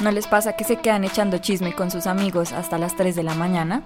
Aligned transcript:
¿No 0.00 0.12
les 0.12 0.28
pasa 0.28 0.52
que 0.52 0.62
se 0.62 0.76
quedan 0.76 1.02
echando 1.02 1.38
chisme 1.38 1.72
con 1.74 1.90
sus 1.90 2.06
amigos 2.06 2.52
hasta 2.52 2.78
las 2.78 2.94
3 2.94 3.16
de 3.16 3.24
la 3.24 3.34
mañana? 3.34 3.82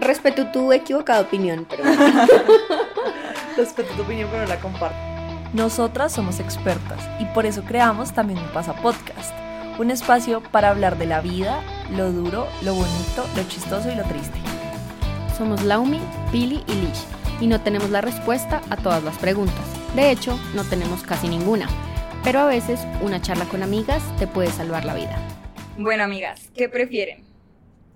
Respeto 0.00 0.46
tu 0.46 0.72
equivocada 0.72 1.20
opinión, 1.20 1.66
pero... 1.68 1.84
Respeto 3.58 3.92
tu 3.92 4.00
opinión, 4.00 4.30
pero 4.30 4.44
no 4.44 4.48
la 4.48 4.58
comparto. 4.58 4.96
Nosotras 5.52 6.12
somos 6.12 6.40
expertas 6.40 7.06
y 7.18 7.26
por 7.26 7.44
eso 7.44 7.62
creamos 7.62 8.12
también 8.14 8.40
Me 8.40 8.48
Pasa 8.48 8.72
Podcast, 8.72 9.34
un 9.78 9.90
espacio 9.90 10.42
para 10.42 10.70
hablar 10.70 10.96
de 10.96 11.04
la 11.04 11.20
vida, 11.20 11.60
lo 11.94 12.10
duro, 12.10 12.46
lo 12.62 12.72
bonito, 12.72 13.26
lo 13.36 13.42
chistoso 13.48 13.90
y 13.92 13.96
lo 13.96 14.04
triste. 14.04 14.38
Somos 15.36 15.62
Laumi, 15.62 16.00
Pili 16.32 16.64
y 16.68 16.72
Lish 16.72 17.04
y 17.38 17.48
no 17.48 17.60
tenemos 17.60 17.90
la 17.90 18.00
respuesta 18.00 18.62
a 18.70 18.78
todas 18.78 19.04
las 19.04 19.18
preguntas. 19.18 19.66
De 19.94 20.10
hecho, 20.10 20.38
no 20.54 20.64
tenemos 20.64 21.02
casi 21.02 21.28
ninguna, 21.28 21.68
pero 22.24 22.40
a 22.40 22.46
veces 22.46 22.80
una 23.02 23.20
charla 23.20 23.44
con 23.44 23.62
amigas 23.62 24.02
te 24.18 24.26
puede 24.26 24.50
salvar 24.50 24.86
la 24.86 24.94
vida. 24.94 25.18
Bueno, 25.82 26.04
amigas, 26.04 26.50
¿qué 26.54 26.68
prefieren? 26.68 27.24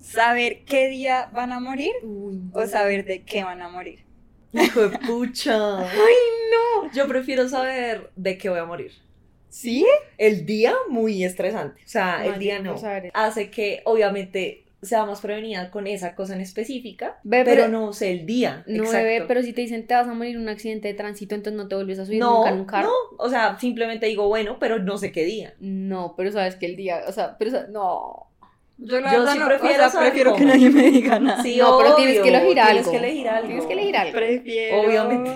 ¿Saber 0.01 0.65
qué 0.65 0.89
día 0.89 1.29
van 1.35 1.53
a 1.53 1.61
morir 1.61 1.93
o 2.55 2.67
saber 2.67 3.05
de 3.05 3.25
qué 3.25 3.45
van 3.45 3.61
a 3.61 3.69
morir? 3.69 4.07
Hijo 4.55 4.89
de 4.89 4.99
pucha. 5.01 5.81
¡Ay, 5.91 6.15
no! 6.51 6.91
Yo 6.95 7.07
prefiero 7.07 7.47
saber 7.47 8.11
de 8.17 8.39
qué 8.39 8.49
voy 8.49 8.59
a 8.59 8.65
morir. 8.65 8.93
¿Sí? 9.51 9.85
El 10.17 10.47
día 10.47 10.75
muy 10.89 11.25
estresante. 11.25 11.83
O 11.85 11.89
sea, 11.89 12.25
el 12.25 12.39
día 12.39 12.59
no. 12.59 12.75
Hace 13.13 13.51
que, 13.51 13.83
obviamente, 13.85 14.64
sea 14.85 15.05
más 15.05 15.21
prevenida 15.21 15.71
con 15.71 15.87
esa 15.87 16.15
cosa 16.15 16.35
en 16.35 16.41
específica, 16.41 17.19
pero, 17.29 17.69
no 17.69 17.93
sé 17.93 18.13
el 18.13 18.27
día. 18.27 18.63
No, 18.67 18.85
exacto. 18.85 19.05
bebé, 19.05 19.25
pero 19.27 19.43
si 19.43 19.53
te 19.53 19.63
dicen 19.63 19.87
te 19.87 19.95
vas 19.95 20.07
a 20.07 20.15
morir 20.15 20.37
en 20.37 20.43
un 20.43 20.49
accidente 20.49 20.89
de 20.89 20.95
tránsito, 20.95 21.35
entonces 21.35 21.57
no 21.57 21.69
te 21.69 21.75
vuelves 21.75 21.99
a 21.99 22.07
subir 22.07 22.21
no, 22.21 22.39
nunca 22.39 22.51
en 22.51 22.61
un 22.61 22.65
carro. 22.67 22.89
no, 22.89 23.17
o 23.19 23.29
sea, 23.29 23.59
simplemente 23.59 24.07
digo, 24.07 24.29
bueno, 24.29 24.59
pero 24.59 24.79
no 24.79 24.99
sé 24.99 25.13
qué 25.13 25.25
día. 25.25 25.55
No, 25.61 26.15
pero 26.17 26.31
sabes 26.33 26.57
que 26.57 26.67
el 26.67 26.77
día, 26.77 27.03
o 27.07 27.13
sea, 27.13 27.37
pero 27.39 27.69
no. 27.71 28.31
Yo, 28.77 29.01
la 29.01 29.13
Yo 29.13 29.21
verdad 29.21 29.33
sí 29.35 29.39
no, 29.39 29.47
prefiero 29.47 29.75
o 29.75 29.79
sea, 29.79 29.89
saber 29.89 30.09
prefiero 30.11 30.35
que 30.35 30.45
nadie 30.45 30.71
me 30.71 30.91
diga 30.91 31.21
nada. 31.21 31.43
Sí, 31.43 31.57
No, 31.59 31.79
pero 31.79 31.95
tienes 31.95 32.21
que 32.21 32.29
elegir 32.29 32.55
tienes 32.55 32.79
algo. 32.79 32.91
que 32.91 32.97
elegir 32.97 33.29
algo. 33.29 33.47
Tienes 33.47 33.67
que 33.67 33.73
elegir 33.73 33.97
algo. 33.97 34.13
Prefiero... 34.13 34.81
Obviamente. 34.81 35.31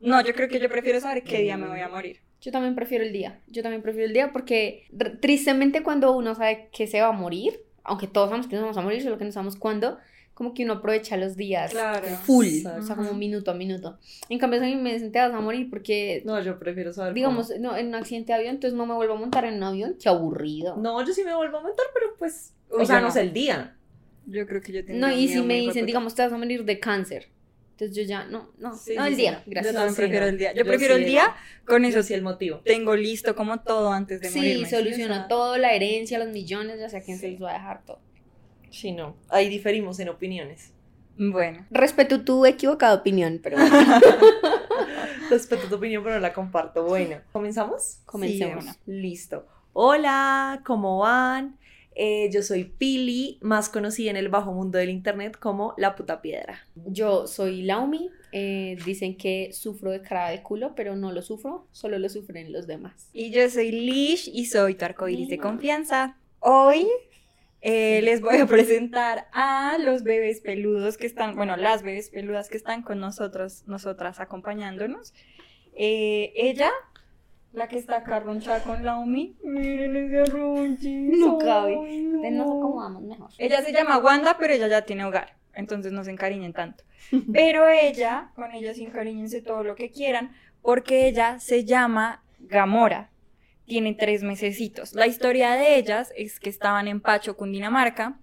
No, 0.00 0.20
yo 0.22 0.34
creo 0.34 0.48
que 0.48 0.60
yo 0.60 0.68
prefiero 0.68 1.00
saber 1.00 1.24
qué 1.24 1.38
día 1.38 1.56
me 1.56 1.68
voy 1.68 1.80
a 1.80 1.88
morir. 1.88 2.20
Yo 2.40 2.52
también 2.52 2.74
prefiero 2.74 3.02
el 3.02 3.12
día. 3.12 3.40
Yo 3.48 3.62
también 3.62 3.82
prefiero 3.82 4.06
el 4.06 4.12
día 4.12 4.30
porque 4.30 4.86
tristemente 5.20 5.82
cuando 5.82 6.14
uno 6.16 6.34
sabe 6.34 6.68
que 6.70 6.86
se 6.86 7.00
va 7.00 7.08
a 7.08 7.12
morir, 7.12 7.60
aunque 7.86 8.06
todos 8.06 8.28
sabemos 8.28 8.46
que 8.48 8.56
nos 8.56 8.62
vamos 8.64 8.76
a 8.76 8.82
morir, 8.82 9.02
solo 9.02 9.18
que 9.18 9.24
no 9.24 9.32
sabemos 9.32 9.56
cuándo, 9.56 9.98
como 10.34 10.52
que 10.52 10.64
uno 10.64 10.74
aprovecha 10.74 11.16
los 11.16 11.34
días 11.36 11.70
Claro. 11.70 12.06
full, 12.24 12.44
Exacto. 12.46 12.80
o 12.82 12.82
sea, 12.86 12.96
como 12.96 13.14
minuto 13.14 13.50
a 13.50 13.54
minuto. 13.54 13.98
En 14.28 14.38
cambio, 14.38 14.58
si 14.60 14.66
a 14.66 14.68
mí 14.68 14.76
me 14.82 14.92
dicen 14.92 15.10
te 15.10 15.18
vas 15.18 15.32
a 15.32 15.40
morir 15.40 15.70
porque, 15.70 16.22
No, 16.26 16.38
yo 16.42 16.58
prefiero 16.58 16.92
saber 16.92 17.14
digamos, 17.14 17.50
no, 17.58 17.74
en 17.76 17.86
un 17.88 17.94
accidente 17.94 18.32
de 18.32 18.38
avión, 18.40 18.54
entonces 18.56 18.76
no 18.76 18.84
me 18.84 18.92
vuelvo 18.94 19.14
a 19.14 19.16
montar 19.16 19.44
en 19.46 19.54
un 19.54 19.62
avión, 19.62 19.96
qué 19.98 20.08
aburrido. 20.10 20.72
cómo. 20.74 20.82
No, 20.82 21.06
yo 21.06 21.14
sí 21.14 21.24
me 21.24 21.34
vuelvo 21.34 21.56
a 21.58 21.62
montar, 21.62 21.86
pero 21.94 22.14
pues, 22.18 22.52
o 22.70 22.80
Ay, 22.80 22.86
sea, 22.86 23.00
no 23.00 23.06
no. 23.06 23.12
sé 23.12 23.22
el 23.22 23.32
día. 23.32 23.76
Yo 24.26 24.46
creo 24.46 24.60
que 24.60 24.72
yo 24.72 24.84
tengo 24.84 24.98
No, 24.98 25.10
y 25.12 25.28
si 25.28 25.40
me 25.40 25.54
dicen, 25.54 25.86
digamos, 25.86 26.14
te 26.14 26.22
vas 26.22 26.32
a 26.32 26.36
morir 26.36 26.64
de 26.64 26.80
cáncer, 26.80 27.28
entonces 27.78 27.94
yo 27.96 28.02
ya, 28.04 28.24
no, 28.24 28.50
no, 28.58 28.74
Sí, 28.74 28.94
no, 28.96 29.02
sí, 29.02 29.08
el 29.08 29.14
sí, 29.16 29.20
día, 29.20 29.42
gracias. 29.44 29.74
Yo 29.74 29.78
también 29.78 29.94
sí, 29.94 30.00
prefiero 30.00 30.24
no. 30.24 30.30
el 30.30 30.38
día. 30.38 30.52
Yo, 30.52 30.58
Yo 30.58 30.64
prefiero 30.66 30.94
sí, 30.96 31.02
el 31.02 31.06
día, 31.08 31.34
con 31.66 31.84
eso 31.84 32.02
sí 32.02 32.14
el 32.14 32.22
motivo. 32.22 32.60
tengo 32.64 32.96
listo 32.96 33.36
como 33.36 33.60
todo 33.60 33.92
antes 33.92 34.20
de 34.22 34.30
Sí, 34.30 34.38
morirme. 34.38 34.70
soluciona 34.70 35.14
Exacto. 35.16 35.34
todo, 35.36 35.58
la 35.58 35.72
herencia, 35.74 36.18
los 36.18 36.28
millones, 36.28 36.80
ya 36.80 36.88
sé 36.88 36.96
a 36.96 37.02
quién 37.02 37.18
se 37.18 37.26
Sí. 37.26 37.32
los 37.36 37.42
va 37.48 37.50
a 37.50 37.54
dejar 37.54 37.82
todo. 37.84 37.98
Sí, 38.70 38.92
no. 38.92 39.14
Ahí 39.28 39.48
diferimos 39.50 39.98
en 40.00 40.08
opiniones. 40.08 40.72
Bueno. 41.18 41.66
Respeto 41.70 42.24
tu 42.24 42.44
equivocada 42.46 42.94
opinión, 42.94 43.40
pero 43.42 43.56
Respeto 45.30 45.66
tu 45.68 45.74
opinión, 45.76 46.02
pero 46.02 46.14
no 46.16 46.20
la 46.20 46.32
comparto. 46.32 46.84
Bueno, 46.84 47.20
¿comenzamos? 47.32 47.98
comencemos. 48.04 48.64
Sí, 48.64 48.70
Listo. 48.86 49.46
Hola, 49.72 50.62
¿cómo 50.64 50.98
van? 50.98 51.58
Eh, 51.98 52.28
yo 52.30 52.42
soy 52.42 52.64
Pili, 52.64 53.38
más 53.40 53.70
conocida 53.70 54.10
en 54.10 54.18
el 54.18 54.28
bajo 54.28 54.52
mundo 54.52 54.76
del 54.76 54.90
internet 54.90 55.38
como 55.38 55.72
La 55.78 55.96
Puta 55.96 56.20
Piedra. 56.20 56.66
Yo 56.74 57.26
soy 57.26 57.62
Laumi, 57.62 58.10
eh, 58.32 58.76
dicen 58.84 59.16
que 59.16 59.50
sufro 59.54 59.90
de 59.90 60.02
cara 60.02 60.28
de 60.28 60.42
culo, 60.42 60.74
pero 60.74 60.94
no 60.94 61.10
lo 61.10 61.22
sufro, 61.22 61.66
solo 61.72 61.98
lo 61.98 62.10
sufren 62.10 62.52
los 62.52 62.66
demás. 62.66 63.08
Y 63.14 63.30
yo 63.30 63.48
soy 63.48 63.72
Lish 63.72 64.30
y 64.32 64.44
soy 64.44 64.74
tu 64.74 64.84
arcoíris 64.84 65.28
de 65.30 65.38
confianza. 65.38 66.18
Hoy 66.40 66.86
eh, 67.62 68.02
les 68.02 68.20
voy 68.20 68.36
a 68.36 68.46
presentar 68.46 69.26
a 69.32 69.78
los 69.78 70.02
bebés 70.02 70.40
peludos 70.40 70.98
que 70.98 71.06
están, 71.06 71.34
bueno, 71.34 71.56
las 71.56 71.82
bebés 71.82 72.10
peludas 72.10 72.48
que 72.50 72.56
están 72.56 72.82
con 72.82 73.00
nosotros, 73.00 73.64
nosotras 73.66 74.20
acompañándonos. 74.20 75.14
Eh, 75.74 76.32
ella, 76.36 76.70
la 77.56 77.68
que 77.68 77.78
está 77.78 77.96
acá 77.96 78.20
ronchada 78.20 78.62
con 78.62 78.84
Laumi. 78.84 79.34
Miren 79.42 79.96
ese 79.96 80.26
ronchis. 80.26 81.18
No 81.18 81.38
cabe. 81.38 81.72
Entonces 81.72 82.32
nos 82.32 82.46
acomodamos 82.46 83.02
mejor. 83.02 83.30
Ella 83.38 83.62
se 83.62 83.72
llama 83.72 83.96
Wanda, 83.96 84.36
pero 84.38 84.52
ella 84.52 84.68
ya 84.68 84.82
tiene 84.82 85.06
hogar, 85.06 85.36
entonces 85.54 85.90
no 85.90 86.04
se 86.04 86.10
encariñen 86.10 86.52
tanto. 86.52 86.84
Pero 87.32 87.68
ella, 87.68 88.30
con 88.34 88.52
ella 88.52 88.74
sí 88.74 88.84
encariñense 88.84 89.40
todo 89.40 89.62
lo 89.62 89.74
que 89.74 89.90
quieran, 89.90 90.32
porque 90.60 91.06
ella 91.06 91.38
se 91.38 91.64
llama 91.64 92.22
Gamora. 92.40 93.10
Tiene 93.64 93.94
tres 93.94 94.22
mesecitos. 94.22 94.94
La 94.94 95.06
historia 95.06 95.52
de 95.52 95.76
ellas 95.76 96.12
es 96.16 96.40
que 96.40 96.50
estaban 96.50 96.88
en 96.88 97.00
Pacho, 97.00 97.36
Cundinamarca. 97.36 98.18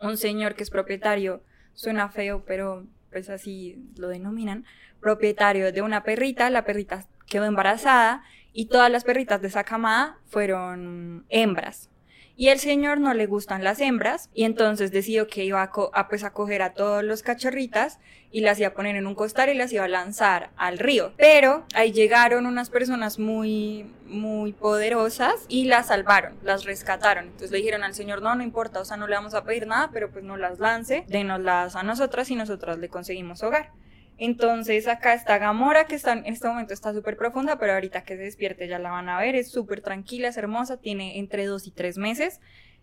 Un 0.00 0.16
señor 0.16 0.54
que 0.54 0.62
es 0.62 0.70
propietario, 0.70 1.42
suena 1.74 2.08
feo, 2.08 2.44
pero 2.46 2.86
pues 3.10 3.28
así 3.28 3.90
lo 3.96 4.08
denominan, 4.08 4.64
propietario 5.00 5.72
de 5.72 5.82
una 5.82 6.04
perrita. 6.04 6.48
La 6.50 6.64
perrita 6.64 7.06
quedó 7.26 7.44
embarazada 7.44 8.22
y 8.56 8.66
todas 8.66 8.90
las 8.90 9.04
perritas 9.04 9.42
de 9.42 9.48
esa 9.48 9.64
camada 9.64 10.18
fueron 10.28 11.26
hembras. 11.28 11.90
Y 12.38 12.48
el 12.48 12.58
señor 12.58 13.00
no 13.00 13.12
le 13.14 13.26
gustan 13.26 13.64
las 13.64 13.80
hembras 13.80 14.28
y 14.34 14.44
entonces 14.44 14.90
decidió 14.92 15.26
que 15.26 15.44
iba 15.44 15.62
a, 15.62 15.70
co- 15.70 15.90
pues, 16.08 16.22
a 16.24 16.32
coger 16.32 16.60
a 16.62 16.72
todos 16.74 17.02
los 17.02 17.22
cachorritas 17.22 17.98
y 18.30 18.40
las 18.40 18.58
iba 18.58 18.68
a 18.68 18.74
poner 18.74 18.96
en 18.96 19.06
un 19.06 19.14
costal 19.14 19.48
y 19.50 19.54
las 19.54 19.72
iba 19.72 19.84
a 19.84 19.88
lanzar 19.88 20.50
al 20.56 20.78
río. 20.78 21.12
Pero 21.16 21.64
ahí 21.74 21.92
llegaron 21.92 22.44
unas 22.46 22.68
personas 22.70 23.18
muy, 23.18 23.90
muy 24.06 24.52
poderosas 24.52 25.34
y 25.48 25.64
las 25.64 25.86
salvaron, 25.88 26.34
las 26.42 26.64
rescataron. 26.64 27.24
Entonces 27.26 27.50
le 27.50 27.58
dijeron 27.58 27.84
al 27.84 27.94
señor, 27.94 28.20
no, 28.22 28.34
no 28.34 28.42
importa, 28.42 28.80
o 28.80 28.84
sea, 28.84 28.96
no 28.98 29.06
le 29.06 29.14
vamos 29.16 29.34
a 29.34 29.44
pedir 29.44 29.66
nada, 29.66 29.90
pero 29.92 30.10
pues 30.10 30.22
no 30.24 30.36
las 30.36 30.60
lance, 30.60 31.04
denoslas 31.08 31.74
a 31.76 31.82
nosotras 31.82 32.30
y 32.30 32.36
nosotras 32.36 32.78
le 32.78 32.88
conseguimos 32.88 33.42
hogar. 33.42 33.72
Entonces 34.18 34.88
acá 34.88 35.14
está 35.14 35.38
Gamora, 35.38 35.86
que 35.86 35.94
está, 35.94 36.12
en 36.14 36.26
este 36.26 36.48
momento 36.48 36.72
está 36.72 36.92
súper 36.94 37.16
profunda, 37.16 37.58
pero 37.58 37.74
ahorita 37.74 38.02
que 38.04 38.16
se 38.16 38.22
despierte 38.22 38.66
ya 38.68 38.78
la 38.78 38.90
van 38.90 39.08
a 39.08 39.18
ver, 39.18 39.34
es 39.34 39.50
súper 39.50 39.82
tranquila, 39.82 40.28
es 40.28 40.36
hermosa, 40.36 40.78
tiene 40.78 41.18
entre 41.18 41.44
dos 41.46 41.66
y 41.66 41.70
tres 41.70 41.98
meses 41.98 42.40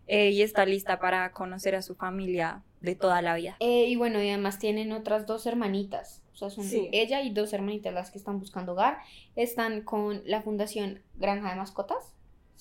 eh, 0.07 0.29
y 0.29 0.41
está 0.41 0.65
lista 0.65 0.99
para 0.99 1.31
conocer 1.31 1.75
a 1.75 1.81
su 1.81 1.95
familia 1.95 2.61
de 2.81 2.95
toda 2.95 3.21
la 3.21 3.35
vida. 3.35 3.55
Eh, 3.61 3.85
y 3.87 3.95
bueno, 3.95 4.21
y 4.21 4.29
además 4.29 4.59
tienen 4.59 4.91
otras 4.91 5.25
dos 5.25 5.45
hermanitas. 5.45 6.21
O 6.33 6.35
sea, 6.35 6.49
son 6.49 6.65
Sí. 6.65 6.89
ella 6.91 7.21
y 7.21 7.31
dos 7.31 7.53
hermanitas 7.53 7.93
las 7.93 8.11
que 8.11 8.17
están 8.17 8.39
buscando 8.39 8.73
hogar. 8.73 8.97
Están 9.35 9.81
con 9.81 10.21
la 10.25 10.41
fundación 10.41 11.01
Granja 11.15 11.49
de 11.51 11.55
Mascotas. 11.55 12.12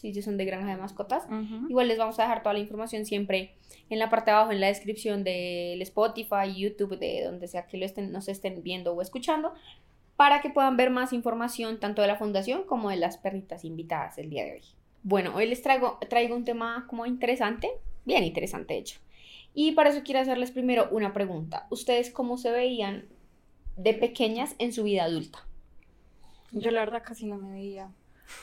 Ellos 0.02 0.24
son 0.24 0.36
de 0.36 0.44
Granja 0.44 0.70
de 0.70 0.76
Mascotas. 0.76 1.26
Igual 1.68 1.88
les 1.88 1.98
vamos 1.98 2.18
a 2.18 2.22
dejar 2.22 2.42
toda 2.42 2.54
la 2.54 2.58
información 2.58 3.06
siempre 3.06 3.54
en 3.88 3.98
la 3.98 4.10
parte 4.10 4.30
de 4.30 4.36
abajo, 4.36 4.52
en 4.52 4.60
la 4.60 4.66
descripción 4.66 5.22
del 5.24 5.80
Spotify, 5.82 6.54
YouTube, 6.56 6.98
de 6.98 7.22
donde 7.24 7.46
sea 7.46 7.66
que 7.66 7.76
lo 7.76 7.84
estén, 7.84 8.10
nos 8.10 8.28
estén 8.28 8.62
viendo 8.62 8.92
o 8.94 9.02
escuchando, 9.02 9.54
para 10.16 10.40
que 10.40 10.50
puedan 10.50 10.76
ver 10.76 10.90
más 10.90 11.12
información 11.12 11.78
tanto 11.80 12.02
de 12.02 12.08
la 12.08 12.16
fundación 12.16 12.64
como 12.64 12.90
de 12.90 12.96
las 12.96 13.16
perritas 13.16 13.64
invitadas 13.64 14.18
el 14.18 14.30
día 14.30 14.44
de 14.44 14.52
hoy. 14.52 14.62
Bueno, 15.02 15.34
hoy 15.34 15.46
les 15.46 15.62
traigo, 15.62 15.98
traigo 16.08 16.36
un 16.36 16.44
tema 16.44 16.86
como 16.88 17.06
interesante, 17.06 17.70
bien 18.04 18.24
interesante 18.24 18.74
de 18.74 18.80
hecho. 18.80 19.00
Y 19.54 19.72
para 19.72 19.90
eso 19.90 20.02
quiero 20.04 20.20
hacerles 20.20 20.50
primero 20.50 20.88
una 20.90 21.12
pregunta. 21.12 21.66
¿Ustedes 21.70 22.10
cómo 22.10 22.38
se 22.38 22.50
veían 22.50 23.06
de 23.76 23.94
pequeñas 23.94 24.54
en 24.58 24.72
su 24.72 24.84
vida 24.84 25.04
adulta? 25.04 25.46
Yo 26.52 26.70
la 26.70 26.80
verdad 26.80 27.02
casi 27.04 27.26
no 27.26 27.38
me 27.38 27.50
veía. 27.52 27.90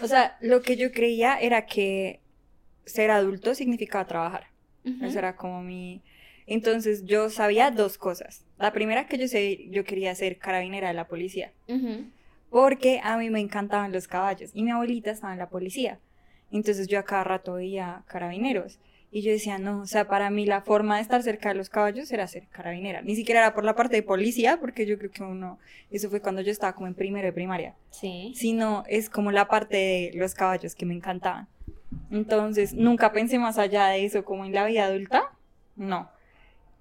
O 0.02 0.08
sea, 0.08 0.38
lo 0.42 0.62
que 0.62 0.78
yo 0.78 0.92
creía 0.92 1.40
era 1.40 1.66
que 1.66 2.20
ser 2.86 3.12
adulto 3.12 3.56
significaba 3.56 4.06
trabajar. 4.06 4.48
Eso 5.02 5.20
era 5.20 5.36
como 5.36 5.62
mi... 5.62 6.02
Entonces 6.48 7.06
yo 7.06 7.30
sabía 7.30 7.70
dos 7.70 7.98
cosas. 7.98 8.44
La 8.58 8.74
primera 8.74 9.08
que 9.08 9.18
yo 9.20 9.28
sé, 9.28 9.68
yo 9.70 9.84
quería 9.84 10.16
ser 10.16 10.38
carabinera 10.38 10.88
de 10.88 10.96
la 10.96 11.08
policía. 11.08 11.52
Porque 12.50 13.00
a 13.04 13.18
mí 13.18 13.30
me 13.30 13.40
encantaban 13.40 13.92
los 13.92 14.08
caballos 14.08 14.50
y 14.54 14.64
mi 14.64 14.72
abuelita 14.72 15.12
estaba 15.12 15.34
en 15.34 15.40
la 15.40 15.50
policía. 15.50 16.00
Entonces 16.52 16.88
yo 16.88 16.98
a 16.98 17.04
cada 17.04 17.24
rato 17.24 17.54
veía 17.54 18.04
carabineros 18.08 18.80
y 19.12 19.22
yo 19.24 19.32
decía, 19.32 19.58
no, 19.58 19.82
o 19.82 19.86
sea, 19.88 20.08
para 20.08 20.30
mí 20.30 20.46
la 20.46 20.62
forma 20.62 20.98
de 20.98 21.02
estar 21.02 21.24
cerca 21.24 21.50
de 21.50 21.56
los 21.56 21.70
caballos 21.70 22.12
era 22.12 22.28
ser 22.28 22.48
carabinera. 22.48 23.02
Ni 23.02 23.16
siquiera 23.16 23.40
era 23.42 23.54
por 23.56 23.64
la 23.64 23.76
parte 23.76 23.96
de 23.96 24.04
policía, 24.04 24.58
porque 24.60 24.86
yo 24.86 24.98
creo 25.00 25.10
que 25.10 25.24
uno, 25.24 25.58
eso 25.90 26.10
fue 26.10 26.22
cuando 26.22 26.42
yo 26.42 26.52
estaba 26.52 26.74
como 26.74 26.88
en 26.88 26.94
primero 26.94 27.26
de 27.26 27.34
primaria, 27.34 27.74
Sí. 27.90 28.34
sino 28.36 28.84
es 28.88 29.10
como 29.10 29.32
la 29.32 29.48
parte 29.48 29.78
de 29.78 30.12
los 30.14 30.36
caballos 30.36 30.76
que 30.76 30.86
me 30.86 30.94
encantaban. 30.94 31.48
Entonces 32.12 32.74
nunca 32.74 33.12
pensé 33.12 33.40
más 33.40 33.58
allá 33.58 33.88
de 33.88 34.06
eso 34.06 34.24
como 34.24 34.46
en 34.46 34.54
la 34.54 34.66
vida 34.66 34.86
adulta, 34.86 35.24
no. 35.76 36.10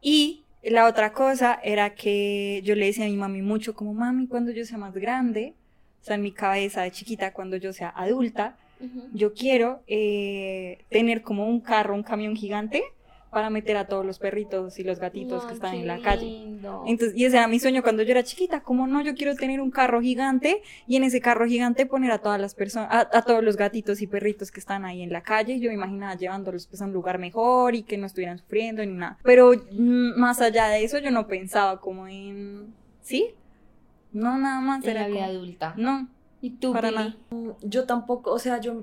Y 0.02 0.44
la 0.62 0.86
otra 0.86 1.12
cosa 1.12 1.58
era 1.62 1.94
que 1.94 2.60
yo 2.64 2.74
le 2.74 2.86
decía 2.86 3.06
a 3.06 3.08
mi 3.08 3.16
mami 3.16 3.42
mucho 3.42 3.74
como, 3.74 3.94
mami, 3.94 4.26
cuando 4.26 4.50
yo 4.52 4.64
sea 4.66 4.76
más 4.78 4.94
grande, 4.94 5.54
o 6.02 6.04
sea, 6.04 6.16
en 6.16 6.22
mi 6.22 6.32
cabeza 6.32 6.82
de 6.82 6.90
chiquita, 6.90 7.32
cuando 7.32 7.56
yo 7.56 7.72
sea 7.72 7.88
adulta, 7.88 8.56
yo 9.12 9.34
quiero 9.34 9.82
eh, 9.86 10.84
tener 10.88 11.22
como 11.22 11.46
un 11.46 11.60
carro, 11.60 11.94
un 11.94 12.02
camión 12.02 12.36
gigante 12.36 12.82
para 13.30 13.50
meter 13.50 13.76
a 13.76 13.86
todos 13.86 14.06
los 14.06 14.18
perritos 14.18 14.78
y 14.78 14.84
los 14.84 14.98
gatitos 14.98 15.44
que 15.44 15.52
están 15.52 15.74
en 15.74 15.86
la 15.86 16.00
calle. 16.00 16.44
Entonces, 16.86 17.12
y 17.14 17.24
ese 17.26 17.36
era 17.36 17.46
mi 17.46 17.60
sueño 17.60 17.82
cuando 17.82 18.02
yo 18.02 18.12
era 18.12 18.22
chiquita, 18.22 18.62
como 18.62 18.86
no, 18.86 19.02
yo 19.02 19.14
quiero 19.14 19.34
tener 19.34 19.60
un 19.60 19.70
carro 19.70 20.00
gigante 20.00 20.62
y 20.86 20.96
en 20.96 21.04
ese 21.04 21.20
carro 21.20 21.46
gigante 21.46 21.84
poner 21.84 22.10
a 22.10 22.18
todas 22.18 22.40
las 22.40 22.54
personas, 22.54 22.88
a, 22.90 23.22
todos 23.22 23.44
los 23.44 23.56
gatitos 23.56 24.00
y 24.00 24.06
perritos 24.06 24.50
que 24.50 24.60
están 24.60 24.84
ahí 24.84 25.02
en 25.02 25.12
la 25.12 25.22
calle. 25.22 25.60
Yo 25.60 25.68
me 25.68 25.74
imaginaba 25.74 26.14
llevándolos 26.14 26.66
pues, 26.66 26.80
a 26.80 26.86
un 26.86 26.92
lugar 26.92 27.18
mejor 27.18 27.74
y 27.74 27.82
que 27.82 27.98
no 27.98 28.06
estuvieran 28.06 28.38
sufriendo 28.38 28.84
ni 28.84 28.92
nada. 28.92 29.18
Pero 29.22 29.52
mm, 29.52 30.18
más 30.18 30.40
allá 30.40 30.68
de 30.68 30.84
eso, 30.84 30.98
yo 30.98 31.10
no 31.10 31.26
pensaba 31.26 31.80
como 31.80 32.08
en, 32.08 32.72
¿sí? 33.02 33.34
No, 34.12 34.38
nada 34.38 34.60
más. 34.60 34.84
En 34.86 34.94
la 34.94 35.06
vida 35.06 35.26
adulta. 35.26 35.74
No. 35.76 36.08
¿Y 36.40 36.50
tú, 36.50 36.72
para 36.72 36.90
nada? 36.90 37.16
Yo 37.62 37.84
tampoco, 37.84 38.32
o 38.32 38.38
sea, 38.38 38.60
yo 38.60 38.82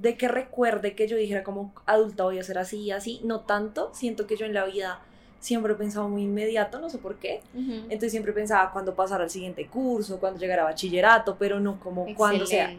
de 0.00 0.16
que 0.16 0.28
recuerde 0.28 0.94
que 0.94 1.06
yo 1.06 1.16
dijera 1.16 1.44
como 1.44 1.72
adulta 1.86 2.24
voy 2.24 2.38
a 2.38 2.42
ser 2.42 2.58
así 2.58 2.80
y 2.80 2.90
así, 2.90 3.20
no 3.24 3.40
tanto, 3.40 3.90
siento 3.92 4.26
que 4.26 4.36
yo 4.36 4.46
en 4.46 4.54
la 4.54 4.64
vida 4.64 5.00
siempre 5.38 5.74
he 5.74 5.76
pensado 5.76 6.08
muy 6.08 6.22
inmediato, 6.22 6.80
no 6.80 6.88
sé 6.88 6.98
por 6.98 7.16
qué, 7.16 7.42
entonces 7.54 8.10
siempre 8.10 8.32
pensaba 8.32 8.72
cuando 8.72 8.94
pasara 8.94 9.24
al 9.24 9.30
siguiente 9.30 9.66
curso, 9.66 10.18
cuando 10.18 10.40
llegara 10.40 10.62
a 10.62 10.64
bachillerato, 10.66 11.36
pero 11.38 11.60
no 11.60 11.78
como 11.78 12.06
cuando 12.16 12.46
sea. 12.46 12.74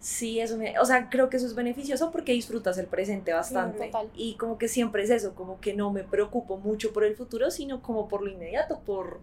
Sí, 0.00 0.40
eso 0.40 0.56
me, 0.56 0.76
o 0.80 0.84
sea, 0.84 1.08
creo 1.08 1.30
que 1.30 1.36
eso 1.36 1.46
es 1.46 1.54
beneficioso 1.54 2.10
porque 2.10 2.32
disfrutas 2.32 2.76
el 2.76 2.86
presente 2.86 3.32
bastante. 3.32 3.92
y 4.16 4.34
como 4.34 4.58
que 4.58 4.66
siempre 4.66 5.04
es 5.04 5.10
eso, 5.10 5.36
como 5.36 5.60
que 5.60 5.74
no 5.74 5.92
me 5.92 6.02
preocupo 6.02 6.56
mucho 6.56 6.92
por 6.92 7.04
el 7.04 7.14
futuro, 7.14 7.52
sino 7.52 7.80
como 7.82 8.08
por 8.08 8.22
lo 8.22 8.30
inmediato, 8.30 8.80
por 8.80 9.20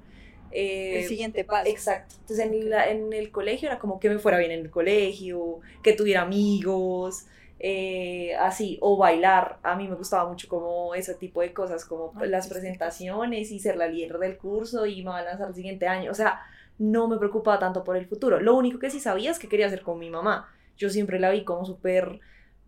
el 0.52 1.04
eh, 1.04 1.08
siguiente 1.08 1.44
paso. 1.44 1.70
Exacto. 1.70 2.16
Entonces 2.22 2.46
en, 2.46 2.74
en, 2.74 3.14
el 3.14 3.32
colegio 3.32 3.70
era 3.70 3.80
como 3.80 4.00
que 4.00 4.10
me 4.10 4.20
fuera 4.20 4.38
bien 4.38 4.52
en 4.52 4.62
el 4.62 4.70
colegio, 4.70 5.60
que 5.84 5.94
tuviera 5.94 6.22
amigos, 6.22 7.26
eh, 7.60 8.36
así, 8.36 8.78
o 8.82 8.98
bailar. 8.98 9.60
A 9.64 9.76
mí 9.76 9.88
me 9.88 9.96
gustaba 9.96 10.28
mucho 10.28 10.48
como 10.48 10.96
ese 10.96 11.14
tipo 11.16 11.42
de 11.42 11.54
cosas, 11.54 11.86
como 11.86 12.14
las 12.26 12.48
presentaciones 12.48 13.52
y 13.52 13.60
ser 13.60 13.76
la 13.76 13.88
líder 13.88 14.18
del 14.18 14.38
curso 14.38 14.86
y 14.86 15.04
me 15.04 15.10
va 15.10 15.20
a 15.20 15.24
lanzar 15.24 15.50
el 15.50 15.56
siguiente 15.56 15.88
año. 15.88 16.12
O 16.12 16.16
sea, 16.16 16.42
no 16.78 17.08
me 17.08 17.18
preocupaba 17.18 17.60
tanto 17.60 17.84
por 17.84 17.98
el 17.98 18.08
futuro. 18.08 18.40
Lo 18.40 18.56
único 18.56 18.80
que 18.80 18.90
sí 18.90 19.00
sabía 19.00 19.32
es 19.32 19.40
que 19.40 19.50
quería 19.50 19.68
hacer 19.68 19.82
con 19.82 20.00
mi 20.00 20.10
mamá. 20.10 20.50
Yo 20.78 20.90
siempre 20.90 21.20
la 21.20 21.30
vi 21.30 21.44
como 21.44 21.66
súper 21.66 22.22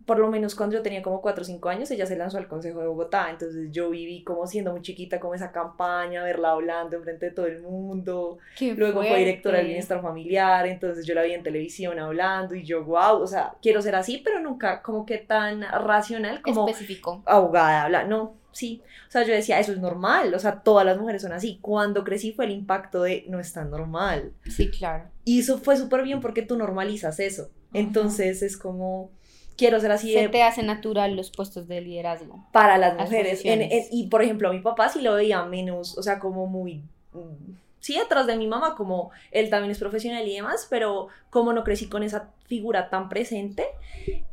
por 0.06 0.18
lo 0.18 0.28
menos 0.28 0.54
cuando 0.54 0.76
yo 0.76 0.82
tenía 0.82 1.02
como 1.02 1.20
4 1.20 1.42
o 1.42 1.44
5 1.44 1.68
años, 1.68 1.90
ella 1.90 2.06
se 2.06 2.16
lanzó 2.16 2.38
al 2.38 2.48
Consejo 2.48 2.80
de 2.80 2.86
Bogotá, 2.86 3.28
entonces 3.30 3.70
yo 3.70 3.90
viví 3.90 4.22
como 4.24 4.46
siendo 4.46 4.72
muy 4.72 4.82
chiquita, 4.82 5.20
como 5.20 5.34
esa 5.34 5.52
campaña, 5.52 6.24
verla 6.24 6.52
hablando 6.52 6.96
enfrente 6.96 7.26
de 7.26 7.32
todo 7.32 7.46
el 7.46 7.60
mundo, 7.60 8.38
luego 8.76 9.02
fue 9.02 9.18
directora 9.18 9.58
del 9.58 9.68
bienestar 9.68 10.02
familiar, 10.02 10.66
entonces 10.66 11.06
yo 11.06 11.14
la 11.14 11.22
vi 11.22 11.32
en 11.32 11.42
televisión 11.42 11.98
hablando 11.98 12.54
y 12.54 12.64
yo, 12.64 12.84
wow, 12.84 13.20
o 13.20 13.26
sea, 13.26 13.54
quiero 13.62 13.82
ser 13.82 13.94
así, 13.94 14.20
pero 14.24 14.40
nunca 14.40 14.82
como 14.82 15.06
que 15.06 15.18
tan 15.18 15.62
racional 15.62 16.42
como 16.42 16.68
específico. 16.68 17.22
Abogada, 17.26 17.84
habla, 17.84 18.04
no, 18.04 18.34
sí, 18.50 18.82
o 19.08 19.10
sea, 19.10 19.22
yo 19.24 19.32
decía, 19.32 19.60
eso 19.60 19.72
es 19.72 19.78
normal, 19.78 20.34
o 20.34 20.38
sea, 20.38 20.60
todas 20.60 20.84
las 20.84 20.98
mujeres 20.98 21.22
son 21.22 21.32
así, 21.32 21.58
cuando 21.60 22.04
crecí 22.04 22.32
fue 22.32 22.46
el 22.46 22.50
impacto 22.50 23.02
de, 23.02 23.24
no 23.28 23.38
es 23.38 23.52
tan 23.52 23.70
normal. 23.70 24.32
Sí, 24.48 24.70
claro. 24.70 25.04
Y 25.24 25.40
eso 25.40 25.58
fue 25.58 25.76
súper 25.76 26.02
bien 26.02 26.20
porque 26.20 26.42
tú 26.42 26.56
normalizas 26.56 27.20
eso, 27.20 27.50
entonces 27.72 28.42
es 28.42 28.56
como 28.56 29.10
quiero 29.56 29.80
ser 29.80 29.92
así. 29.92 30.12
Se 30.12 30.28
te 30.28 30.42
hace 30.42 30.62
natural 30.62 31.16
los 31.16 31.30
puestos 31.30 31.68
de 31.68 31.80
liderazgo. 31.80 32.44
Para 32.52 32.78
las 32.78 32.98
mujeres. 32.98 33.42
y 33.44 34.06
por 34.08 34.22
ejemplo, 34.22 34.48
a 34.48 34.52
mi 34.52 34.60
papá 34.60 34.88
sí 34.88 35.00
lo 35.00 35.14
veía 35.14 35.44
menos, 35.44 35.96
o 35.96 36.02
sea, 36.02 36.18
como 36.18 36.46
muy... 36.46 36.82
Mm, 37.12 37.54
sí, 37.80 37.98
atrás 37.98 38.26
de 38.26 38.36
mi 38.36 38.46
mamá, 38.46 38.74
como 38.74 39.10
él 39.30 39.50
también 39.50 39.70
es 39.70 39.78
profesional 39.78 40.26
y 40.26 40.34
demás, 40.34 40.66
pero 40.70 41.08
como 41.30 41.52
no 41.52 41.64
crecí 41.64 41.86
con 41.86 42.02
esa 42.02 42.30
figura 42.46 42.88
tan 42.88 43.08
presente, 43.08 43.66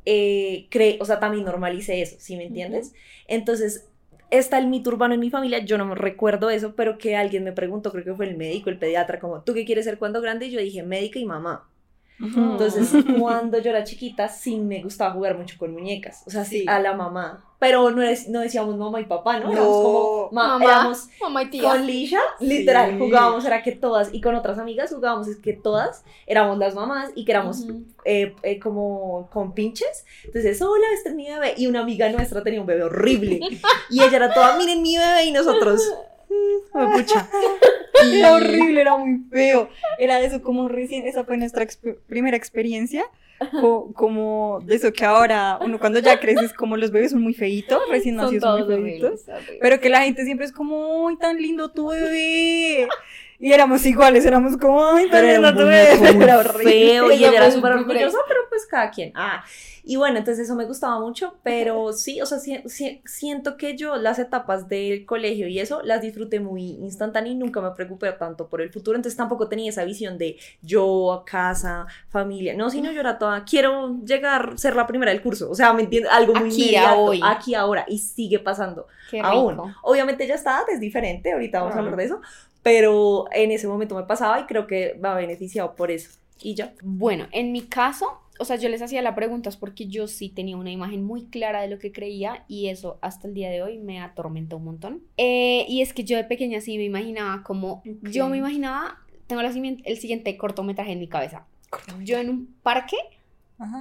eh, 0.06 0.68
o 1.00 1.06
sea, 1.06 1.19
también 1.19 1.45
normalicé 1.45 2.01
eso, 2.01 2.15
¿sí 2.19 2.38
me 2.38 2.45
entiendes? 2.45 2.94
Entonces, 3.27 3.86
está 4.30 4.60
el 4.60 4.68
mito 4.68 4.92
urbano 4.92 5.13
en 5.13 5.19
mi 5.19 5.30
familia, 5.30 5.60
yo 5.60 5.77
no 5.77 5.86
me 5.86 5.95
recuerdo 5.95 6.50
eso, 6.50 6.75
pero 6.75 6.98
que 6.98 7.15
alguien 7.15 7.44
me 7.44 7.51
preguntó, 7.51 7.92
creo 7.92 8.04
que 8.04 8.13
fue 8.13 8.27
el 8.27 8.38
médico, 8.38 8.69
el 8.69 8.77
pediatra, 8.77 9.19
como, 9.19 9.42
¿tú 9.42 9.54
qué 9.54 9.65
quieres 9.65 9.86
ser 9.86 9.98
cuando 9.98 10.22
grande? 10.22 10.48
Y 10.48 10.51
yo 10.51 10.60
dije, 10.60 10.83
médica 10.83 11.19
y 11.19 11.25
mamá. 11.25 11.68
Entonces, 12.19 12.92
cuando 13.19 13.60
yo 13.60 13.69
era 13.69 13.83
chiquita, 13.83 14.27
sí 14.27 14.57
me 14.57 14.81
gustaba 14.83 15.12
jugar 15.12 15.38
mucho 15.38 15.57
con 15.57 15.71
muñecas. 15.71 16.24
O 16.27 16.30
sea, 16.30 16.44
sí, 16.44 16.66
a 16.68 16.80
la 16.80 16.94
mamá. 16.94 17.45
Pero 17.60 17.92
no, 17.92 18.01
es, 18.01 18.30
no 18.30 18.39
decíamos 18.39 18.77
mamá 18.77 19.01
y 19.01 19.06
papá, 19.06 19.39
¿no? 19.39 19.51
Éramos 19.51 19.75
como 19.75 20.30
mamá, 20.31 20.63
éramos 20.63 21.10
mamá 21.21 21.44
y 21.44 21.50
tía. 21.50 21.63
Con 21.63 21.86
Lisha, 21.86 22.21
literal, 22.39 22.98
jugábamos, 22.98 23.44
era 23.44 23.62
que 23.63 23.74
todas, 23.74 24.13
y 24.13 24.21
con 24.21 24.36
otras 24.36 24.57
amigas 24.60 24.94
jugábamos, 24.94 25.27
es 25.27 25.38
que 25.38 25.54
todas 25.54 26.06
éramos 26.25 26.57
las 26.57 26.74
mamás 26.74 27.12
y 27.16 27.25
que 27.25 27.31
éramos 27.33 27.66
eh, 28.06 28.33
eh, 28.44 28.60
como 28.60 29.30
con 29.31 29.54
pinches. 29.54 30.06
Entonces, 30.24 30.62
hola, 30.62 30.86
este 30.94 31.10
es 31.10 31.15
mi 31.15 31.27
bebé. 31.27 31.54
Y 31.57 31.68
una 31.68 31.81
amiga 31.81 32.10
nuestra 32.10 32.44
tenía 32.44 32.62
un 32.62 32.68
bebé 32.68 32.83
horrible. 32.83 33.39
y 33.89 34.01
ella 34.01 34.15
era 34.15 34.33
toda, 34.33 34.57
miren 34.57 34.81
mi 34.81 34.98
bebé, 34.98 35.25
y 35.25 35.31
nosotros. 35.31 35.81
Mm, 36.30 36.94
pucha. 36.95 37.30
Era 38.13 38.34
horrible, 38.34 38.81
era 38.81 38.98
muy 38.98 39.22
feo. 39.31 39.69
Era 39.98 40.19
eso 40.22 40.42
como 40.42 40.68
recién, 40.68 41.07
esa 41.07 41.24
fue 41.24 41.38
nuestra 41.38 41.66
primera 42.07 42.38
experiencia. 42.38 43.06
como 43.96 44.60
de 44.66 44.75
eso 44.75 44.92
que 44.92 45.06
ahora, 45.06 45.60
uno 45.62 45.80
cuando 45.80 46.00
ya 46.00 46.19
creces, 46.19 46.51
como 46.54 46.75
los 46.75 46.92
bebés 46.92 47.12
son 47.12 47.22
muy 47.22 47.34
feitos, 47.34 47.81
recién 47.90 48.16
nacidos 48.16 48.44
son 48.44 48.68
muy 48.81 48.92
feitos. 48.92 49.25
Pero 49.62 49.80
que 49.80 49.90
la 49.90 50.01
gente 50.04 50.25
siempre 50.25 50.46
es 50.46 50.51
como, 50.51 51.07
¡ay, 51.07 51.16
tan 51.18 51.38
lindo 51.38 51.72
tu 51.72 51.88
bebé! 51.90 52.88
Y 53.39 53.53
éramos 53.53 53.86
iguales, 53.86 54.25
éramos 54.25 54.57
como, 54.57 54.86
¡ay, 54.86 55.09
tan 55.09 55.25
lindo 55.25 55.53
tu 55.53 55.59
bebé! 55.59 56.24
Era 56.24 56.39
horrible. 56.39 56.63
Feo, 56.71 57.12
y 57.12 57.24
ella 57.24 57.38
era 57.38 57.51
súper 57.51 57.71
orgullosa, 57.71 58.18
pero 58.27 58.41
pues 58.50 58.65
cada 58.65 58.91
quien. 58.91 59.13
Ah, 59.15 59.45
y 59.89 59.95
bueno, 59.95 60.19
entonces 60.19 60.45
eso 60.45 60.56
me 60.56 60.65
gustaba 60.65 61.00
mucho, 61.00 61.36
pero 61.41 61.94
sí, 61.94 62.21
o 62.21 62.25
sea, 62.27 62.38
siento 63.06 63.57
que 63.57 63.75
yo 63.75 63.95
las 63.95 64.19
etapas 64.19 64.68
del 64.68 65.06
colegio 65.06 65.47
y 65.47 65.59
eso 65.59 65.81
las 65.83 66.01
disfruté 66.01 66.39
muy 66.39 66.62
instantáneo 66.81 67.31
y 67.31 67.36
nunca 67.36 67.59
me 67.59 67.71
preocupé 67.71 68.12
tanto 68.12 68.50
por 68.50 68.62
el 68.62 68.71
futuro, 68.71 68.97
entonces 68.97 69.18
tampoco 69.18 69.47
tenía 69.47 69.69
esa 69.69 69.86
visión 69.86 70.19
de 70.19 70.38
yo 70.62 71.24
casa, 71.25 71.88
familia, 72.09 72.53
no, 72.56 72.69
sino 72.69 72.91
yo 72.91 73.00
era 73.00 73.18
toda, 73.18 73.44
quiero 73.45 73.97
llegar, 74.03 74.59
ser 74.59 74.75
la 74.75 74.86
primera 74.86 75.12
del 75.12 75.24
curso, 75.24 75.50
o 75.50 75.56
sea, 75.56 75.74
¿me 75.74 75.81
entiendes? 75.81 76.12
Algo 76.12 76.36
muy 76.36 76.50
aquí 76.50 76.75
hoy. 76.95 77.21
aquí 77.24 77.56
ahora, 77.56 77.86
y 77.88 77.97
sigue 77.97 78.38
pasando 78.38 78.86
aún. 79.24 79.74
Obviamente 79.81 80.27
ya 80.27 80.36
está, 80.36 80.65
es 80.71 80.80
diferente, 80.80 81.33
ahorita 81.33 81.62
vamos 81.62 81.75
a 81.75 81.80
hablar 81.80 81.95
de 81.95 82.03
eso, 82.03 82.21
pero 82.64 83.26
en 83.32 83.52
ese 83.52 83.68
momento 83.68 83.96
me 83.96 84.04
pasaba 84.04 84.40
y 84.40 84.44
creo 84.44 84.68
que 84.68 84.94
va 84.94 85.16
beneficiado 85.16 85.76
por 85.76 85.92
eso. 85.92 86.20
Y 86.42 86.56
ya. 86.56 86.74
Bueno, 86.84 87.28
en 87.32 87.52
mi 87.52 87.62
caso, 87.62 88.22
o 88.40 88.46
sea, 88.46 88.56
yo 88.56 88.70
les 88.70 88.82
hacía 88.82 89.02
las 89.02 89.16
preguntas 89.16 89.58
porque 89.58 89.88
yo 89.88 90.08
sí 90.08 90.30
tenía 90.30 90.58
una 90.58 90.72
imagen 90.72 91.04
muy 91.04 91.26
clara 91.26 91.62
de 91.62 91.68
lo 91.68 91.80
que 91.80 91.92
creía 91.92 92.46
y 92.48 92.68
eso 92.68 92.98
hasta 93.02 93.28
el 93.28 93.34
día 93.34 93.50
de 93.50 93.62
hoy 93.62 93.78
me 93.78 94.00
atormentó 94.00 94.58
un 94.58 94.66
montón. 94.66 95.04
Eh, 95.18 95.66
y 95.68 95.82
es 95.82 95.94
que 95.94 96.04
yo 96.04 96.18
de 96.18 96.24
pequeña 96.24 96.62
sí 96.62 96.78
me 96.78 96.86
imaginaba 96.86 97.44
como, 97.44 97.84
yo 98.01 98.30
me 98.30 98.38
imaginaba, 98.38 98.98
tengo 99.28 99.42
la, 99.42 99.50
el 99.50 99.98
siguiente 99.98 100.36
cortometraje 100.38 100.94
en 100.94 101.00
mi 101.00 101.08
cabeza. 101.08 101.46
Yo 102.04 102.18
en 102.18 102.30
un 102.30 102.56
parque 102.63 102.98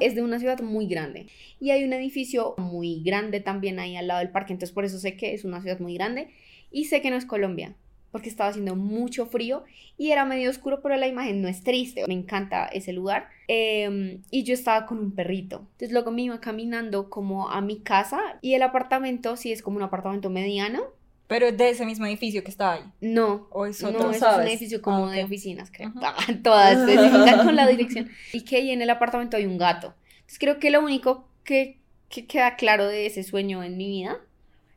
es 0.01 0.17
de 0.17 0.23
una 0.23 0.41
ciudad 0.41 0.61
muy 0.61 0.89
grande 0.89 1.29
y 1.61 1.71
hay 1.71 1.85
un 1.85 1.93
edificio 1.93 2.55
muy 2.59 3.01
grande 3.03 3.41
también 3.41 3.79
ahí 3.79 3.97
al 3.97 4.09
lado 4.09 4.19
del 4.19 4.31
parque, 4.31 4.53
entonces 4.53 4.75
por 4.75 4.85
eso 4.85 4.99
sé 4.99 5.17
que 5.17 5.35
es 5.35 5.45
una 5.45 5.63
ciudad 5.63 5.79
muy 5.79 5.95
grande 5.95 6.29
y 6.73 6.87
sé 6.87 7.01
que 7.01 7.11
no 7.11 7.17
es 7.17 7.25
Colombia 7.25 7.77
porque 8.11 8.29
estaba 8.29 8.51
haciendo 8.51 8.75
mucho 8.75 9.27
frío 9.27 9.65
y 9.97 10.11
era 10.11 10.25
medio 10.25 10.51
oscuro, 10.51 10.81
pero 10.83 10.97
la 10.97 11.07
imagen 11.07 11.43
no 11.43 11.49
es 11.49 11.63
triste. 11.63 12.05
Me 12.07 12.15
encanta 12.15 12.67
ese 12.67 12.93
lugar. 12.93 13.29
Em, 13.49 14.23
y 14.31 14.45
yo 14.45 14.55
estaba 14.55 14.87
con 14.87 14.99
un 14.99 15.13
perrito. 15.13 15.67
Entonces 15.73 15.93
luego 15.93 16.11
me 16.11 16.23
iba 16.23 16.41
caminando 16.41 17.11
como 17.11 17.51
a 17.51 17.61
mi 17.61 17.81
casa 17.81 18.21
y 18.41 18.55
el 18.55 18.63
apartamento 18.63 19.37
sí 19.37 19.53
es 19.53 19.63
como 19.63 19.77
un 19.77 19.83
apartamento 19.83 20.31
mediano. 20.31 20.83
Pero 21.27 21.47
es 21.49 21.59
de 21.59 21.69
ese 21.69 21.85
mismo 21.85 22.07
edificio 22.07 22.43
que 22.43 22.51
estaba 22.51 22.75
ahí. 22.75 22.85
No, 23.03 23.49
¿O 23.51 23.67
es 23.67 23.85
otro? 23.85 24.01
no, 24.01 24.11
es 24.13 24.23
un 24.23 24.47
edificio 24.47 24.81
como 24.81 25.09
ah, 25.09 25.13
de 25.13 25.25
oficinas, 25.25 25.71
creo. 25.71 25.93
Todas 26.43 26.79
con 27.45 27.55
la 27.55 27.67
dirección. 27.67 28.09
Y 28.33 28.43
que 28.43 28.57
ahí 28.57 28.71
en 28.71 28.81
el 28.81 28.89
apartamento 28.89 29.37
hay 29.37 29.45
un 29.45 29.59
gato. 29.59 29.95
Entonces 30.13 30.39
creo 30.39 30.59
que 30.59 30.71
lo 30.71 30.81
único 30.81 31.27
que, 31.45 31.77
que 32.09 32.27
queda 32.27 32.57
claro 32.57 32.87
de 32.87 33.05
ese 33.05 33.23
sueño 33.25 33.63
en 33.63 33.77
mi 33.77 33.89
vida 33.89 34.19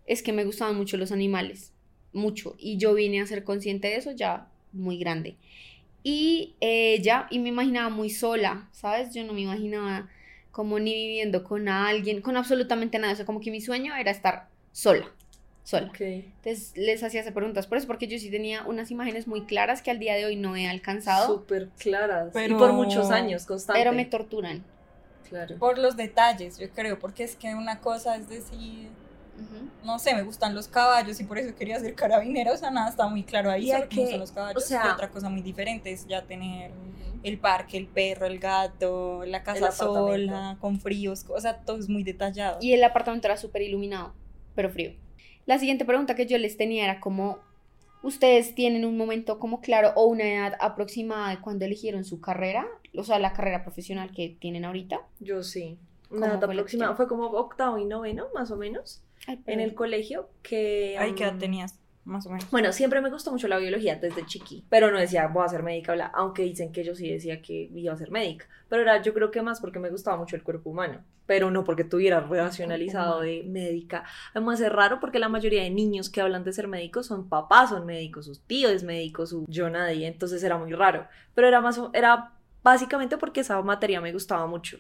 es 0.06 0.22
que 0.22 0.34
me 0.34 0.44
gustaban 0.44 0.76
mucho 0.76 0.98
los 0.98 1.14
animales 1.14 1.71
mucho. 2.14 2.56
Y 2.58 2.78
yo 2.78 2.94
vine 2.94 3.22
a 3.22 3.28
ser 3.28 3.44
consciente 3.44 3.88
de 3.88 3.96
eso 3.96 4.12
ya 4.12 4.48
muy 4.74 4.98
grande. 4.98 5.36
Y 6.04 6.56
ella, 6.60 7.28
y 7.30 7.40
me 7.40 7.50
imaginaba 7.50 7.90
muy 7.90 8.10
sola, 8.10 8.68
¿sabes? 8.72 9.14
Yo 9.14 9.24
no 9.24 9.34
me 9.34 9.42
imaginaba 9.42 10.10
como 10.52 10.80
ni 10.80 10.94
viviendo 10.94 11.44
con 11.44 11.70
alguien, 11.70 12.22
con 12.22 12.38
absolutamente 12.38 12.98
nada. 13.00 13.14
O 13.14 13.16
sea, 13.16 13.26
como 13.26 13.40
que 13.40 13.52
mi 13.52 13.62
sueño 13.62 13.96
era 13.96 14.10
estar 14.12 14.48
sola, 14.72 15.12
sola. 15.64 15.92
Entonces 16.00 16.74
les 16.76 17.04
hacía 17.04 17.22
hacer 17.22 17.34
preguntas 17.34 17.68
por 17.68 17.78
eso, 17.78 17.88
porque 17.88 18.08
yo 18.08 18.18
sí 18.18 18.32
tenía 18.32 18.64
unas 18.64 18.90
imágenes 18.90 19.28
muy 19.28 19.46
claras 19.46 19.82
que 19.82 19.92
al 19.92 20.00
día 20.00 20.16
de 20.16 20.26
hoy 20.26 20.36
no 20.36 20.56
he 20.56 20.68
alcanzado. 20.68 21.28
Súper 21.28 21.70
claras. 21.78 22.34
Y 22.36 22.54
por 22.54 22.74
muchos 22.74 23.12
años, 23.12 23.46
constante. 23.46 23.80
Pero 23.80 23.94
me 23.94 24.06
torturan. 24.06 24.64
Claro. 25.30 25.56
Por 25.58 25.78
los 25.78 25.96
detalles, 25.96 26.58
yo 26.58 26.70
creo, 26.72 27.00
porque 27.00 27.24
es 27.24 27.36
que 27.38 27.56
una 27.56 27.80
cosa 27.80 28.18
es 28.18 28.28
decir 28.28 28.90
no 29.84 30.00
sé, 30.00 30.14
me 30.16 30.24
gustan 30.24 30.54
los 30.54 30.68
caballos 30.68 31.20
y 31.20 31.24
por 31.24 31.38
eso 31.38 31.56
quería 31.56 31.80
ser 31.80 31.96
carabinera, 31.96 32.54
o 32.54 32.58
sea, 32.58 32.72
nada 32.72 32.90
está 32.90 33.08
muy 33.08 33.24
claro 33.24 33.50
ahí, 33.50 33.70
solo 33.70 33.90
que, 33.90 34.08
son 34.08 34.20
los 34.20 34.32
caballos. 34.32 34.64
O 34.64 34.66
sea, 34.66 34.84
y 34.88 34.90
otra 34.90 35.10
cosa 35.10 35.30
muy 35.30 35.42
diferente 35.42 35.92
es 35.92 36.08
ya 36.08 36.24
tener 36.24 36.72
el 37.24 37.38
parque, 37.40 37.78
el 37.78 37.88
perro, 37.88 38.26
el 38.26 38.40
gato, 38.40 39.24
la 39.26 39.44
casa 39.44 39.72
sola, 39.72 40.58
con 40.60 40.80
fríos, 40.80 41.26
o 41.30 41.40
sea, 41.40 41.58
todo 41.60 41.78
es 41.78 41.90
muy 41.90 42.04
detallado. 42.04 42.58
Y 42.62 42.74
el 42.74 42.84
apartamento 42.84 43.28
era 43.28 43.38
súper 43.38 43.62
iluminado, 43.62 44.14
pero 44.56 44.70
frío. 44.70 44.94
La 45.46 45.58
siguiente 45.60 45.86
pregunta 45.86 46.16
que 46.16 46.26
yo 46.26 46.38
les 46.38 46.58
tenía 46.58 46.84
era 46.84 47.00
como, 47.00 47.40
¿ustedes 48.04 48.54
tienen 48.56 48.86
un 48.86 48.98
momento 48.98 49.40
como 49.40 49.62
claro 49.62 49.92
o 49.96 50.06
una 50.06 50.24
edad 50.24 50.58
aproximada 50.60 51.30
de 51.30 51.42
cuando 51.42 51.66
eligieron 51.66 52.06
su 52.06 52.22
carrera? 52.22 52.68
O 52.96 53.04
sea, 53.04 53.20
la 53.20 53.34
carrera 53.34 53.64
profesional 53.64 54.12
que 54.12 54.38
tienen 54.40 54.66
ahorita. 54.66 55.02
Yo 55.20 55.44
sí. 55.44 55.78
¿Cómo 56.10 56.20
Una 56.20 56.34
edad 56.34 56.44
aproximada. 56.44 56.96
Fue 56.96 57.08
como 57.08 57.26
octavo 57.28 57.78
y 57.78 57.86
noveno, 57.86 58.28
más 58.34 58.52
o 58.52 58.58
menos, 58.58 59.02
en 59.28 59.60
el 59.60 59.74
colegio, 59.74 60.30
que... 60.42 60.96
Ay, 61.00 61.14
¿qué 61.14 61.24
edad 61.24 61.34
um, 61.34 61.40
tenías? 61.40 61.80
Más 62.04 62.26
o 62.26 62.32
menos. 62.32 62.50
Bueno, 62.50 62.72
siempre 62.72 63.00
me 63.00 63.12
gustó 63.12 63.32
mucho 63.32 63.48
la 63.48 63.60
biología 63.60 63.96
desde 63.96 64.26
chiqui, 64.26 64.66
pero 64.70 64.90
no 64.90 64.98
decía 64.98 65.28
voy 65.28 65.46
a 65.46 65.50
ser 65.50 65.62
médica, 65.62 65.94
bla, 65.94 66.08
aunque 66.08 66.42
dicen 66.42 66.72
que 66.72 66.84
yo 66.84 66.96
sí 66.96 67.08
decía 67.08 67.44
que 67.44 67.70
iba 67.74 67.94
a 67.94 67.98
ser 67.98 68.10
médica, 68.10 68.48
pero 68.70 68.82
era 68.82 69.02
yo 69.04 69.14
creo 69.14 69.30
que 69.30 69.44
más 69.44 69.62
porque 69.62 69.78
me 69.78 69.92
gustaba 69.92 70.18
mucho 70.18 70.36
el 70.36 70.42
cuerpo 70.42 70.72
humano, 70.72 71.04
pero 71.28 71.52
no 71.52 71.64
porque 71.64 71.84
tuviera 71.84 72.20
racionalizado 72.20 73.22
de 73.22 73.44
médica. 73.44 74.04
Además 74.34 74.60
es 74.62 74.72
raro 74.72 75.00
porque 75.00 75.20
la 75.20 75.30
mayoría 75.30 75.62
de 75.62 75.70
niños 75.70 76.10
que 76.10 76.22
hablan 76.22 76.44
de 76.44 76.54
ser 76.54 76.68
médicos 76.68 77.06
son 77.06 77.30
papás, 77.30 77.70
son 77.70 77.86
médicos, 77.86 78.26
sus 78.26 78.42
tíos 78.42 78.72
es 78.72 78.84
médico, 78.84 79.28
su 79.28 79.46
yo 79.48 79.70
nadie, 79.70 80.08
entonces 80.08 80.42
era 80.44 80.58
muy 80.58 80.74
raro, 80.74 81.08
pero 81.36 81.48
era 81.48 81.62
más 81.62 81.80
era 81.94 82.32
básicamente 82.64 83.20
porque 83.20 83.42
esa 83.42 83.62
materia 83.62 84.02
me 84.02 84.12
gustaba 84.12 84.48
mucho. 84.48 84.80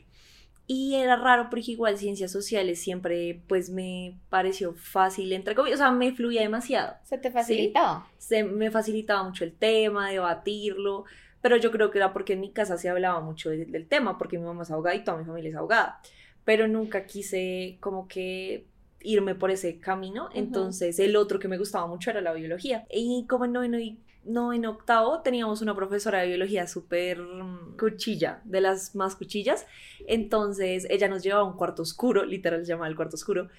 Y 0.73 0.95
era 0.95 1.15
raro 1.17 1.49
porque 1.49 1.71
igual 1.71 1.97
ciencias 1.97 2.31
sociales 2.31 2.79
siempre 2.79 3.41
pues 3.47 3.69
me 3.69 4.17
pareció 4.29 4.73
fácil, 4.73 5.33
entre 5.33 5.53
comillas, 5.55 5.79
o 5.79 5.83
sea, 5.83 5.91
me 5.91 6.13
fluía 6.13 6.41
demasiado 6.41 6.95
¿Se 7.03 7.17
te 7.17 7.29
facilitaba? 7.29 8.07
se 8.17 8.43
me 8.43 8.71
facilitaba 8.71 9.23
mucho 9.23 9.43
el 9.43 9.53
tema, 9.53 10.09
debatirlo, 10.11 11.03
pero 11.41 11.57
yo 11.57 11.71
creo 11.71 11.91
que 11.91 11.97
era 11.97 12.13
porque 12.13 12.33
en 12.33 12.39
mi 12.41 12.51
casa 12.51 12.77
se 12.77 12.87
hablaba 12.89 13.19
mucho 13.19 13.49
de- 13.49 13.65
del 13.65 13.85
tema, 13.87 14.17
porque 14.17 14.37
mi 14.37 14.45
mamá 14.45 14.63
es 14.63 14.71
abogada 14.71 14.95
y 14.95 15.03
toda 15.03 15.17
mi 15.17 15.25
familia 15.25 15.49
es 15.49 15.55
abogada, 15.57 15.99
pero 16.45 16.67
nunca 16.67 17.05
quise 17.05 17.77
como 17.81 18.07
que 18.07 18.65
irme 19.03 19.35
por 19.35 19.49
ese 19.51 19.79
camino, 19.79 20.29
entonces 20.33 20.99
el 20.99 21.15
otro 21.15 21.39
que 21.39 21.47
me 21.49 21.57
gustaba 21.57 21.87
mucho 21.87 22.11
era 22.11 22.21
la 22.21 22.33
biología. 22.33 22.85
Y 22.91 23.25
como 23.27 23.45
en 23.45 23.51
noveno 23.53 23.79
y 23.79 23.97
no 24.25 24.53
en 24.53 24.65
octavo 24.65 25.21
teníamos 25.21 25.61
una 25.61 25.75
profesora 25.75 26.19
de 26.19 26.27
biología 26.27 26.67
súper 26.67 27.19
mm, 27.19 27.77
cuchilla, 27.77 28.41
de 28.45 28.61
las 28.61 28.95
más 28.95 29.15
cuchillas, 29.15 29.65
entonces 30.07 30.85
ella 30.89 31.07
nos 31.07 31.23
llevaba 31.23 31.41
a 31.43 31.45
un 31.45 31.57
cuarto 31.57 31.81
oscuro, 31.81 32.25
literal 32.25 32.61
se 32.65 32.69
llamaba 32.71 32.87
el 32.87 32.95
cuarto 32.95 33.15
oscuro, 33.15 33.49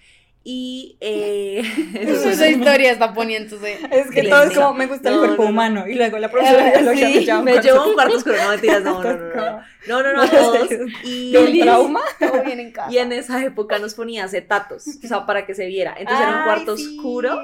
y 0.44 0.96
eh, 1.00 1.62
Esa 1.94 2.48
historia 2.48 2.90
está 2.92 3.14
poniéndose. 3.14 3.78
Es 3.92 4.10
que 4.10 4.24
todo 4.24 4.42
es 4.42 4.54
como 4.58 4.74
me 4.74 4.86
gusta 4.86 5.08
el 5.10 5.14
No, 5.14 5.20
cuerpo 5.20 5.42
no, 5.42 5.44
no. 5.44 5.50
humano 5.52 5.86
y 5.86 5.94
luego 5.94 6.18
la 6.18 6.30
profesora 6.30 6.64
de 6.64 6.78
biología 6.78 7.08
sí, 7.08 7.26
me 7.44 7.54
me 7.54 7.60
llevó 7.62 7.80
a 7.80 7.86
un 7.86 7.94
cuarto 7.94 8.16
oscuro, 8.16 8.36
no 8.42 8.48
mentiras, 8.50 8.82
no, 8.82 9.02
no, 9.02 9.12
no, 9.12 9.62
no, 9.86 10.02
no, 10.02 10.12
no, 10.14 10.28
todos. 10.28 10.68
Y, 11.04 11.36
¿Un 11.36 11.58
trauma? 11.60 12.00
Todo 12.18 12.42
bien 12.44 12.58
en 12.58 12.72
casa. 12.72 12.90
y 12.90 12.98
en 12.98 13.12
esa 13.12 13.44
época 13.44 13.78
nos 13.78 13.94
ponía 13.94 14.24
acetatos, 14.24 14.84
o 14.88 15.06
sea, 15.06 15.26
para 15.26 15.46
que 15.46 15.54
se 15.54 15.66
viera. 15.66 15.94
Entonces 15.96 16.26
era 16.26 16.38
un 16.38 16.44
cuarto 16.44 16.72
Ay, 16.72 16.78
sí. 16.78 16.96
oscuro 16.96 17.38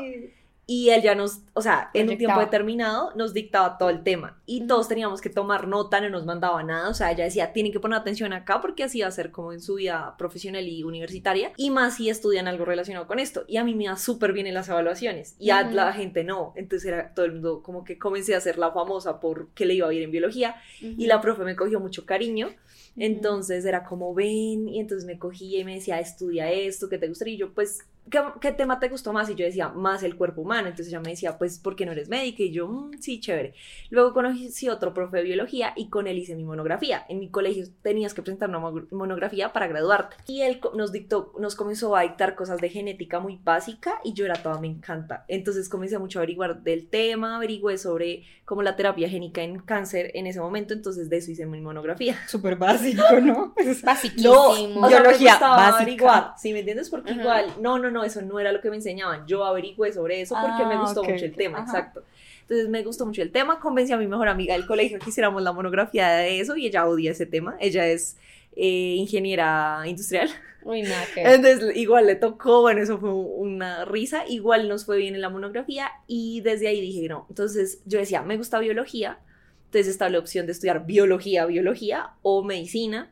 y 0.71 0.91
él 0.91 1.01
ya 1.01 1.15
nos, 1.15 1.41
o 1.55 1.63
sea, 1.63 1.89
en 1.95 2.11
un 2.11 2.19
tiempo 2.19 2.39
determinado 2.41 3.11
nos 3.17 3.33
dictaba 3.33 3.79
todo 3.79 3.89
el 3.89 4.03
tema. 4.03 4.39
Y 4.45 4.67
todos 4.67 4.87
teníamos 4.87 5.23
que 5.23 5.31
tomar 5.31 5.67
nota, 5.67 5.99
no 5.99 6.11
nos 6.11 6.27
mandaba 6.27 6.63
nada, 6.63 6.91
o 6.91 6.95
sea, 6.95 7.11
ella 7.11 7.25
decía, 7.25 7.55
tienen 7.55 7.73
que 7.73 7.81
poner 7.81 7.99
atención 7.99 8.35
acá 8.35 8.61
porque 8.61 8.85
así 8.85 9.01
va 9.01 9.07
a 9.07 9.11
ser 9.11 9.31
como 9.31 9.55
en 9.55 9.63
su 9.63 9.77
vida 9.77 10.15
profesional 10.19 10.69
y 10.69 10.83
universitaria 10.83 11.53
y 11.57 11.71
más 11.71 11.97
si 11.97 12.11
estudian 12.11 12.49
algo 12.49 12.67
relacionado 12.67 13.07
con 13.07 13.19
esto. 13.19 13.47
Y 13.49 13.57
a 13.57 13.65
mí 13.65 13.75
me 13.75 13.85
iba 13.85 13.97
súper 13.97 14.35
bien 14.35 14.47
en 14.47 14.53
las 14.53 14.69
evaluaciones. 14.69 15.37
Y 15.39 15.49
a 15.49 15.63
la 15.63 15.91
gente 15.95 16.23
no, 16.23 16.53
entonces 16.55 16.87
era 16.87 17.15
todo 17.15 17.25
el 17.25 17.33
mundo 17.33 17.63
como 17.63 17.83
que 17.83 17.99
comencé 17.99 18.35
a 18.35 18.41
ser 18.43 18.59
la 18.59 18.71
famosa 18.71 19.21
porque 19.21 19.65
le 19.65 19.73
iba 19.73 19.89
bien 19.89 20.03
en 20.03 20.11
biología. 20.11 20.57
Y 20.83 21.07
la 21.07 21.23
profe 21.23 21.45
me 21.45 21.57
cogió 21.57 21.81
mucho 21.81 22.05
cariño. 22.05 22.51
Entonces 22.99 23.65
era 23.65 23.85
como, 23.85 24.13
ven, 24.13 24.69
y 24.69 24.81
entonces 24.81 25.07
me 25.07 25.19
cogía 25.19 25.61
y 25.61 25.65
me 25.65 25.77
decía, 25.77 25.99
estudia 26.01 26.51
esto, 26.51 26.89
¿qué 26.89 26.99
te 26.99 27.09
gustaría? 27.09 27.35
Y 27.35 27.39
yo, 27.39 27.55
pues, 27.55 27.87
¿qué, 28.11 28.21
qué 28.41 28.53
tema 28.53 28.79
te 28.81 28.88
gustó 28.88 29.12
más? 29.12 29.29
Y 29.31 29.35
yo 29.35 29.45
decía, 29.45 29.69
más 29.69 30.03
el 30.03 30.17
cuerpo 30.17 30.43
humano. 30.43 30.69
Entonces 30.69 30.88
ella 30.88 31.00
me 31.00 31.11
decía, 31.11 31.38
pues, 31.38 31.59
¿por 31.59 31.77
qué 31.77 31.87
no 31.87 31.93
eres 31.93 32.09
médica? 32.09 32.43
Y 32.43 32.50
yo, 32.53 32.69
"Mm, 32.69 32.93
sí, 33.00 33.21
chévere. 33.21 33.55
Luego 33.91 34.12
conocí 34.12 34.69
otro 34.69 34.95
profe 34.95 35.19
de 35.19 35.23
biología 35.25 35.73
y 35.77 35.88
con 35.88 36.07
él 36.07 36.19
hice 36.19 36.35
mi 36.37 36.45
monografía. 36.45 37.05
En 37.09 37.19
mi 37.19 37.31
colegio 37.31 37.65
tenías 37.83 38.15
que 38.15 38.23
presentar 38.23 38.49
una 38.49 38.59
mo- 38.59 38.83
monografía 38.91 39.53
para 39.53 39.67
graduarte. 39.67 40.17
Y 40.27 40.43
él 40.43 40.61
nos 40.75 40.93
dictó, 40.93 41.33
nos 41.38 41.55
comenzó 41.55 41.97
a 41.97 42.03
dictar 42.03 42.35
cosas 42.35 42.61
de 42.61 42.69
genética 42.69 43.21
muy 43.21 43.41
básica 43.43 43.95
y 44.05 44.12
yo 44.15 44.25
era 44.25 44.35
toda, 44.43 44.61
me 44.61 44.67
encanta. 44.69 45.25
Entonces 45.29 45.69
comencé 45.69 45.99
mucho 45.99 46.19
a 46.19 46.23
averiguar 46.23 46.62
del 46.62 46.88
tema, 46.88 47.37
averigüé 47.37 47.79
sobre 47.79 48.25
como 48.45 48.62
la 48.62 48.77
terapia 48.77 49.09
génica 49.09 49.43
en 49.43 49.59
cáncer 49.61 50.11
en 50.15 50.27
ese 50.27 50.41
momento, 50.41 50.73
entonces 50.73 51.11
de 51.11 51.19
eso 51.19 51.31
hice 51.31 51.45
mi 51.47 51.61
monografía. 51.61 52.17
Súper 52.29 52.57
básico, 52.57 53.03
¿no? 53.23 53.55
Basiquísimo. 53.85 54.33
No, 54.81 54.87
o 54.87 54.88
sea, 54.88 55.00
Biología 55.03 55.38
básica. 55.38 55.77
averiguar, 55.79 56.33
¿sí 56.38 56.53
me 56.53 56.61
entiendes? 56.61 56.88
Porque 56.91 57.12
Ajá. 57.12 57.21
igual, 57.21 57.47
no, 57.61 57.79
no, 57.79 57.91
no, 57.91 57.98
eso 58.05 58.23
no 58.23 58.38
era 58.40 58.52
lo 58.52 58.61
que 58.61 58.71
me 58.71 58.76
enseñaban, 58.76 59.26
yo 59.26 59.45
averigüé 59.45 59.93
sobre 59.93 60.21
eso 60.21 60.35
porque 60.40 60.64
me 60.64 60.75
Ah, 60.75 60.81
gustó 60.81 61.02
mucho 61.05 61.25
el 61.25 61.35
tema, 61.35 61.61
exacto. 61.61 62.05
Entonces 62.43 62.69
me 62.69 62.83
gustó 62.83 63.05
mucho 63.05 63.23
el 63.23 63.31
tema, 63.31 63.61
convencí 63.61 63.93
a 63.93 63.99
mi 63.99 64.07
mejor 64.07 64.28
amiga 64.28 64.55
del 64.55 64.67
colegio 64.67 64.99
que 64.99 65.11
hiciéramos 65.11 65.43
la 65.43 65.52
monografía 65.52 66.09
de 66.11 66.40
eso 66.40 66.57
y 66.57 66.67
ella 66.67 66.87
odia 66.87 67.11
ese 67.11 67.26
tema, 67.26 67.57
ella 67.61 67.87
es 67.87 68.17
eh, 68.57 68.95
ingeniera 68.97 69.83
industrial. 69.87 70.31
Uy, 70.62 70.83
que 71.14 71.23
ver. 71.23 71.35
Entonces, 71.35 71.76
igual 71.76 72.07
le 72.07 72.17
tocó, 72.17 72.62
bueno, 72.62 72.81
eso 72.83 72.99
fue 72.99 73.11
una 73.11 73.85
risa, 73.85 74.25
igual 74.26 74.69
nos 74.69 74.85
fue 74.87 74.99
bien 74.99 75.14
en 75.14 75.21
la 75.21 75.28
monografía 75.28 75.90
y 76.07 76.40
desde 76.40 76.69
ahí 76.69 76.81
dije, 76.81 77.07
no, 77.09 77.26
entonces 77.28 77.81
yo 77.85 77.99
decía, 77.99 78.23
me 78.23 78.37
gusta 78.37 78.59
biología, 78.59 79.19
entonces 79.67 79.88
estaba 79.88 80.11
la 80.11 80.19
opción 80.19 80.47
de 80.47 80.52
estudiar 80.52 80.87
biología, 80.87 81.47
biología 81.47 82.11
o 82.23 82.43
medicina 82.43 83.11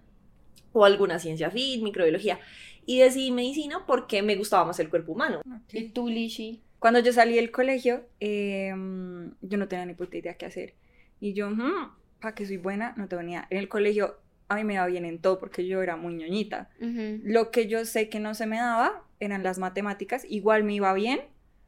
o 0.72 0.84
alguna 0.84 1.18
ciencia 1.18 1.50
fit, 1.50 1.82
microbiología. 1.82 2.38
Y 2.86 3.00
decidí 3.00 3.32
medicina 3.32 3.84
porque 3.86 4.22
me 4.22 4.36
gustaba 4.36 4.64
más 4.64 4.80
el 4.80 4.88
cuerpo 4.88 5.12
humano. 5.12 5.42
¿Y 5.72 5.88
tú, 5.88 6.08
Lishi? 6.08 6.62
Cuando 6.78 7.00
yo 7.00 7.12
salí 7.12 7.34
del 7.34 7.50
colegio, 7.50 8.06
eh, 8.20 8.72
yo 9.42 9.58
no 9.58 9.68
tenía 9.68 9.84
ni 9.84 9.94
puta 9.94 10.16
idea 10.16 10.34
qué 10.34 10.46
hacer. 10.46 10.74
Y 11.20 11.32
yo, 11.32 11.50
¿para 12.20 12.34
qué 12.34 12.46
soy 12.46 12.58
buena? 12.58 12.94
No 12.96 13.08
tengo 13.08 13.22
ni 13.22 13.32
idea. 13.32 13.46
En 13.50 13.58
el 13.58 13.68
colegio 13.68 14.18
a 14.48 14.54
mí 14.54 14.64
me 14.64 14.74
iba 14.74 14.86
bien 14.86 15.04
en 15.04 15.18
todo 15.18 15.38
porque 15.38 15.66
yo 15.66 15.82
era 15.82 15.96
muy 15.96 16.14
ñoñita. 16.14 16.70
Lo 17.24 17.50
que 17.50 17.66
yo 17.66 17.84
sé 17.84 18.08
que 18.08 18.20
no 18.20 18.34
se 18.34 18.46
me 18.46 18.58
daba 18.58 19.02
eran 19.18 19.42
las 19.42 19.58
matemáticas. 19.58 20.24
Igual 20.28 20.62
me 20.62 20.74
iba 20.74 20.92
bien. 20.94 21.20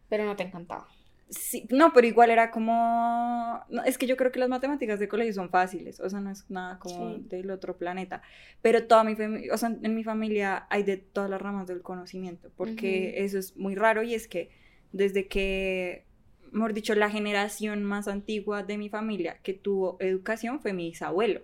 Pero 0.09 0.25
no 0.25 0.37
te 0.37 0.45
encantaba. 0.45 0.89
Sí, 1.31 1.67
no, 1.71 1.93
pero 1.93 2.07
igual 2.07 2.31
era 2.31 2.51
como... 2.51 3.61
no, 3.69 3.85
es 3.85 3.99
que 3.99 4.07
yo 4.07 4.17
creo 4.17 4.33
que 4.33 4.39
las 4.39 4.49
matemáticas 4.49 4.99
de 4.99 5.09
colegio 5.09 5.35
son 5.35 5.51
fáciles. 5.51 6.01
O 6.01 6.09
sea, 6.09 6.21
no 6.21 6.31
es 6.31 6.49
nada 6.51 6.79
como 6.79 7.17
Sí. 7.17 7.25
del 7.29 7.51
otro 7.51 7.77
planeta. 7.77 8.23
Pero 8.63 8.87
toda 8.87 9.05
mi 9.05 9.15
familia, 9.15 9.53
o 9.53 9.59
sea, 9.59 9.77
en 9.83 9.95
mi 9.95 10.05
familia 10.05 10.67
hay 10.71 10.85
de 10.85 10.97
todas 10.97 11.29
las 11.29 11.41
ramas 11.41 11.67
del 11.67 11.83
conocimiento. 11.83 12.51
Porque 12.57 13.25
eso 13.25 13.39
es 13.39 13.57
muy 13.57 13.75
raro 13.75 14.03
y 14.03 14.15
es 14.15 14.27
que 14.27 14.51
desde 14.93 15.29
que, 15.29 16.07
mejor 16.51 16.73
dicho, 16.73 16.95
la 16.95 17.11
generación 17.11 17.85
más 17.85 18.09
antigua 18.09 18.63
de 18.63 18.79
mi 18.79 18.89
familia 18.89 19.37
que 19.43 19.53
tuvo 19.53 19.99
educación 20.01 20.61
fue 20.61 20.73
mi 20.73 20.89
bisabuelo. 20.89 21.43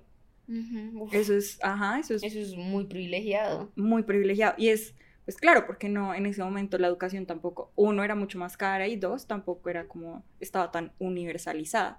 Eso 1.12 1.34
es, 1.34 1.58
ajá, 1.62 1.98
eso 2.00 2.14
es 2.14 2.22
Eso 2.22 2.38
es 2.38 2.54
muy 2.56 2.84
privilegiado. 2.84 3.70
muy 3.76 4.02
privilegiado. 4.02 4.54
Y 4.58 4.68
es, 4.68 4.94
pues 5.24 5.36
claro, 5.36 5.66
porque 5.66 5.88
no, 5.88 6.14
en 6.14 6.26
ese 6.26 6.42
momento 6.42 6.78
la 6.78 6.88
educación 6.88 7.26
tampoco, 7.26 7.72
uno, 7.76 8.04
era 8.04 8.14
mucho 8.14 8.38
más 8.38 8.56
cara 8.56 8.86
y 8.88 8.96
dos, 8.96 9.26
tampoco 9.26 9.70
era 9.70 9.86
como, 9.88 10.22
estaba 10.40 10.70
tan 10.70 10.92
universalizada. 10.98 11.98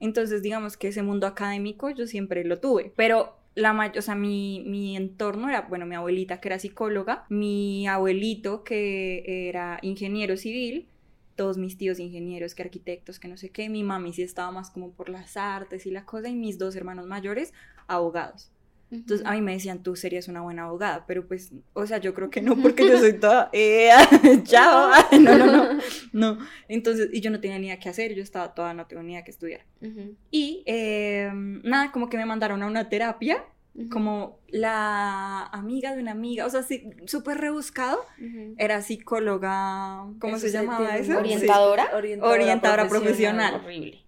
Entonces, 0.00 0.42
digamos 0.42 0.76
que 0.76 0.88
ese 0.88 1.02
mundo 1.02 1.26
académico 1.26 1.90
yo 1.90 2.06
siempre 2.06 2.44
lo 2.44 2.58
tuve, 2.60 2.92
pero 2.96 3.36
la 3.54 3.72
may- 3.72 3.92
o 3.98 4.02
sea, 4.02 4.14
mi, 4.14 4.62
mi 4.66 4.96
entorno 4.96 5.48
era, 5.48 5.62
bueno, 5.62 5.86
mi 5.86 5.94
abuelita 5.94 6.40
que 6.40 6.48
era 6.48 6.58
psicóloga, 6.58 7.24
mi 7.28 7.86
abuelito 7.86 8.64
que 8.64 9.48
era 9.48 9.78
ingeniero 9.82 10.36
civil, 10.36 10.88
todos 11.36 11.58
mis 11.58 11.76
tíos 11.78 11.98
ingenieros, 11.98 12.54
que 12.54 12.62
arquitectos, 12.62 13.18
que 13.18 13.28
no 13.28 13.36
sé 13.36 13.50
qué, 13.50 13.68
mi 13.68 13.82
mami 13.82 14.12
sí 14.12 14.22
estaba 14.22 14.50
más 14.52 14.70
como 14.70 14.92
por 14.92 15.08
las 15.08 15.36
artes 15.36 15.86
y 15.86 15.90
la 15.90 16.04
cosa, 16.06 16.28
y 16.28 16.36
mis 16.36 16.58
dos 16.58 16.76
hermanos 16.76 17.06
mayores, 17.06 17.52
abogados. 17.86 18.50
Entonces 18.90 19.24
a 19.26 19.32
mí 19.32 19.40
me 19.40 19.52
decían, 19.52 19.82
tú 19.82 19.94
serías 19.94 20.26
una 20.28 20.40
buena 20.40 20.64
abogada, 20.64 21.04
pero 21.06 21.26
pues, 21.28 21.52
o 21.74 21.86
sea, 21.86 21.98
yo 21.98 22.12
creo 22.12 22.28
que 22.30 22.42
no, 22.42 22.56
porque 22.56 22.86
yo 22.88 22.98
soy 22.98 23.12
toda, 23.20 23.48
eh, 23.52 23.90
chao, 24.44 24.90
no, 25.20 25.38
no, 25.38 25.46
no, 25.46 25.78
no. 26.12 26.38
Entonces, 26.68 27.08
y 27.12 27.20
yo 27.20 27.30
no 27.30 27.40
tenía 27.40 27.58
ni 27.58 27.66
idea 27.66 27.78
qué 27.78 27.88
hacer, 27.88 28.14
yo 28.14 28.22
estaba 28.22 28.52
toda, 28.54 28.74
no 28.74 28.86
tengo 28.86 29.02
ni 29.02 29.12
idea 29.12 29.22
qué 29.24 29.30
estudiar. 29.30 29.60
Ujú. 29.80 30.16
Y 30.30 30.62
eh, 30.66 31.30
nada, 31.32 31.92
como 31.92 32.08
que 32.08 32.16
me 32.16 32.26
mandaron 32.26 32.62
a 32.62 32.66
una 32.66 32.88
terapia, 32.88 33.44
Ujú. 33.72 33.88
como 33.90 34.40
la 34.48 35.46
amiga 35.46 35.94
de 35.94 36.02
una 36.02 36.10
amiga, 36.10 36.44
o 36.44 36.50
sea, 36.50 36.64
sí, 36.64 36.90
súper 37.06 37.38
rebuscado, 37.38 38.04
era 38.56 38.82
psicóloga, 38.82 40.04
¿cómo 40.18 40.36
Eso 40.36 40.46
se 40.46 40.52
llamaba 40.52 40.96
eso? 40.96 41.16
Orientadora. 41.16 41.84
sí, 42.02 42.18
Orientadora 42.20 42.88
profesional. 42.88 43.54
Horrible. 43.62 44.00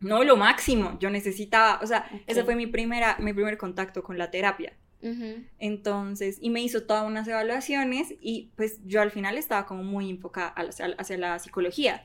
No, 0.00 0.22
lo 0.24 0.36
máximo, 0.36 0.96
yo 1.00 1.10
necesitaba, 1.10 1.80
o 1.82 1.86
sea, 1.86 2.08
ese 2.26 2.44
fue 2.44 2.54
mi, 2.54 2.66
primera, 2.66 3.16
mi 3.18 3.32
primer 3.32 3.58
contacto 3.58 4.02
con 4.02 4.16
la 4.16 4.30
terapia. 4.30 4.72
Entonces, 5.58 6.38
y 6.40 6.50
me 6.50 6.60
hizo 6.60 6.84
todas 6.84 7.06
unas 7.06 7.26
evaluaciones 7.28 8.14
y 8.20 8.50
pues 8.56 8.80
yo 8.84 9.00
al 9.00 9.10
final 9.10 9.38
estaba 9.38 9.66
como 9.66 9.84
muy 9.84 10.10
enfocada 10.10 10.48
hacia, 10.48 10.86
hacia 10.98 11.18
la 11.18 11.38
psicología. 11.38 12.02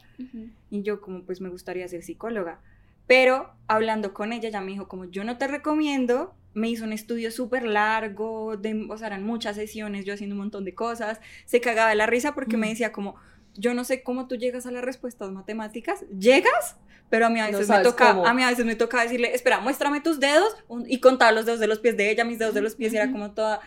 Y 0.69 0.83
yo 0.83 1.01
como 1.01 1.23
pues 1.23 1.41
me 1.41 1.49
gustaría 1.49 1.87
ser 1.87 2.03
psicóloga. 2.03 2.59
Pero 3.07 3.53
hablando 3.67 4.13
con 4.13 4.31
ella, 4.31 4.49
ya 4.49 4.61
me 4.61 4.71
dijo 4.71 4.87
como 4.87 5.05
yo 5.05 5.23
no 5.23 5.37
te 5.37 5.47
recomiendo, 5.47 6.35
me 6.53 6.69
hizo 6.69 6.85
un 6.85 6.93
estudio 6.93 7.31
súper 7.31 7.63
largo, 7.63 8.57
de, 8.57 8.87
o 8.89 8.97
sea, 8.97 9.07
eran 9.07 9.23
muchas 9.23 9.55
sesiones, 9.55 10.05
yo 10.05 10.13
haciendo 10.13 10.35
un 10.35 10.41
montón 10.41 10.65
de 10.65 10.75
cosas, 10.75 11.19
se 11.45 11.61
cagaba 11.61 11.89
de 11.89 11.95
la 11.95 12.05
risa 12.05 12.33
porque 12.33 12.57
me 12.57 12.69
decía 12.69 12.91
como, 12.91 13.15
yo 13.55 13.73
no 13.73 13.83
sé 13.83 14.03
cómo 14.03 14.27
tú 14.27 14.35
llegas 14.35 14.65
a 14.65 14.71
las 14.71 14.83
respuestas 14.83 15.31
matemáticas, 15.31 16.05
llegas, 16.09 16.77
pero 17.09 17.27
a 17.27 17.29
mí 17.29 17.39
a 17.39 17.45
veces, 17.45 17.69
me, 17.69 17.79
toca, 17.83 18.09
a 18.09 18.33
mí 18.33 18.41
a 18.41 18.49
veces 18.49 18.65
me 18.65 18.75
toca 18.75 19.03
decirle, 19.03 19.35
espera, 19.35 19.59
muéstrame 19.59 20.01
tus 20.01 20.19
dedos 20.19 20.55
y 20.87 20.99
contar 20.99 21.33
los 21.33 21.45
dedos 21.45 21.59
de 21.59 21.67
los 21.67 21.79
pies 21.79 21.95
de 21.95 22.09
ella, 22.09 22.25
mis 22.25 22.39
dedos 22.39 22.55
de 22.55 22.61
los 22.61 22.73
pies, 22.73 22.91
y 22.91 22.97
era 22.97 23.11
como 23.11 23.31
toda, 23.33 23.59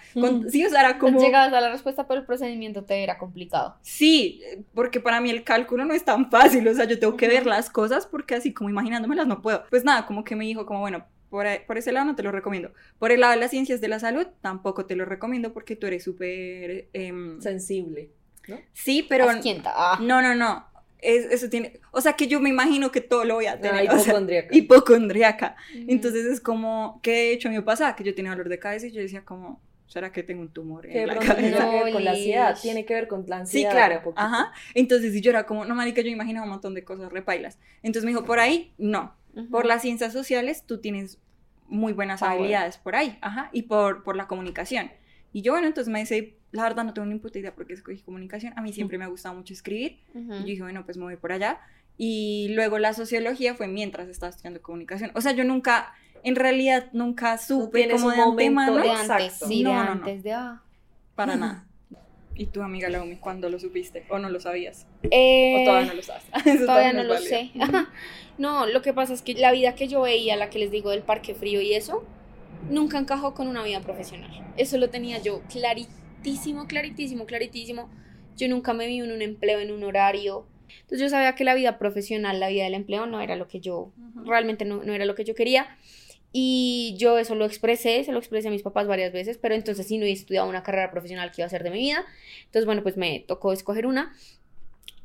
sí, 0.48 0.66
o 0.66 0.68
sea, 0.68 0.80
era 0.80 0.98
como... 0.98 1.20
Llegabas 1.20 1.52
a 1.52 1.60
la 1.60 1.70
respuesta, 1.70 2.08
pero 2.08 2.20
el 2.20 2.26
procedimiento 2.26 2.84
te 2.84 3.04
era 3.04 3.18
complicado. 3.18 3.76
Sí, 3.82 4.42
porque 4.74 4.98
para 4.98 5.20
mí 5.20 5.30
el 5.30 5.44
cálculo 5.44 5.84
no 5.84 5.94
es 5.94 6.04
tan 6.04 6.28
fácil, 6.28 6.66
o 6.66 6.74
sea, 6.74 6.86
yo 6.86 6.98
tengo 6.98 7.16
que 7.16 7.28
ver 7.28 7.46
las 7.46 7.70
cosas 7.70 8.06
porque 8.06 8.34
así 8.34 8.52
como 8.52 8.68
imaginándomelas 8.68 9.28
no 9.28 9.40
puedo. 9.42 9.62
Pues 9.70 9.84
nada, 9.84 10.06
como 10.06 10.24
que 10.24 10.34
me 10.34 10.44
dijo 10.44 10.66
como, 10.66 10.80
bueno, 10.80 11.06
por, 11.30 11.46
por, 11.66 11.78
ese 11.78 11.92
lado 11.92 12.06
no 12.06 12.16
te 12.16 12.24
lo 12.24 12.32
recomiendo. 12.32 12.72
Por 12.98 13.12
el 13.12 13.20
lado 13.20 13.34
de 13.34 13.40
las 13.40 13.50
ciencias 13.50 13.80
de 13.80 13.86
la 13.86 14.00
salud, 14.00 14.26
tampoco 14.40 14.86
te 14.86 14.96
lo 14.96 15.04
recomiendo 15.04 15.52
porque 15.52 15.76
tú 15.76 15.86
eres 15.86 16.02
súper... 16.02 16.88
Em, 16.92 17.40
Sensible. 17.40 18.10
¿No? 18.48 18.58
Sí, 18.72 19.04
pero... 19.08 19.26
Ah. 19.66 19.98
No, 20.02 20.22
no, 20.22 20.34
no. 20.34 20.66
Es, 20.98 21.26
eso 21.26 21.48
tiene... 21.48 21.78
O 21.92 22.00
sea, 22.00 22.14
que 22.14 22.26
yo 22.26 22.40
me 22.40 22.48
imagino 22.48 22.90
que 22.90 23.00
todo 23.00 23.24
lo 23.24 23.34
voy 23.34 23.46
a 23.46 23.52
Ah, 23.52 23.60
tener. 23.60 23.84
hipocondríaca. 23.84 24.48
O 24.48 24.50
sea, 24.50 24.58
hipocondríaca. 24.58 25.56
Entonces 25.88 26.26
es 26.26 26.40
como... 26.40 27.00
Que 27.02 27.10
de 27.12 27.32
hecho 27.32 27.48
a 27.48 27.50
mí 27.50 27.56
me 27.56 27.62
pasaba 27.62 27.94
que 27.96 28.04
yo 28.04 28.14
tenía 28.14 28.30
dolor 28.32 28.48
de 28.48 28.58
cabeza 28.58 28.86
y 28.86 28.92
yo 28.92 29.00
decía 29.00 29.24
como... 29.24 29.60
¿Será 29.88 30.10
que 30.10 30.24
tengo 30.24 30.42
un 30.42 30.48
tumor 30.52 30.84
en 30.86 31.06
la 31.06 31.14
pronto 31.14 31.34
tiene 31.36 31.52
cabeza? 31.56 31.70
que 31.70 31.84
ver 31.84 31.92
con 31.92 32.04
la 32.04 32.10
ansiedad, 32.10 32.58
tiene 32.60 32.84
que 32.84 32.94
ver 32.94 33.06
con 33.06 33.20
la 33.28 33.36
Sí, 33.36 33.40
ansiedad. 33.64 33.70
claro. 33.70 33.96
un 33.98 34.02
poquito. 34.02 34.20
Ajá. 34.20 34.52
Entonces 34.74 35.20
yo 35.22 35.30
era 35.30 35.46
como... 35.46 35.64
No, 35.64 35.74
marica, 35.76 36.00
yo 36.02 36.08
imaginaba 36.08 36.44
un 36.44 36.50
montón 36.50 36.74
de 36.74 36.82
cosas 36.82 37.12
repailas. 37.12 37.58
Entonces 37.84 38.04
me 38.04 38.10
dijo, 38.10 38.24
por 38.24 38.40
ahí, 38.40 38.72
no. 38.78 39.14
Por 39.50 39.64
las 39.66 39.82
ciencias 39.82 40.12
sociales 40.12 40.64
tú 40.66 40.78
tienes 40.80 41.18
muy 41.68 41.92
buenas 41.92 42.20
Power. 42.20 42.32
habilidades 42.38 42.78
por 42.78 42.96
ahí, 42.96 43.18
ajá, 43.20 43.50
y 43.52 43.62
por, 43.62 44.02
por 44.02 44.16
la 44.16 44.26
comunicación. 44.28 44.90
Y 45.32 45.42
yo, 45.42 45.52
bueno, 45.52 45.66
entonces 45.66 45.92
me 45.92 45.98
dice, 46.00 46.36
la 46.56 46.62
verdad 46.64 46.84
no 46.84 46.92
tengo 46.94 47.06
ni 47.06 47.18
puta 47.18 47.38
idea 47.38 47.54
por 47.54 47.66
qué 47.66 47.74
escogí 47.74 47.98
comunicación. 48.00 48.52
A 48.56 48.62
mí 48.62 48.72
siempre 48.72 48.98
me 48.98 49.04
ha 49.04 49.08
gustado 49.08 49.34
mucho 49.34 49.52
escribir. 49.52 49.98
Ujú. 50.14 50.34
Y 50.34 50.38
yo 50.40 50.44
dije, 50.46 50.62
bueno, 50.62 50.84
pues 50.84 50.96
me 50.96 51.04
voy 51.04 51.16
por 51.16 51.30
allá. 51.32 51.60
Y 51.98 52.48
luego 52.54 52.78
la 52.78 52.92
sociología 52.92 53.54
fue 53.54 53.68
mientras 53.68 54.08
estaba 54.08 54.30
estudiando 54.30 54.60
comunicación. 54.60 55.10
O 55.14 55.20
sea, 55.20 55.32
yo 55.32 55.44
nunca, 55.44 55.94
en 56.24 56.36
realidad, 56.36 56.88
nunca 56.92 57.38
supe 57.38 57.88
como 57.88 58.10
de 58.10 58.16
momento 58.18 58.30
antemano. 58.30 58.76
De 58.76 58.88
Exacto. 58.88 59.12
antes, 59.14 59.38
sí, 59.46 59.62
No, 59.62 59.70
de 59.70 59.76
no, 59.76 59.84
no. 59.84 59.90
antes 59.92 60.22
de... 60.22 60.32
ah. 60.32 60.62
Para 61.14 61.36
nada. 61.36 61.66
¿Y 62.34 62.46
tu 62.46 62.60
amiga 62.62 62.90
Laumi, 62.90 63.16
cuándo 63.16 63.48
lo 63.48 63.58
supiste? 63.58 64.04
¿O 64.10 64.18
no 64.18 64.28
lo 64.28 64.40
sabías? 64.40 64.86
Eh, 65.10 65.62
¿O 65.62 65.64
todavía 65.64 65.88
no 65.88 65.94
lo 65.94 66.02
sabes? 66.02 66.24
Eso 66.44 66.66
Todavía 66.66 66.92
no 66.92 67.02
lo 67.04 67.14
válido. 67.14 67.30
sé. 67.30 67.50
no, 68.38 68.66
lo 68.66 68.82
que 68.82 68.92
pasa 68.92 69.14
es 69.14 69.22
que 69.22 69.32
la 69.34 69.52
vida 69.52 69.74
que 69.74 69.88
yo 69.88 70.02
veía, 70.02 70.36
la 70.36 70.50
que 70.50 70.58
les 70.58 70.70
digo 70.70 70.90
del 70.90 71.00
parque 71.02 71.34
frío 71.34 71.62
y 71.62 71.72
eso, 71.72 72.04
nunca 72.68 72.98
encajó 72.98 73.32
con 73.32 73.48
una 73.48 73.62
vida 73.62 73.80
profesional. 73.80 74.30
Eso 74.58 74.76
lo 74.76 74.90
tenía 74.90 75.18
yo 75.22 75.40
claritísimo, 76.26 76.66
claritísimo, 76.66 77.26
claritísimo. 77.26 77.90
Yo 78.36 78.48
nunca 78.48 78.72
me 78.74 78.86
vi 78.86 78.98
en 78.98 79.12
un 79.12 79.22
empleo, 79.22 79.60
en 79.60 79.70
un 79.70 79.84
horario. 79.84 80.46
Entonces 80.68 81.00
yo 81.00 81.08
sabía 81.08 81.34
que 81.34 81.44
la 81.44 81.54
vida 81.54 81.78
profesional, 81.78 82.40
la 82.40 82.48
vida 82.48 82.64
del 82.64 82.74
empleo 82.74 83.06
no 83.06 83.20
era 83.20 83.36
lo 83.36 83.46
que 83.46 83.60
yo, 83.60 83.92
realmente 84.24 84.64
no, 84.64 84.82
no 84.82 84.92
era 84.92 85.04
lo 85.04 85.14
que 85.14 85.24
yo 85.24 85.34
quería. 85.34 85.76
Y 86.32 86.96
yo 86.98 87.18
eso 87.18 87.34
lo 87.34 87.46
expresé, 87.46 88.02
se 88.04 88.12
lo 88.12 88.18
expresé 88.18 88.48
a 88.48 88.50
mis 88.50 88.62
papás 88.62 88.88
varias 88.88 89.12
veces, 89.12 89.38
pero 89.38 89.54
entonces 89.54 89.86
sí 89.86 89.96
no 89.98 90.04
he 90.04 90.10
estudiado 90.10 90.48
una 90.48 90.64
carrera 90.64 90.90
profesional 90.90 91.30
que 91.30 91.40
iba 91.40 91.46
a 91.46 91.50
ser 91.50 91.62
de 91.62 91.70
mi 91.70 91.78
vida. 91.78 92.04
Entonces, 92.44 92.66
bueno, 92.66 92.82
pues 92.82 92.96
me 92.96 93.20
tocó 93.20 93.52
escoger 93.52 93.86
una. 93.86 94.14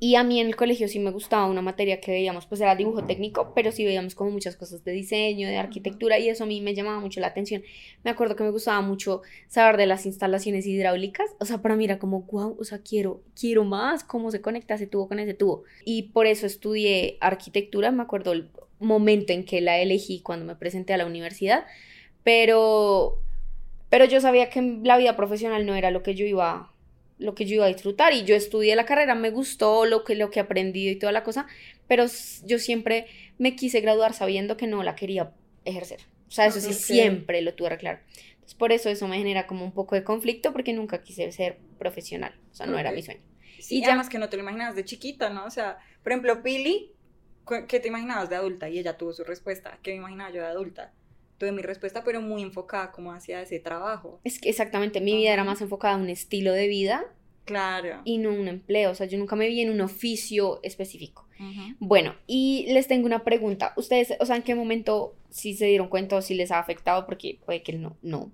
Y 0.03 0.15
a 0.15 0.24
mí 0.24 0.39
en 0.39 0.48
el 0.48 0.55
colegio 0.55 0.88
sí 0.88 0.98
me 0.98 1.12
gustaba 1.12 1.46
una 1.46 1.62
materia 1.62 2.01
que 2.01 2.10
veíamos, 2.10 2.48
pues 2.48 2.60
era 2.60 2.75
dibujo 2.75 3.05
técnico, 3.05 3.51
pero 3.53 3.72
sí 3.72 3.86
veíamos 3.86 4.15
como 4.15 4.31
muchas 4.31 4.55
cosas 4.55 4.84
de 4.84 4.93
diseño, 4.93 5.48
de 5.48 5.58
arquitectura, 5.58 6.17
y 6.17 6.27
eso 6.27 6.43
a 6.43 6.48
mí 6.48 6.60
me 6.60 6.74
llamaba 6.74 7.00
mucho 7.00 7.20
la 7.20 7.27
atención. 7.27 7.62
Me 8.03 8.10
acuerdo 8.10 8.36
que 8.36 8.43
me 8.43 8.50
gustaba 8.50 8.81
mucho 8.81 9.22
saber 9.48 9.77
de 9.77 9.86
las 9.86 10.08
instalaciones 10.08 10.65
hidráulicas, 10.65 11.29
o 11.39 11.46
sea, 11.46 11.62
para 11.62 11.75
mí 11.75 11.86
era 11.86 12.00
como, 12.00 12.24
wow, 12.24 12.58
o 12.60 12.63
sea, 12.63 12.79
quiero, 12.79 13.22
quiero 13.39 13.63
más, 13.63 14.03
cómo 14.03 14.31
se 14.31 14.41
conecta 14.41 14.74
ese 14.74 14.88
tubo 14.88 15.08
con 15.08 15.20
ese 15.20 15.36
tubo. 15.36 15.65
Y 15.86 16.10
por 16.13 16.25
eso 16.25 16.48
estudié 16.48 17.19
arquitectura, 17.21 17.91
me 17.91 18.02
acuerdo 18.02 18.32
el 18.32 18.49
momento 18.80 19.34
en 19.34 19.45
que 19.45 19.62
la 19.62 19.78
elegí 19.78 20.21
cuando 20.21 20.47
me 20.47 20.56
presenté 20.56 20.93
a 20.93 20.97
la 20.97 21.06
universidad, 21.06 21.67
pero, 22.23 23.19
pero 23.91 24.06
yo 24.06 24.19
sabía 24.19 24.49
que 24.49 24.63
la 24.84 24.97
vida 24.97 25.15
profesional 25.15 25.67
no 25.67 25.75
era 25.75 25.91
lo 25.91 26.02
que 26.02 26.15
yo 26.15 26.25
iba 26.25 26.71
lo 27.21 27.36
que 27.36 27.45
yo 27.45 27.55
iba 27.55 27.65
a 27.65 27.69
disfrutar 27.69 28.13
y 28.13 28.23
yo 28.25 28.36
estudié 28.36 28.75
la 28.75 28.86
carrera, 28.86 29.15
me 29.15 29.29
gustó 29.29 29.86
lo 29.86 30.03
que, 30.03 30.15
lo 30.15 30.31
que 30.31 30.39
he 30.39 30.43
aprendido 30.43 30.91
y 30.91 30.99
toda 30.99 31.12
la 31.12 31.23
cosa, 31.23 31.47
pero 31.88 32.05
yo 32.45 32.60
siempre 32.60 33.07
me 33.38 33.55
quise 33.55 33.81
graduar 33.81 34.13
sabiendo 34.13 34.57
que 34.57 34.67
no 34.67 34.84
la 34.84 34.95
quería 34.95 35.31
ejercer. 35.65 36.01
O 36.27 36.31
sea, 36.31 36.45
eso 36.47 36.62
sí 36.62 36.73
siempre 36.73 37.41
lo 37.41 37.53
tuve 37.55 37.77
claro. 37.77 37.99
Entonces, 38.34 38.55
por 38.55 38.71
eso 38.71 38.89
eso 38.89 39.07
me 39.07 39.17
genera 39.17 39.47
como 39.47 39.65
un 39.65 39.73
poco 39.73 39.95
de 39.95 40.03
conflicto 40.03 40.53
porque 40.53 40.73
nunca 40.73 41.01
quise 41.03 41.31
ser 41.31 41.60
profesional, 41.79 42.34
o 42.51 42.55
sea, 42.55 42.65
no 42.67 42.79
era 42.79 42.91
mi 42.91 43.03
sueño. 43.03 43.21
Sí, 43.57 43.77
Y 43.77 43.81
ya. 43.81 43.89
además 43.89 44.10
que 44.10 44.17
no 44.19 44.29
te 44.29 44.38
lo 44.38 44.43
imaginabas 44.43 44.75
de 44.75 44.86
chiquita, 44.86 45.29
¿no? 45.29 45.45
O 45.45 45.51
sea, 45.51 45.77
por 46.03 46.12
ejemplo, 46.12 46.41
Pili, 46.43 46.91
¿qué 47.67 47.79
te 47.79 47.88
imaginabas 47.88 48.29
de 48.29 48.36
adulta? 48.36 48.69
Y 48.69 48.79
ella 48.79 48.97
tuvo 48.97 49.13
su 49.13 49.23
respuesta. 49.23 49.79
¿Qué 49.84 49.91
me 49.91 49.97
imaginaba 49.97 50.31
yo 50.31 50.41
de 50.41 50.47
adulta? 50.47 50.93
Tuve 51.41 51.51
mi 51.54 51.63
respuesta, 51.63 52.04
pero 52.04 52.21
muy 52.21 52.43
enfocada 52.43 52.91
como 52.91 53.12
hacia 53.13 53.41
ese 53.41 53.58
trabajo. 53.60 54.19
Es 54.23 54.38
que 54.38 54.47
exactamente, 54.47 55.01
mi 55.01 55.15
vida 55.15 55.34
era 55.34 55.43
más 55.43 55.60
enfocada 55.60 55.95
a 55.95 55.97
un 55.97 56.08
estilo 56.08 56.54
de 56.54 56.67
vida 56.67 57.04
Claro. 57.45 58.01
y 58.06 58.19
no 58.19 58.30
un 58.32 58.47
empleo, 58.47 58.91
o 58.91 58.93
sea, 58.93 59.08
yo 59.08 59.17
nunca 59.17 59.36
me 59.36 59.47
vi 59.47 59.60
en 59.62 59.71
un 59.71 59.82
oficio 59.82 60.60
específico. 60.62 61.27
Bueno, 61.80 62.13
y 62.27 62.67
les 62.71 62.88
tengo 62.88 63.08
una 63.08 63.23
pregunta. 63.23 63.73
Ustedes, 63.75 64.13
o 64.19 64.25
sea, 64.27 64.36
¿en 64.36 64.43
qué 64.43 64.54
momento 64.54 65.15
si 65.32 65.56
se 65.56 65.65
dieron 65.65 65.88
cuenta 65.88 66.15
o 66.17 66.21
si 66.21 66.36
les 66.36 66.51
ha 66.51 66.60
afectado? 66.60 67.08
Porque 67.08 67.39
puede 67.43 67.63
que 67.63 67.73
no, 67.73 67.97
no. 68.04 68.32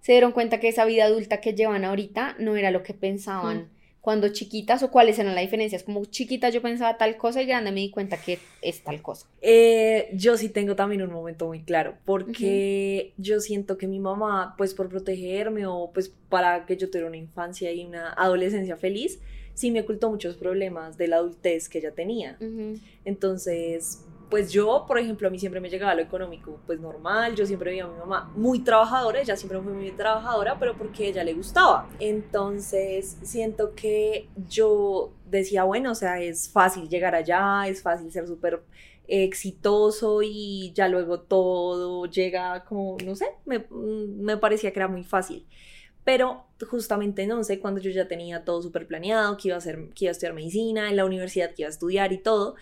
¿Se 0.00 0.12
dieron 0.12 0.30
cuenta 0.30 0.60
que 0.60 0.68
esa 0.68 0.84
vida 0.84 1.06
adulta 1.06 1.40
que 1.40 1.54
llevan 1.54 1.84
ahorita 1.84 2.36
no 2.38 2.54
era 2.54 2.70
lo 2.70 2.84
que 2.84 2.94
pensaban 2.94 3.68
cuando 4.08 4.28
chiquitas 4.30 4.82
o 4.82 4.90
cuáles 4.90 5.18
eran 5.18 5.34
las 5.34 5.44
diferencias? 5.44 5.82
Como 5.82 6.02
chiquita 6.06 6.48
yo 6.48 6.62
pensaba 6.62 6.96
tal 6.96 7.18
cosa 7.18 7.42
y 7.42 7.44
grande 7.44 7.72
me 7.72 7.80
di 7.80 7.90
cuenta 7.90 8.16
que 8.16 8.38
es 8.62 8.82
tal 8.82 9.02
cosa. 9.02 9.26
Eh, 9.42 10.08
yo 10.14 10.38
sí 10.38 10.48
tengo 10.48 10.74
también 10.74 11.02
un 11.02 11.12
momento 11.12 11.46
muy 11.46 11.60
claro, 11.60 11.98
porque 12.06 13.12
yo 13.18 13.38
siento 13.40 13.76
que 13.76 13.86
mi 13.86 14.00
mamá, 14.00 14.54
pues 14.56 14.72
por 14.72 14.88
protegerme 14.88 15.66
o 15.66 15.90
pues 15.92 16.10
para 16.30 16.64
que 16.64 16.78
yo 16.78 16.88
tuviera 16.88 17.06
una 17.06 17.18
infancia 17.18 17.70
y 17.70 17.84
una 17.84 18.14
adolescencia 18.14 18.78
feliz, 18.78 19.20
sí 19.52 19.70
me 19.70 19.82
ocultó 19.82 20.08
muchos 20.08 20.36
problemas 20.36 20.96
de 20.96 21.08
la 21.08 21.16
adultez 21.16 21.68
que 21.68 21.76
ella 21.76 21.92
tenía. 21.92 22.38
Entonces, 23.04 24.06
pues 24.30 24.52
yo, 24.52 24.84
por 24.86 24.98
ejemplo, 24.98 25.28
a 25.28 25.30
mí 25.30 25.38
siempre 25.38 25.60
me 25.60 25.70
llegaba 25.70 25.94
lo 25.94 26.02
económico, 26.02 26.60
pues 26.66 26.80
normal, 26.80 27.34
yo 27.34 27.46
siempre 27.46 27.70
veía 27.70 27.84
a 27.84 27.88
mi 27.88 27.98
mamá 27.98 28.30
muy 28.34 28.60
trabajadora, 28.60 29.20
ella 29.20 29.36
siempre 29.36 29.60
fue 29.60 29.72
muy 29.72 29.90
trabajadora, 29.92 30.58
pero 30.58 30.76
porque 30.76 31.06
a 31.06 31.08
ella 31.08 31.24
le 31.24 31.34
gustaba. 31.34 31.88
Entonces, 31.98 33.16
siento 33.22 33.74
que 33.74 34.28
yo 34.48 35.12
decía, 35.26 35.64
bueno, 35.64 35.92
o 35.92 35.94
sea, 35.94 36.20
es 36.20 36.50
fácil 36.50 36.88
llegar 36.88 37.14
allá, 37.14 37.66
es 37.68 37.82
fácil 37.82 38.10
ser 38.12 38.26
súper 38.26 38.62
exitoso 39.06 40.20
y 40.22 40.72
ya 40.74 40.88
luego 40.88 41.20
todo 41.20 42.04
llega 42.06 42.64
como, 42.64 42.98
no 43.04 43.16
sé, 43.16 43.26
me, 43.46 43.64
me 43.70 44.36
parecía 44.36 44.72
que 44.72 44.78
era 44.78 44.88
muy 44.88 45.04
fácil. 45.04 45.46
Pero 46.04 46.46
justamente 46.70 47.22
en 47.22 47.32
11, 47.32 47.60
cuando 47.60 47.80
yo 47.80 47.90
ya 47.90 48.08
tenía 48.08 48.42
todo 48.42 48.62
súper 48.62 48.86
planeado, 48.86 49.36
que 49.36 49.48
iba 49.48 49.56
a, 49.56 49.58
hacer, 49.58 49.90
que 49.94 50.06
iba 50.06 50.10
a 50.10 50.12
estudiar 50.12 50.32
medicina, 50.32 50.88
en 50.88 50.96
la 50.96 51.04
universidad 51.04 51.54
que 51.54 51.62
iba 51.62 51.68
a 51.68 51.70
estudiar 51.70 52.12
y 52.12 52.18
todo, 52.18 52.54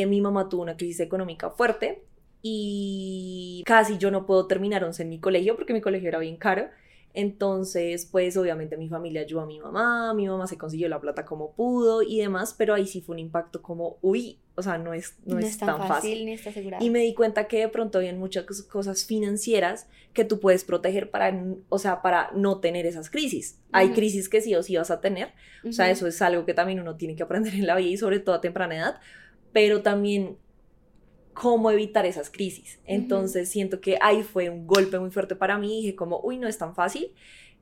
eh, 0.00 0.06
mi 0.06 0.20
mamá 0.20 0.48
tuvo 0.48 0.62
una 0.62 0.76
crisis 0.76 1.00
económica 1.00 1.50
fuerte 1.50 2.02
y 2.42 3.62
casi 3.66 3.98
yo 3.98 4.10
no 4.10 4.24
puedo 4.26 4.46
terminar 4.46 4.84
11 4.84 5.02
en 5.02 5.08
mi 5.08 5.18
colegio 5.20 5.56
porque 5.56 5.72
mi 5.72 5.80
colegio 5.80 6.08
era 6.08 6.18
bien 6.18 6.36
caro. 6.36 6.68
Entonces, 7.14 8.04
pues 8.12 8.36
obviamente 8.36 8.76
mi 8.76 8.90
familia 8.90 9.22
ayudó 9.22 9.40
a 9.40 9.46
mi 9.46 9.58
mamá, 9.58 10.12
mi 10.12 10.28
mamá 10.28 10.46
se 10.46 10.58
consiguió 10.58 10.86
la 10.90 11.00
plata 11.00 11.24
como 11.24 11.52
pudo 11.54 12.02
y 12.02 12.18
demás, 12.18 12.54
pero 12.58 12.74
ahí 12.74 12.86
sí 12.86 13.00
fue 13.00 13.14
un 13.14 13.20
impacto 13.20 13.62
como, 13.62 13.96
uy, 14.02 14.38
o 14.54 14.62
sea, 14.62 14.76
no 14.76 14.92
es, 14.92 15.14
no 15.24 15.38
es 15.38 15.56
tan 15.58 15.78
fácil. 15.88 16.26
ni 16.26 16.32
está. 16.34 16.50
Y 16.84 16.90
me 16.90 16.98
di 17.00 17.14
cuenta 17.14 17.48
que 17.48 17.60
de 17.60 17.68
pronto 17.70 17.96
habían 17.98 18.18
muchas 18.18 18.44
cos- 18.44 18.66
cosas 18.68 19.06
financieras 19.06 19.88
que 20.12 20.26
tú 20.26 20.40
puedes 20.40 20.64
proteger 20.64 21.10
para, 21.10 21.42
o 21.70 21.78
sea, 21.78 22.02
para 22.02 22.30
no 22.34 22.60
tener 22.60 22.84
esas 22.84 23.08
crisis. 23.08 23.60
Hay 23.72 23.88
crisis 23.94 24.28
que 24.28 24.42
sí 24.42 24.54
o 24.54 24.62
sí 24.62 24.76
vas 24.76 24.90
a 24.90 25.00
tener, 25.00 25.28
o 25.64 25.72
sea, 25.72 25.86
eso 25.90 26.06
es 26.06 26.20
algo 26.20 26.44
que 26.44 26.52
también 26.52 26.80
uno 26.80 26.96
tiene 26.96 27.16
que 27.16 27.22
aprender 27.22 27.54
en 27.54 27.66
la 27.66 27.76
vida 27.76 27.88
y 27.88 27.96
sobre 27.96 28.20
todo 28.20 28.34
a 28.34 28.40
temprana 28.42 28.76
edad, 28.76 29.00
pero 29.56 29.80
también 29.80 30.36
cómo 31.32 31.70
evitar 31.70 32.04
esas 32.04 32.28
crisis. 32.28 32.78
Entonces 32.84 33.48
siento 33.48 33.80
que 33.80 33.96
ahí 34.02 34.22
fue 34.22 34.50
un 34.50 34.66
golpe 34.66 34.98
muy 34.98 35.10
fuerte 35.10 35.34
para 35.34 35.56
mí, 35.56 35.80
dije 35.80 35.96
como, 35.96 36.20
uy, 36.20 36.36
no 36.36 36.46
es 36.46 36.58
tan 36.58 36.74
fácil. 36.74 37.10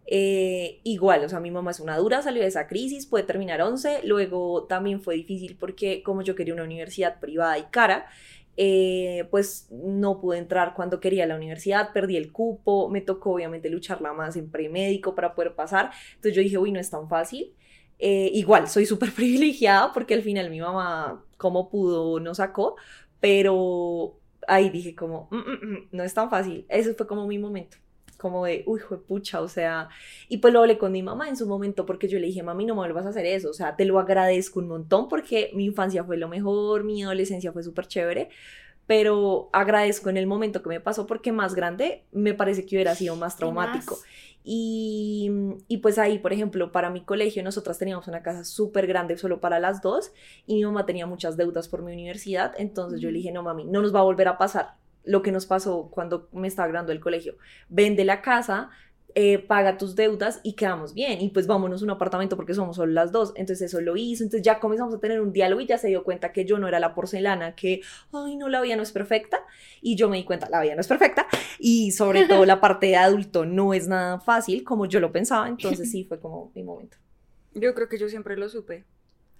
Eh, 0.09 0.80
igual, 0.83 1.24
o 1.24 1.28
sea, 1.28 1.38
mi 1.38 1.52
mamá 1.52 1.70
es 1.70 1.78
una 1.78 1.96
dura, 1.96 2.20
salió 2.20 2.42
de 2.42 2.48
esa 2.48 2.66
crisis, 2.66 3.07
puede 3.07 3.22
terminar 3.22 3.62
11, 3.62 4.00
luego 4.02 4.64
también 4.64 5.02
fue 5.02 5.14
difícil 5.14 5.57
porque 5.57 6.02
como 6.02 6.22
yo 6.22 6.35
quería 6.35 6.52
una 6.52 6.64
universidad 6.64 7.20
privada 7.20 7.59
y 7.59 7.62
cara, 7.70 8.07
eh, 8.57 9.28
pues 9.30 9.68
no 9.70 10.20
pude 10.20 10.38
entrar 10.38 10.74
cuando 10.74 10.98
quería 10.98 11.26
la 11.26 11.37
universidad, 11.37 11.92
perdí 11.92 12.16
el 12.16 12.33
cupo, 12.33 12.88
me 12.88 13.02
tocó 13.02 13.35
obviamente 13.35 13.70
lucharla 13.70 14.12
más 14.12 14.35
en 14.35 14.50
premédico 14.50 15.14
para 15.14 15.37
poder 15.37 15.54
pasar, 15.54 15.92
entonces 16.16 16.35
yo 16.35 16.42
dije, 16.42 16.59
uy, 16.59 16.72
no 16.72 16.80
es 16.80 16.90
tan 16.90 17.09
fácil. 17.09 17.54
Eh, 18.00 18.30
igual, 18.35 18.68
soy 18.68 18.87
súper 18.87 19.12
privilegiada 19.14 19.92
porque 19.92 20.14
al 20.14 20.22
final 20.22 20.50
mi 20.50 20.61
mamá, 20.61 21.24
como 21.44 21.68
pudo, 21.68 22.20
nos 22.20 22.38
sacó, 22.38 22.76
pero 23.20 24.18
ahí 24.48 24.70
dije 24.70 24.94
como, 24.94 25.28
"Mm, 25.30 25.37
mm, 25.37 25.72
mm, 25.72 25.88
no 25.92 26.02
es 26.02 26.14
tan 26.14 26.30
fácil. 26.30 26.64
Ese 26.70 26.94
fue 26.94 27.07
como 27.07 27.26
mi 27.26 27.38
momento. 27.38 27.76
Como 28.16 28.46
de, 28.46 28.62
uy, 28.66 28.80
pucha, 29.07 29.42
o 29.42 29.48
sea. 29.48 29.90
Y 30.30 30.38
pues 30.38 30.54
lo 30.54 30.61
hablé 30.61 30.78
con 30.78 30.90
mi 30.92 31.02
mamá 31.02 31.28
en 31.28 31.37
su 31.37 31.46
momento 31.46 31.85
porque 31.85 32.09
yo 32.09 32.18
le 32.18 32.28
dije, 32.28 32.42
mami, 32.42 32.64
no 32.64 32.74
me 32.74 32.80
vuelvas 32.80 33.04
a 33.04 33.11
hacer 33.11 33.26
eso. 33.26 33.50
O 33.50 33.52
sea, 33.52 33.76
te 33.76 33.85
lo 33.85 33.98
agradezco 33.98 34.61
un 34.61 34.68
montón 34.68 35.09
porque 35.09 35.50
mi 35.52 35.66
infancia 35.66 36.02
fue 36.02 36.16
lo 36.16 36.28
mejor, 36.28 36.85
mi 36.85 37.02
adolescencia 37.02 37.52
fue 37.52 37.62
súper 37.62 37.87
chévere. 37.88 38.30
Pero 38.87 39.50
agradezco 39.52 40.09
en 40.11 40.16
el 40.16 40.26
momento 40.26 40.62
que 40.62 40.70
me 40.70 40.80
pasó 40.80 41.07
porque 41.07 41.33
más 41.33 41.54
grande 41.54 42.04
me 42.12 42.33
parece 42.33 42.64
que 42.64 42.76
hubiera 42.76 42.94
sido 42.94 43.16
más 43.16 43.37
traumático. 43.37 43.96
más? 43.96 44.04
Y, 44.46 45.30
y 45.68 45.78
pues 45.78 45.98
ahí, 45.98 46.18
por 46.18 46.35
ejemplo, 46.35 46.70
para 46.70 46.90
mi 46.90 47.02
colegio, 47.02 47.42
nosotras 47.42 47.78
teníamos 47.78 48.07
una 48.09 48.22
casa 48.22 48.44
súper 48.44 48.87
grande 48.87 49.16
solo 49.16 49.40
para 49.40 49.59
las 49.59 49.80
dos 49.80 50.12
y 50.46 50.57
mi 50.57 50.64
mamá 50.64 50.85
tenía 50.85 51.07
muchas 51.07 51.38
deudas 51.38 51.68
por 51.68 51.83
mi 51.83 51.94
universidad, 51.94 52.52
entonces 52.59 53.00
yo 53.00 53.11
le 53.11 53.18
dije, 53.18 53.33
no 53.33 53.42
mami, 53.42 53.64
no 53.64 53.80
nos 53.80 53.94
va 53.94 54.00
a 54.00 54.04
volver 54.04 54.28
a 54.28 54.37
pasar 54.37 54.74
lo 55.04 55.22
que 55.22 55.33
nos 55.33 55.46
pasó 55.46 55.88
cuando 55.90 56.28
me 56.33 56.48
estaba 56.48 56.68
graduando 56.68 56.92
del 56.92 57.00
colegio. 57.00 57.37
Vende 57.68 58.04
la 58.04 58.20
casa, 58.22 58.70
eh, 59.16 59.38
paga 59.38 59.79
tus 59.79 59.94
deudas 59.94 60.40
y 60.42 60.55
quedamos 60.55 60.92
bien. 60.92 61.20
Y 61.20 61.29
pues 61.29 61.46
vámonos 61.46 61.83
a 61.83 61.85
un 61.85 61.90
apartamento 61.90 62.35
porque 62.35 62.53
somos 62.53 62.77
solo 62.77 62.92
las 62.92 63.12
dos. 63.12 63.33
Entonces 63.37 63.70
eso 63.70 63.81
lo 63.81 63.96
hizo. 63.96 64.24
Entonces 64.24 64.44
ya 64.44 64.59
comenzamos 64.59 64.92
a 64.92 64.98
tener 64.98 65.20
un 65.20 65.33
diálogo 65.33 65.61
y 65.61 65.66
ya 65.66 65.79
se 65.79 65.87
dio 65.87 66.03
cuenta 66.03 66.33
que 66.33 66.44
yo 66.44 66.59
no 66.59 66.66
era 66.66 66.81
la 66.81 66.94
porcelana, 66.94 67.55
que, 67.55 67.83
ay, 68.12 68.37
no, 68.37 68.48
la 68.48 68.61
vida 68.61 68.74
no 68.74 68.83
es 68.83 68.90
perfecta. 68.90 69.38
Y 69.81 69.94
yo 69.94 70.09
me 70.09 70.16
di 70.16 70.24
cuenta, 70.24 70.48
la 70.50 70.61
vida 70.61 70.74
no 70.74 70.81
es 70.81 70.88
perfecta. 70.88 71.27
Y 71.61 71.92
sobre 71.92 72.24
todo 72.29 72.44
la 72.44 72.61
parte 72.61 72.88
de 72.88 72.96
adulto 72.96 73.46
no 73.46 73.72
es 73.72 73.87
nada 73.87 74.18
fácil 74.18 74.64
como 74.64 74.87
yo 74.87 74.98
lo 74.98 75.12
pensaba. 75.12 75.48
Entonces 75.48 75.90
sí 75.90 76.03
fue 76.05 76.18
como 76.18 76.50
mi 76.55 76.64
momento. 76.64 76.96
Yo 77.55 77.72
creo 77.74 77.88
que 77.88 77.98
yo 77.98 78.09
siempre 78.09 78.37
lo 78.37 78.48
supe. 78.48 78.85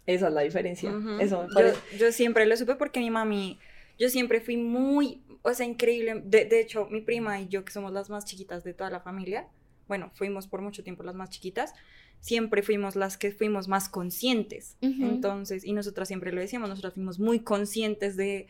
Esa 0.07 0.29
es 0.29 0.35
la 0.35 0.43
diferencia. 0.43 0.93
Eso 1.19 1.49
me 1.53 1.73
yo, 1.99 2.13
siempre 2.13 2.47
lo 2.47 2.57
supe 2.57 2.77
porque 2.77 3.01
mi 3.01 3.11
mami, 3.11 3.59
yo 3.99 4.09
siempre 4.09 4.41
fui 4.41 4.57
muy, 4.57 5.25
o 5.43 5.53
sea, 5.53 5.67
increíble. 5.67 6.23
De, 6.25 6.45
de 6.45 6.61
hecho, 6.61 6.87
mi 6.91 7.01
prima 7.01 7.41
y 7.41 7.49
yo, 7.49 7.65
que 7.65 7.73
somos 7.73 7.93
las 7.93 8.09
más 8.11 8.25
chiquitas 8.25 8.63
de 8.63 8.75
toda 8.75 8.91
la 8.91 9.01
familia, 9.01 9.49
bueno, 9.89 10.11
fuimos 10.15 10.47
por 10.47 10.61
mucho 10.63 10.83
tiempo 10.83 11.03
las 11.03 11.15
más 11.15 11.31
chiquitas, 11.31 11.75
siempre 12.21 12.63
fuimos 12.63 12.97
las 12.97 13.17
que 13.17 13.33
fuimos 13.33 13.69
más 13.69 13.89
conscientes. 13.89 14.77
Entonces, 14.81 15.65
y 15.65 15.73
nosotras 15.73 16.09
siempre 16.09 16.33
lo 16.33 16.41
decíamos, 16.41 16.69
nosotras 16.69 16.95
fuimos 16.95 17.19
muy 17.19 17.41
conscientes 17.41 18.17
de 18.17 18.47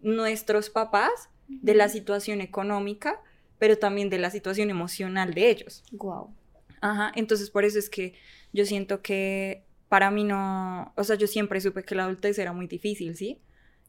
nuestros 0.00 0.70
papás, 0.70 1.28
de 1.48 1.74
la 1.74 1.88
situación 1.88 2.40
económica, 2.40 3.20
pero 3.58 3.78
también 3.78 4.10
de 4.10 4.18
la 4.18 4.30
situación 4.30 4.70
emocional 4.70 5.34
de 5.34 5.50
ellos. 5.50 5.84
Guau. 5.92 6.30
Ajá, 6.80 7.12
entonces 7.14 7.50
por 7.50 7.64
eso 7.64 7.78
es 7.78 7.88
que 7.88 8.14
yo 8.52 8.64
siento 8.64 9.02
que 9.02 9.62
para 9.88 10.10
mí 10.10 10.24
no, 10.24 10.92
o 10.96 11.04
sea, 11.04 11.16
yo 11.16 11.26
siempre 11.26 11.60
supe 11.60 11.84
que 11.84 11.94
la 11.94 12.04
adultez 12.04 12.38
era 12.38 12.52
muy 12.52 12.66
difícil, 12.66 13.16
¿sí? 13.16 13.38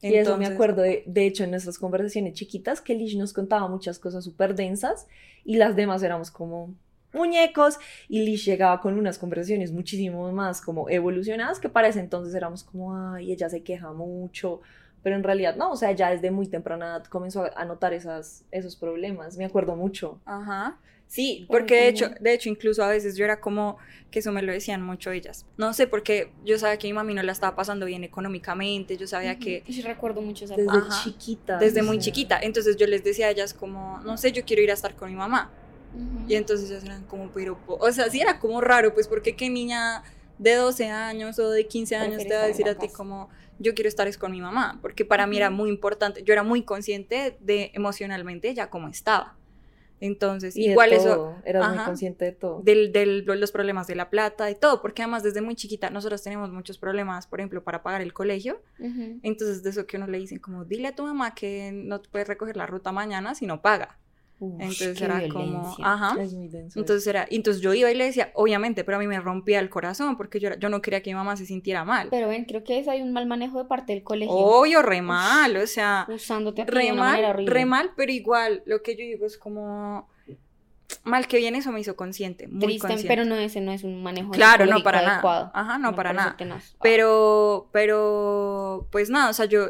Y 0.01 0.13
eso 0.15 0.37
me 0.37 0.45
acuerdo, 0.45 0.81
de, 0.83 1.03
de 1.07 1.25
hecho, 1.25 1.43
en 1.43 1.51
nuestras 1.51 1.79
conversaciones 1.79 2.33
chiquitas, 2.33 2.81
que 2.81 2.93
Lish 2.93 3.17
nos 3.17 3.33
contaba 3.33 3.67
muchas 3.67 3.97
cosas 3.99 4.23
súper 4.23 4.55
densas 4.55 5.07
y 5.43 5.55
las 5.55 5.75
demás 5.75 6.03
éramos 6.03 6.29
como 6.29 6.75
muñecos 7.13 7.79
y 8.07 8.23
Lish 8.23 8.45
llegaba 8.45 8.79
con 8.79 8.97
unas 8.97 9.17
conversaciones 9.17 9.71
muchísimo 9.71 10.31
más 10.31 10.61
como 10.61 10.89
evolucionadas 10.89 11.59
que 11.59 11.69
para 11.69 11.87
ese 11.87 11.99
entonces 11.99 12.35
éramos 12.35 12.63
como, 12.63 12.95
ay, 12.95 13.31
ella 13.31 13.49
se 13.49 13.63
queja 13.63 13.91
mucho, 13.91 14.61
pero 15.01 15.15
en 15.15 15.23
realidad 15.23 15.55
no, 15.55 15.71
o 15.71 15.75
sea, 15.75 15.91
ya 15.93 16.11
desde 16.11 16.31
muy 16.31 16.47
temprana 16.47 16.87
edad 16.87 17.05
comenzó 17.05 17.43
a, 17.43 17.51
a 17.55 17.65
notar 17.65 17.93
esas, 17.93 18.45
esos 18.51 18.75
problemas, 18.75 19.37
me 19.37 19.45
acuerdo 19.45 19.75
mucho. 19.75 20.19
Ajá. 20.25 20.77
Sí, 21.07 21.45
porque 21.49 21.75
de 21.75 21.87
hecho, 21.87 22.09
de 22.19 22.33
hecho, 22.33 22.49
incluso 22.49 22.83
a 22.83 22.89
veces 22.89 23.15
yo 23.15 23.23
era 23.25 23.39
como 23.39 23.77
que 24.11 24.19
eso 24.19 24.31
me 24.31 24.41
lo 24.41 24.51
decían 24.51 24.81
mucho 24.81 25.11
ellas. 25.11 25.45
No 25.57 25.73
sé, 25.73 25.87
porque 25.87 26.33
yo 26.43 26.59
sabía 26.59 26.77
que 26.77 26.87
mi 26.87 26.93
mami 26.93 27.13
no 27.13 27.23
la 27.23 27.31
estaba 27.31 27.55
pasando 27.55 27.85
bien 27.85 28.03
económicamente, 28.03 28.97
yo 28.97 29.07
sabía 29.07 29.39
que 29.39 29.63
Sí, 29.65 29.81
recuerdo 29.81 30.21
mucho 30.21 30.45
esa 30.45 30.55
Desde. 30.55 30.69
Ajá. 30.69 31.03
chiquita. 31.03 31.59
desde 31.59 31.81
o 31.81 31.83
muy 31.83 31.97
sea, 31.97 32.03
chiquita. 32.05 32.39
Entonces 32.41 32.75
yo 32.77 32.87
les 32.87 33.03
decía 33.03 33.27
a 33.27 33.31
ellas 33.31 33.53
como, 33.53 33.99
no 34.01 34.17
sé, 34.17 34.31
yo 34.31 34.43
quiero 34.45 34.61
ir 34.61 34.71
a 34.71 34.73
estar 34.73 34.95
con 34.95 35.09
mi 35.09 35.15
mamá. 35.15 35.51
Ujú. 35.93 36.25
Y 36.29 36.35
entonces 36.35 36.69
ellas 36.69 36.83
eran 36.83 37.05
como, 37.05 37.31
pero, 37.31 37.57
po-". 37.65 37.77
o 37.79 37.91
sea, 37.91 38.09
sí 38.09 38.19
era 38.19 38.39
como 38.39 38.59
raro, 38.61 38.93
pues 38.93 39.07
porque 39.07 39.35
qué 39.35 39.49
niña 39.49 40.03
de 40.37 40.55
12 40.55 40.87
años 40.89 41.39
o 41.39 41.49
de 41.49 41.67
15 41.67 41.95
años 41.95 42.23
te 42.23 42.33
va 42.35 42.43
a 42.43 42.47
decir 42.47 42.67
a 42.67 42.75
ti 42.77 42.89
como, 42.89 43.29
yo 43.57 43.73
quiero 43.73 43.87
estar 43.87 44.07
es 44.07 44.17
con 44.17 44.31
mi 44.31 44.41
mamá, 44.41 44.77
porque 44.81 45.03
para 45.05 45.25
mí 45.25 45.37
era 45.37 45.49
muy 45.49 45.69
importante, 45.69 46.23
yo 46.23 46.33
era 46.33 46.43
muy 46.43 46.63
consciente 46.63 47.37
de 47.39 47.71
emocionalmente 47.73 48.53
ya 48.53 48.69
cómo 48.69 48.87
estaba. 48.87 49.37
Entonces, 49.99 50.55
y 50.55 50.65
de 50.65 50.71
igual 50.71 50.93
eso, 50.93 51.35
Eras 51.43 51.67
muy 51.69 51.77
ajá. 51.77 51.85
consciente 51.87 52.25
de 52.25 52.31
todo. 52.31 52.61
del, 52.61 52.91
del- 52.91 53.25
los 53.25 53.51
problemas 53.51 53.87
de 53.87 53.95
la 53.95 54.09
plata, 54.09 54.45
de 54.45 54.55
todo, 54.55 54.81
porque 54.81 55.01
además 55.01 55.23
desde 55.23 55.41
muy 55.41 55.55
chiquita 55.55 55.89
nosotros 55.89 56.21
tenemos 56.21 56.51
muchos 56.51 56.77
problemas, 56.77 57.25
por 57.27 57.39
ejemplo, 57.39 57.63
para 57.63 57.81
pagar 57.83 58.01
el 58.01 58.13
colegio, 58.13 58.61
entonces 59.23 59.63
de 59.63 59.69
eso 59.71 59.87
que 59.87 59.97
uno 59.97 60.07
le 60.07 60.19
dicen 60.19 60.39
como, 60.39 60.65
dile 60.65 60.89
a 60.89 60.95
tu 60.95 61.03
mamá 61.03 61.33
que 61.33 61.71
no 61.73 62.01
puedes 62.03 62.27
recoger 62.27 62.55
la 62.57 62.65
ruta 62.67 62.91
mañana 62.91 63.33
si 63.35 63.45
no 63.47 63.61
paga. 63.61 63.97
Entonces 64.39 65.01
era 65.01 65.27
como, 65.29 65.75
ajá. 65.81 66.15
Es 66.21 66.33
muy 66.33 66.47
denso. 66.47 66.79
Entonces 66.79 67.07
era, 67.07 67.27
entonces 67.31 67.61
yo 67.61 67.73
iba 67.73 67.89
y 67.91 67.95
le 67.95 68.05
decía, 68.05 68.31
obviamente, 68.35 68.83
pero 68.83 68.97
a 68.97 68.99
mí 68.99 69.07
me 69.07 69.19
rompía 69.19 69.59
el 69.59 69.69
corazón 69.69 70.15
porque 70.15 70.39
yo, 70.39 70.49
era- 70.49 70.59
yo 70.59 70.69
no 70.69 70.79
quería 70.81 71.01
que 71.01 71.09
mi 71.09 71.15
mamá 71.15 71.35
se 71.37 71.45
sintiera 71.47 71.83
mal. 71.85 72.09
Pero 72.11 72.27
ven, 72.27 72.45
creo 72.45 72.63
que 72.63 72.77
es, 72.79 72.87
hay 72.87 73.01
un 73.01 73.13
mal 73.13 73.25
manejo 73.25 73.57
de 73.57 73.65
parte 73.65 73.93
del 73.93 74.03
colegio. 74.03 74.33
Obvio, 74.35 74.83
re 74.83 75.01
mal, 75.01 75.57
o 75.57 75.65
sea, 75.65 76.05
usándote 76.13 76.65
ti 76.65 76.71
de 76.71 76.77
re 76.79 76.91
una 76.91 77.01
mal, 77.01 77.25
horrible. 77.25 77.51
re 77.53 77.65
mal, 77.65 77.91
pero 77.97 78.11
igual, 78.11 78.61
lo 78.67 78.83
que 78.83 78.91
yo 78.95 79.01
digo 79.03 79.25
es 79.25 79.39
como, 79.39 80.07
mal 81.03 81.27
que 81.27 81.37
bien 81.37 81.55
eso 81.55 81.71
me 81.71 81.79
hizo 81.79 81.95
consciente, 81.95 82.47
muy 82.47 82.59
Triste, 82.67 82.87
consciente. 82.89 83.07
pero 83.07 83.25
no 83.25 83.35
ese 83.35 83.59
no 83.61 83.71
es 83.71 83.83
un 83.83 84.03
manejo 84.03 84.31
Claro, 84.31 84.67
no 84.67 84.83
para 84.83 84.99
adecuado. 84.99 85.45
nada. 85.45 85.51
Ajá, 85.55 85.77
no 85.79 85.95
para 85.95 86.13
nada. 86.13 86.35
tenaz. 86.37 86.75
Pero, 86.83 87.69
pero, 87.71 88.87
pues 88.91 89.09
nada, 89.09 89.31
o 89.31 89.33
sea, 89.33 89.45
yo 89.45 89.67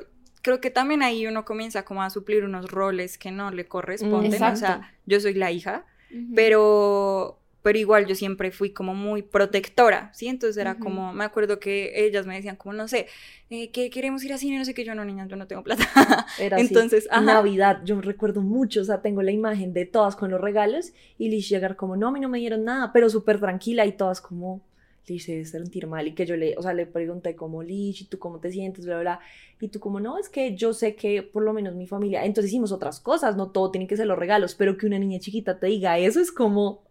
creo 0.47 0.61
que 0.61 0.71
también 0.71 1.03
ahí 1.03 1.27
uno 1.27 1.43
comienza 1.43 1.83
como 1.83 2.01
a 2.01 2.09
suplir 2.09 2.45
unos 2.45 2.71
roles 2.71 3.17
que 3.17 3.31
no 3.31 3.51
le 3.51 3.65
corresponden. 3.65 4.31
O 4.41 4.45
Exacto. 4.45 4.59
sea, 4.59 4.93
yo 5.05 5.19
soy 5.19 5.33
la 5.33 5.51
hija, 5.51 5.85
Ujú. 6.09 6.35
pero, 6.35 7.37
pero 7.63 7.77
igual 7.77 8.05
yo 8.05 8.15
siempre 8.15 8.51
fui 8.51 8.71
como 8.71 8.95
muy 8.95 9.23
protectora, 9.23 10.09
¿sí? 10.13 10.29
Entonces 10.29 10.55
era 10.55 10.75
Ujú. 10.75 10.83
como, 10.83 11.11
me 11.11 11.25
acuerdo 11.25 11.59
que 11.59 12.05
ellas 12.05 12.25
me 12.25 12.35
decían 12.35 12.55
como, 12.55 12.71
no 12.71 12.87
sé, 12.87 13.07
eh, 13.49 13.71
que 13.71 13.89
queremos 13.89 14.23
ir 14.23 14.31
a 14.31 14.37
cine, 14.37 14.57
no 14.57 14.63
sé 14.63 14.73
qué, 14.73 14.85
yo 14.85 14.95
no, 14.95 15.03
niña, 15.03 15.27
yo 15.27 15.35
no 15.35 15.47
tengo 15.47 15.63
plata. 15.63 15.83
Era 16.39 16.55
así. 16.55 16.67
Entonces, 16.67 17.09
ajá. 17.11 17.25
Navidad, 17.25 17.81
yo 17.83 17.99
recuerdo 17.99 18.39
mucho, 18.39 18.79
o 18.79 18.85
sea, 18.85 19.01
tengo 19.01 19.21
la 19.23 19.31
imagen 19.31 19.73
de 19.73 19.85
todas 19.85 20.15
con 20.15 20.31
los 20.31 20.39
regalos 20.39 20.93
y 21.17 21.27
Liz 21.27 21.49
llegar 21.49 21.75
como, 21.75 21.97
no, 21.97 22.07
a 22.07 22.11
mí 22.13 22.21
no 22.21 22.29
me 22.29 22.39
dieron 22.39 22.63
nada, 22.63 22.93
pero 22.93 23.09
súper 23.09 23.41
tranquila 23.41 23.85
y 23.85 23.91
todas 23.97 24.21
como, 24.21 24.61
Liz 25.07 25.25
se 25.25 25.31
debe 25.33 25.45
sentir 25.45 25.87
mal 25.87 26.07
y 26.07 26.13
que 26.13 26.25
yo 26.25 26.35
le, 26.35 26.55
o 26.57 26.61
sea, 26.61 26.73
le 26.73 26.85
pregunté 26.85 27.35
como, 27.35 27.63
Liz, 27.63 28.01
¿y 28.01 28.05
tú 28.05 28.19
cómo 28.19 28.39
te 28.39 28.51
sientes? 28.51 28.85
Bla, 28.85 28.95
bla, 28.99 29.01
bla. 29.01 29.19
Y 29.61 29.69
tú 29.69 29.79
como, 29.79 29.99
no, 29.99 30.17
es 30.17 30.29
que 30.29 30.55
yo 30.55 30.73
sé 30.73 30.95
que 30.95 31.23
por 31.23 31.43
lo 31.43 31.53
menos 31.53 31.75
mi 31.75 31.87
familia, 31.87 32.25
entonces 32.25 32.51
hicimos 32.51 32.71
otras 32.71 32.99
cosas, 32.99 33.35
no 33.37 33.51
todo 33.51 33.71
tiene 33.71 33.87
que 33.87 33.97
ser 33.97 34.07
los 34.07 34.19
regalos, 34.19 34.55
pero 34.55 34.77
que 34.77 34.85
una 34.85 34.99
niña 34.99 35.19
chiquita 35.19 35.59
te 35.59 35.67
diga 35.67 35.97
eso 35.97 36.19
es 36.19 36.31
como, 36.31 36.83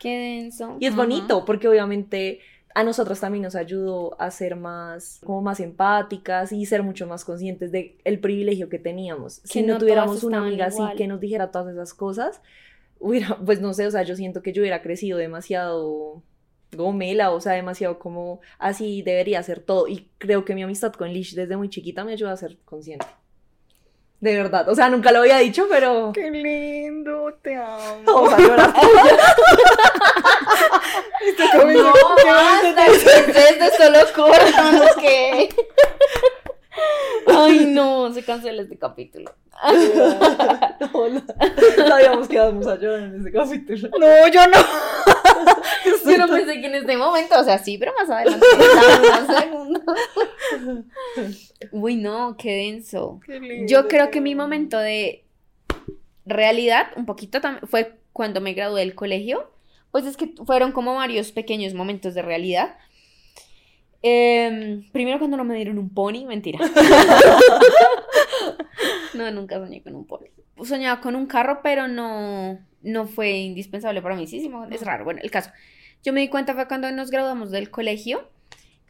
Qué 0.00 0.16
denso. 0.42 0.76
y 0.80 0.86
es 0.86 0.92
Ajá. 0.92 1.02
bonito, 1.02 1.44
porque 1.44 1.68
obviamente 1.68 2.40
a 2.76 2.82
nosotros 2.82 3.20
también 3.20 3.42
nos 3.42 3.54
ayudó 3.54 4.20
a 4.20 4.30
ser 4.32 4.56
más, 4.56 5.20
como 5.24 5.40
más 5.42 5.60
empáticas 5.60 6.50
y 6.52 6.66
ser 6.66 6.82
mucho 6.82 7.06
más 7.06 7.24
conscientes 7.24 7.70
de 7.70 7.96
el 8.04 8.18
privilegio 8.18 8.68
que 8.68 8.80
teníamos. 8.80 9.34
Si 9.44 9.60
Que 9.60 9.66
no, 9.66 9.74
no 9.74 9.78
tuviéramos 9.78 10.24
una 10.24 10.38
amiga 10.38 10.66
así 10.66 10.78
igual. 10.78 10.96
que 10.96 11.06
nos 11.06 11.20
dijera 11.20 11.52
todas 11.52 11.72
esas 11.72 11.94
cosas, 11.94 12.40
hubiera, 12.98 13.36
pues 13.46 13.60
no 13.60 13.72
sé, 13.74 13.86
o 13.86 13.90
sea, 13.92 14.02
yo 14.02 14.16
siento 14.16 14.42
que 14.42 14.52
yo 14.52 14.60
hubiera 14.60 14.82
crecido 14.82 15.18
demasiado 15.18 16.22
gomela, 16.76 17.30
o 17.30 17.40
sea, 17.40 17.52
demasiado 17.52 17.98
como 17.98 18.40
así 18.58 19.02
debería 19.02 19.42
ser 19.42 19.60
todo. 19.60 19.88
Y 19.88 20.10
creo 20.18 20.44
que 20.44 20.54
mi 20.54 20.62
amistad 20.62 20.92
con 20.92 21.12
Lish 21.12 21.34
desde 21.34 21.56
muy 21.56 21.68
chiquita 21.68 22.04
me 22.04 22.12
ayuda 22.12 22.32
a 22.32 22.36
ser 22.36 22.58
consciente. 22.64 23.06
De 24.20 24.34
verdad, 24.36 24.68
o 24.68 24.74
sea, 24.74 24.88
nunca 24.88 25.12
lo 25.12 25.18
había 25.20 25.36
dicho, 25.38 25.66
pero... 25.68 26.12
Qué 26.14 26.30
lindo, 26.30 27.34
te 27.42 27.56
amo. 27.56 28.02
Vamos 28.06 28.32
a 28.32 28.38
llorar. 28.38 28.74
No, 31.54 31.92
basta, 32.26 32.90
ustedes 32.90 33.58
de 33.58 33.70
solo 33.76 33.98
cortan, 34.14 34.80
¿qué? 35.00 35.48
Ay, 37.26 37.66
no, 37.66 38.12
se 38.12 38.24
cancela 38.24 38.62
este 38.62 38.78
capítulo. 38.78 39.34
No, 40.92 41.08
no, 41.08 41.22
sabíamos 41.88 42.28
que 42.28 42.34
íbamos 42.34 42.66
a 42.66 42.76
llorar 42.76 43.02
en 43.02 43.20
ese 43.20 43.32
capítulo. 43.32 43.88
No, 43.98 44.28
yo 44.28 44.46
no. 44.48 44.58
Yo 46.10 46.18
no 46.18 46.28
pensé 46.28 46.60
que 46.60 46.66
en 46.66 46.74
este 46.74 46.96
momento, 46.96 47.38
o 47.38 47.44
sea, 47.44 47.58
sí, 47.58 47.78
pero 47.78 47.92
más 47.98 48.10
adelante. 48.10 48.44
un 49.20 49.36
segundo. 49.36 49.80
Uy, 51.72 51.96
no, 51.96 52.36
qué 52.36 52.52
denso. 52.52 53.20
Qué 53.24 53.40
lindo, 53.40 53.66
Yo 53.66 53.88
creo 53.88 54.10
que 54.10 54.20
mi 54.20 54.34
momento 54.34 54.78
de 54.78 55.24
realidad, 56.26 56.88
un 56.96 57.06
poquito 57.06 57.40
también, 57.40 57.66
fue 57.66 57.98
cuando 58.12 58.40
me 58.40 58.54
gradué 58.54 58.80
del 58.80 58.94
colegio. 58.94 59.50
Pues 59.90 60.06
es 60.06 60.16
que 60.16 60.34
fueron 60.44 60.72
como 60.72 60.94
varios 60.94 61.32
pequeños 61.32 61.74
momentos 61.74 62.14
de 62.14 62.22
realidad. 62.22 62.76
Em, 64.06 64.82
primero 64.92 65.18
cuando 65.18 65.38
no 65.38 65.44
me 65.44 65.54
dieron 65.54 65.78
un 65.78 65.88
pony, 65.88 66.26
mentira. 66.26 66.58
no, 69.14 69.30
nunca 69.30 69.58
soñé 69.58 69.82
con 69.82 69.94
un 69.94 70.06
pony. 70.06 70.26
Soñaba 70.62 71.00
con 71.00 71.16
un 71.16 71.24
carro, 71.24 71.60
pero 71.62 71.88
no, 71.88 72.58
no 72.82 73.06
fue 73.06 73.30
indispensable 73.30 74.02
para 74.02 74.14
mí. 74.14 74.26
Sí, 74.26 74.40
sí, 74.40 74.50
es 74.70 74.82
raro. 74.82 75.04
Bueno, 75.04 75.20
el 75.22 75.30
caso. 75.30 75.50
Yo 76.02 76.12
me 76.12 76.20
di 76.20 76.28
cuenta 76.28 76.52
fue 76.52 76.68
cuando 76.68 76.92
nos 76.92 77.10
graduamos 77.10 77.50
del 77.50 77.70
colegio 77.70 78.28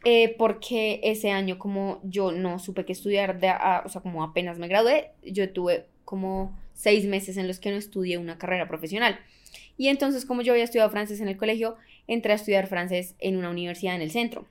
eh, 0.03 0.35
porque 0.37 0.99
ese 1.01 1.31
año 1.31 1.59
como 1.59 2.01
yo 2.03 2.33
no 2.33 2.59
supe 2.59 2.83
qué 2.83 2.91
estudiar, 2.91 3.39
de, 3.39 3.53
o 3.85 3.87
sea, 3.87 4.01
como 4.01 4.21
apenas 4.21 4.59
me 4.59 4.67
gradué, 4.67 5.11
yo 5.23 5.49
tuve 5.49 5.85
como 6.03 6.59
seis 6.73 7.05
meses 7.05 7.37
en 7.37 7.47
los 7.47 7.61
que 7.61 7.71
no 7.71 7.77
estudié 7.77 8.17
una 8.17 8.37
carrera 8.37 8.67
profesional. 8.67 9.17
Y 9.77 9.87
entonces 9.87 10.25
como 10.25 10.41
yo 10.41 10.51
había 10.51 10.65
estudiado 10.65 10.89
francés 10.89 11.21
en 11.21 11.29
el 11.29 11.37
colegio, 11.37 11.77
entré 12.05 12.33
a 12.33 12.35
estudiar 12.35 12.67
francés 12.67 13.15
en 13.19 13.37
una 13.37 13.49
universidad 13.49 13.95
en 13.95 14.01
el 14.01 14.11
centro. 14.11 14.45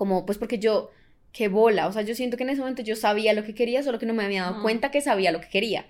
Como 0.00 0.24
pues 0.24 0.38
porque 0.38 0.58
yo, 0.58 0.90
qué 1.30 1.48
bola, 1.48 1.86
o 1.86 1.92
sea, 1.92 2.00
yo 2.00 2.14
siento 2.14 2.38
que 2.38 2.44
en 2.44 2.48
ese 2.48 2.60
momento 2.62 2.80
yo 2.80 2.96
sabía 2.96 3.34
lo 3.34 3.44
que 3.44 3.54
quería, 3.54 3.82
solo 3.82 3.98
que 3.98 4.06
no 4.06 4.14
me 4.14 4.24
había 4.24 4.44
dado 4.44 4.62
cuenta 4.62 4.90
que 4.90 5.02
sabía 5.02 5.30
lo 5.30 5.42
que 5.42 5.50
quería. 5.50 5.84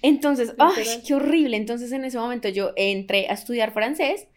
Entonces, 0.00 0.54
¡ay, 0.58 0.84
qué 1.06 1.14
horrible! 1.14 1.58
Entonces 1.58 1.92
en 1.92 2.06
ese 2.06 2.18
momento 2.18 2.48
yo 2.48 2.72
entré 2.74 3.28
a 3.28 3.34
estudiar 3.34 3.74
francés 3.74 4.28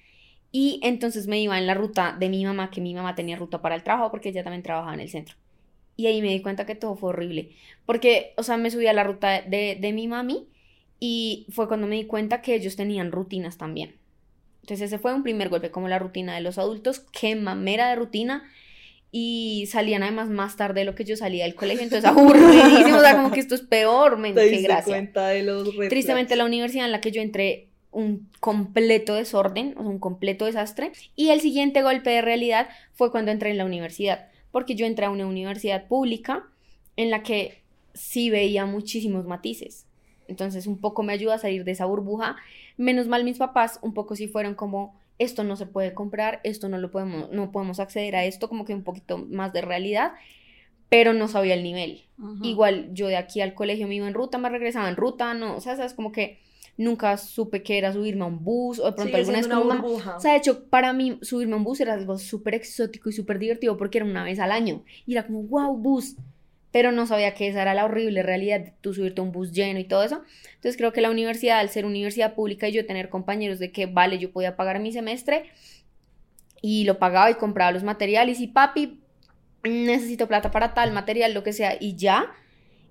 y 0.51 0.81
entonces 0.83 1.27
me 1.27 1.39
iba 1.39 1.57
en 1.57 1.67
la 1.67 1.73
ruta 1.73 2.17
de 2.19 2.27
mi 2.27 2.43
mamá, 2.43 2.69
que 2.69 2.81
mi 2.81 2.93
mamá 2.93 3.15
tenía 3.15 3.37
ruta 3.37 3.61
para 3.61 3.75
el 3.75 3.83
trabajo 3.83 4.11
porque 4.11 4.27
ella 4.29 4.43
también 4.43 4.61
trabajaba 4.63 4.93
en 4.93 4.99
el 4.99 5.09
centro. 5.09 5.37
Y 5.95 6.07
ahí 6.07 6.21
me 6.21 6.27
di 6.33 6.41
cuenta 6.41 6.65
que 6.65 6.75
todo 6.75 6.97
fue 6.97 7.11
horrible. 7.11 7.51
Porque, 7.85 8.33
o 8.35 8.43
sea, 8.43 8.57
me 8.57 8.71
subí 8.71 8.87
a 8.87 8.93
la 8.93 9.05
ruta 9.05 9.41
de, 9.41 9.77
de 9.79 9.93
mi 9.93 10.07
mami 10.09 10.49
y 10.99 11.47
fue 11.51 11.69
cuando 11.69 11.87
me 11.87 11.95
di 11.95 12.05
cuenta 12.07 12.41
que 12.41 12.55
ellos 12.55 12.75
tenían 12.75 13.13
rutinas 13.13 13.57
también. 13.57 13.98
Entonces 14.69 14.91
ese 14.91 14.99
fue 14.99 15.15
un 15.15 15.23
primer 15.23 15.49
golpe, 15.49 15.71
como 15.71 15.87
la 15.87 15.97
rutina 15.97 16.35
de 16.35 16.41
los 16.41 16.59
adultos, 16.59 16.99
qué 17.11 17.35
mamera 17.35 17.89
de 17.89 17.95
rutina. 17.95 18.43
Y 19.11 19.67
salían 19.71 20.03
además 20.03 20.29
más 20.29 20.57
tarde 20.57 20.81
de 20.81 20.85
lo 20.85 20.93
que 20.93 21.05
yo 21.05 21.17
salía 21.17 21.45
del 21.45 21.55
colegio, 21.55 21.81
entonces 21.81 22.07
aburridísimo, 22.09 22.97
o 22.97 22.99
sea, 22.99 23.15
como 23.15 23.31
que 23.31 23.39
esto 23.39 23.55
es 23.55 23.61
peor, 23.61 24.19
me 24.19 24.31
qué 24.35 24.61
gracia. 24.61 24.93
cuenta 24.93 25.29
de 25.29 25.41
los 25.41 25.67
Tristemente 25.89 26.35
la 26.35 26.45
universidad 26.45 26.85
en 26.85 26.91
la 26.91 27.01
que 27.01 27.11
yo 27.11 27.19
entré 27.19 27.69
un 27.89 28.29
completo 28.39 29.15
desorden, 29.15 29.73
o 29.75 29.81
sea, 29.81 29.89
un 29.89 29.97
completo 29.97 30.45
desastre. 30.45 30.91
Y 31.15 31.29
el 31.29 31.41
siguiente 31.41 31.81
golpe 31.81 32.11
de 32.11 32.21
realidad 32.21 32.69
fue 32.93 33.09
cuando 33.09 33.31
entré 33.31 33.49
en 33.49 33.57
la 33.57 33.65
universidad, 33.65 34.27
porque 34.51 34.75
yo 34.75 34.85
entré 34.85 35.07
a 35.07 35.09
una 35.09 35.25
universidad 35.25 35.87
pública 35.87 36.47
en 36.95 37.09
la 37.09 37.23
que 37.23 37.63
sí 37.95 38.29
veía 38.29 38.67
muchísimos 38.67 39.25
matices. 39.25 39.87
Entonces 40.29 40.67
un 40.67 40.79
poco 40.79 41.03
me 41.03 41.13
ayuda 41.13 41.35
a 41.35 41.39
salir 41.39 41.63
de 41.63 41.71
esa 41.71 41.85
burbuja. 41.85 42.37
Menos 42.77 43.07
mal 43.07 43.23
mis 43.23 43.37
papás 43.37 43.79
un 43.81 43.93
poco 43.93 44.15
sí 44.15 44.27
fueron 44.27 44.55
como 44.55 44.97
esto 45.17 45.43
no 45.43 45.57
se 45.57 45.65
puede 45.65 45.93
comprar, 45.93 46.39
esto 46.43 46.69
no 46.69 46.77
lo 46.77 46.91
podemos 46.91 47.29
no 47.31 47.51
podemos 47.51 47.79
acceder 47.79 48.15
a 48.15 48.23
esto, 48.23 48.47
como 48.47 48.63
que 48.63 48.73
un 48.73 48.83
poquito 48.83 49.17
más 49.17 49.51
de 49.51 49.61
realidad, 49.61 50.13
pero 50.87 51.13
no 51.13 51.27
sabía 51.27 51.55
el 51.55 51.63
nivel. 51.63 52.03
Igual 52.41 52.89
yo 52.93 53.07
de 53.07 53.17
aquí 53.17 53.41
al 53.41 53.53
colegio 53.53 53.87
me 53.87 53.95
iba 53.95 54.07
en 54.07 54.13
ruta, 54.13 54.37
me 54.37 54.49
regresaba 54.49 54.89
en 54.89 54.95
ruta, 54.95 55.33
no, 55.33 55.57
o 55.57 55.61
sea, 55.61 55.75
sabes 55.75 55.93
como 55.93 56.11
que 56.11 56.39
nunca 56.79 57.17
supe 57.17 57.61
que 57.61 57.77
era 57.77 57.91
subirme 57.91 58.23
a 58.23 58.27
un 58.27 58.43
bus 58.43 58.79
o 58.79 58.85
de 58.85 58.93
pronto 58.93 59.15
alguna 59.15 59.37
vez 59.37 59.47
una 59.47 59.59
O 60.15 60.19
sea, 60.19 60.31
de 60.31 60.37
hecho, 60.37 60.63
para 60.69 60.93
mí 60.93 61.19
subirme 61.21 61.53
a 61.53 61.57
un 61.57 61.65
bus 61.65 61.81
era 61.81 61.93
algo 61.93 62.17
súper 62.17 62.55
exótico 62.55 63.09
y 63.09 63.13
súper 63.13 63.37
divertido 63.37 63.77
porque 63.77 63.97
era 63.97 64.05
una 64.05 64.23
vez 64.23 64.39
al 64.39 64.51
año. 64.51 64.83
Y 65.05 65.13
era 65.13 65.27
como, 65.27 65.43
wow, 65.43 65.75
bus. 65.75 66.15
Pero 66.71 66.91
no 66.91 67.07
sabía 67.07 67.33
que 67.33 67.47
esa 67.47 67.61
era 67.61 67.73
la 67.73 67.85
horrible 67.85 68.21
realidad 68.21 68.59
de 68.59 68.73
tú 68.81 68.93
subirte 68.93 69.21
a 69.21 69.23
un 69.23 69.31
bus 69.31 69.51
lleno 69.51 69.79
y 69.79 69.85
todo 69.85 70.03
eso. 70.03 70.21
Entonces 70.55 70.77
creo 70.77 70.93
que 70.93 71.01
la 71.01 71.09
universidad, 71.09 71.59
al 71.59 71.69
ser 71.69 71.85
universidad 71.85 72.35
pública 72.35 72.67
y 72.67 72.73
yo 72.73 72.85
tener 72.85 73.09
compañeros 73.09 73.59
de 73.59 73.71
que, 73.71 73.85
vale, 73.85 74.19
yo 74.19 74.31
podía 74.31 74.55
pagar 74.55 74.79
mi 74.79 74.91
semestre 74.91 75.45
y 76.61 76.83
lo 76.83 76.99
pagaba 76.99 77.31
y 77.31 77.35
compraba 77.35 77.71
los 77.71 77.83
materiales 77.83 78.39
y 78.39 78.47
papi, 78.47 78.99
necesito 79.63 80.27
plata 80.27 80.51
para 80.51 80.73
tal 80.73 80.91
material, 80.91 81.33
lo 81.33 81.43
que 81.43 81.53
sea, 81.53 81.77
y 81.79 81.95
ya. 81.95 82.31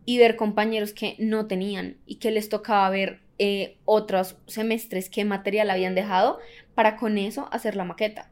Y 0.05 0.19
ver 0.19 0.37
compañeros 0.37 0.95
que 0.95 1.17
no 1.19 1.47
tenían 1.47 1.99
y 2.07 2.17
que 2.17 2.31
les 2.31 2.49
tocaba 2.49 2.89
ver 2.89 3.21
eh, 3.39 3.77
otros 3.85 4.37
semestres 4.47 5.11
qué 5.11 5.25
material 5.25 5.71
habían 5.71 5.95
dejado 5.95 6.39
para 6.75 6.97
con 6.97 7.19
eso 7.19 7.49
hacer 7.53 7.77
la 7.77 7.85
maqueta. 7.85 8.31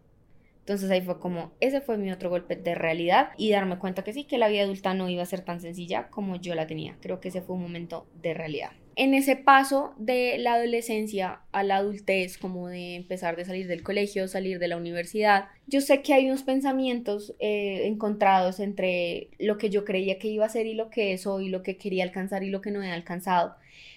Entonces 0.67 0.91
ahí 0.91 1.01
fue 1.01 1.21
como, 1.21 1.53
ese 1.61 1.81
fue 1.81 1.97
mi 1.97 2.11
otro 2.11 2.29
golpe 2.29 2.57
de 2.57 2.75
realidad 2.75 3.29
y 3.37 3.51
darme 3.51 3.79
cuenta 3.79 4.03
que 4.03 4.13
sí, 4.13 4.25
que 4.25 4.37
la 4.37 4.49
vida 4.49 4.63
adulta 4.63 4.95
no 4.95 5.09
iba 5.09 5.23
a 5.23 5.27
ser 5.27 5.43
tan 5.43 5.61
sencilla 5.61 6.09
como 6.09 6.37
yo 6.41 6.57
la 6.57 6.67
tenía. 6.67 6.97
Creo 7.01 7.21
que 7.21 7.29
ese 7.29 7.41
fue 7.41 7.55
un 7.55 7.63
momento 7.63 8.09
de 8.21 8.35
realidad. 8.35 8.71
En 8.97 9.15
ese 9.15 9.37
paso 9.37 9.95
de 9.99 10.39
la 10.39 10.55
adolescencia 10.55 11.43
a 11.53 11.63
la 11.63 11.77
adultez, 11.77 12.37
como 12.37 12.69
de 12.69 12.97
empezar 12.97 13.37
de 13.37 13.45
salir 13.45 13.69
del 13.69 13.83
colegio, 13.83 14.27
salir 14.27 14.59
de 14.59 14.69
la 14.69 14.77
universidad, 14.77 15.47
yo 15.67 15.81
sé 15.81 16.03
que 16.03 16.15
hay 16.15 16.27
unos 16.27 16.43
pensamientos 16.43 17.35
eh, 17.39 17.87
encontrados 17.87 18.59
entre 18.59 19.29
lo 19.39 19.59
que 19.59 19.71
yo 19.71 19.85
creía 19.85 20.19
que 20.19 20.29
iba 20.29 20.47
a 20.47 20.49
ser 20.49 20.67
y 20.67 20.75
lo 20.75 20.91
que 20.91 21.13
es 21.13 21.27
hoy, 21.27 21.49
lo 21.49 21.63
que 21.63 21.77
quería 21.77 22.05
alcanzar 22.05 22.43
y 22.43 22.51
lo 22.51 22.61
que 22.61 22.71
no 22.71 22.83
he 22.83 22.91
alcanzado 22.91 23.57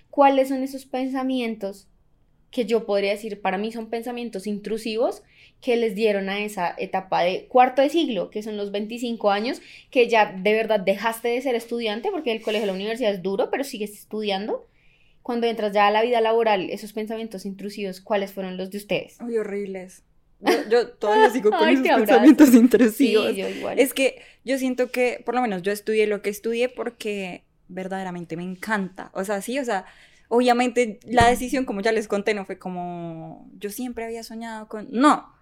cuáles 0.10 0.50
son 0.50 0.64
esos 0.64 0.86
pensamientos 0.86 1.88
que 2.52 2.66
yo 2.66 2.86
podría 2.86 3.12
decir 3.12 3.42
para 3.42 3.58
mí 3.58 3.72
son 3.72 3.90
pensamientos 3.90 4.48
intrusivos 4.48 5.24
que 5.62 5.76
les 5.76 5.96
dieron 5.96 6.30
a 6.30 6.40
esa 6.40 6.74
etapa 6.78 7.22
de 7.24 7.46
cuarto 7.48 7.82
de 7.82 7.90
siglo, 7.90 8.30
que 8.30 8.44
son 8.44 8.58
los 8.58 8.72
25 8.72 9.32
años, 9.32 9.62
que 9.92 10.08
ya 10.08 10.32
de 10.32 10.54
verdad 10.54 10.80
dejaste 10.80 11.28
de 11.30 11.42
ser 11.42 11.56
estudiante, 11.56 12.12
porque 12.12 12.32
el 12.32 12.42
colegio, 12.42 12.68
la 12.68 12.74
universidad 12.74 13.14
es 13.14 13.22
duro, 13.22 13.50
pero 13.50 13.64
sigues 13.64 13.92
estudiando. 13.92 14.66
Cuando 15.22 15.48
entras 15.48 15.74
ya 15.74 15.88
a 15.88 15.92
la 15.92 16.02
vida 16.02 16.22
laboral, 16.22 16.70
esos 16.70 16.94
pensamientos 16.94 17.46
intrusivos, 17.46 18.00
¿cuáles 18.00 18.32
fueron 18.32 18.58
los 18.58 18.72
de 18.72 18.78
ustedes? 18.78 19.18
Uy, 19.22 19.38
horribles. 19.38 20.04
Yo, 20.70 20.90
todavía 20.92 21.30
sigo 21.32 21.52
con 21.52 21.68
esos 21.68 21.86
pensamientos 21.86 22.54
intrusivos. 22.54 23.32
Sí, 23.32 23.36
yo 23.36 23.50
igual. 23.50 23.78
Es 23.78 23.94
que 23.94 24.22
yo 24.46 24.58
siento 24.58 24.90
que, 24.92 25.22
por 25.26 25.36
lo 25.36 25.42
menos, 25.42 25.62
yo 25.62 25.72
estudié 25.72 26.08
lo 26.08 26.22
que 26.22 26.30
estudié 26.30 26.70
porque 26.70 27.44
verdaderamente 27.68 28.38
me 28.38 28.44
encanta. 28.44 29.12
O 29.14 29.26
sea, 29.26 29.42
sí, 29.42 29.60
o 29.60 29.66
sea, 29.66 29.86
obviamente 30.30 31.00
la 31.04 31.28
decisión, 31.28 31.66
como 31.66 31.82
ya 31.82 31.92
les 31.92 32.08
conté, 32.08 32.34
no 32.34 32.46
fue 32.46 32.58
como 32.58 33.50
yo 33.60 33.70
siempre 33.70 34.06
había 34.06 34.24
soñado 34.24 34.70
con. 34.70 34.88
No. 34.92 35.39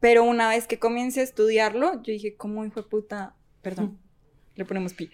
Pero 0.00 0.24
una 0.24 0.48
vez 0.48 0.66
que 0.66 0.78
comencé 0.78 1.20
a 1.20 1.24
estudiarlo, 1.24 2.02
yo 2.02 2.12
dije, 2.12 2.34
¿cómo 2.36 2.64
hijo 2.64 2.82
de 2.82 2.88
puta? 2.88 3.34
Perdón, 3.62 3.98
le 4.54 4.64
ponemos 4.64 4.92
pi. 4.92 5.10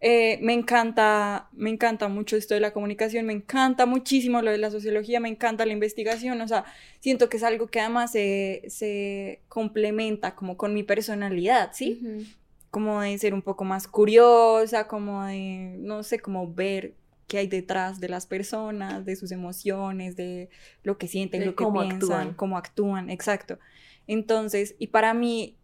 Eh, 0.00 0.38
me 0.42 0.52
encanta, 0.52 1.48
me 1.52 1.70
encanta 1.70 2.08
mucho 2.08 2.36
esto 2.36 2.54
de 2.54 2.60
la 2.60 2.72
comunicación, 2.72 3.26
me 3.26 3.32
encanta 3.32 3.86
muchísimo 3.86 4.42
lo 4.42 4.50
de 4.50 4.58
la 4.58 4.70
sociología, 4.70 5.20
me 5.20 5.28
encanta 5.28 5.64
la 5.64 5.72
investigación, 5.72 6.40
o 6.40 6.48
sea, 6.48 6.64
siento 6.98 7.28
que 7.28 7.36
es 7.36 7.44
algo 7.44 7.68
que 7.68 7.80
además 7.80 8.10
se, 8.10 8.64
se 8.66 9.40
complementa 9.48 10.34
como 10.34 10.56
con 10.56 10.74
mi 10.74 10.82
personalidad, 10.82 11.70
¿sí? 11.72 12.26
como 12.72 13.02
de 13.02 13.18
ser 13.18 13.34
un 13.34 13.42
poco 13.42 13.64
más 13.64 13.86
curiosa, 13.86 14.88
como 14.88 15.26
de, 15.26 15.76
no 15.78 16.02
sé, 16.02 16.18
como 16.18 16.52
ver 16.52 16.94
qué 17.32 17.38
hay 17.38 17.46
detrás 17.46 17.98
de 17.98 18.10
las 18.10 18.26
personas, 18.26 19.06
de 19.06 19.16
sus 19.16 19.32
emociones, 19.32 20.16
de 20.16 20.50
lo 20.82 20.98
que 20.98 21.08
sienten, 21.08 21.46
lo 21.46 21.56
que 21.56 21.64
piensan, 21.64 21.92
actúan. 21.92 22.34
cómo 22.34 22.58
actúan, 22.58 23.08
exacto. 23.08 23.58
Entonces, 24.06 24.74
y 24.78 24.88
para 24.88 25.14
mí, 25.14 25.56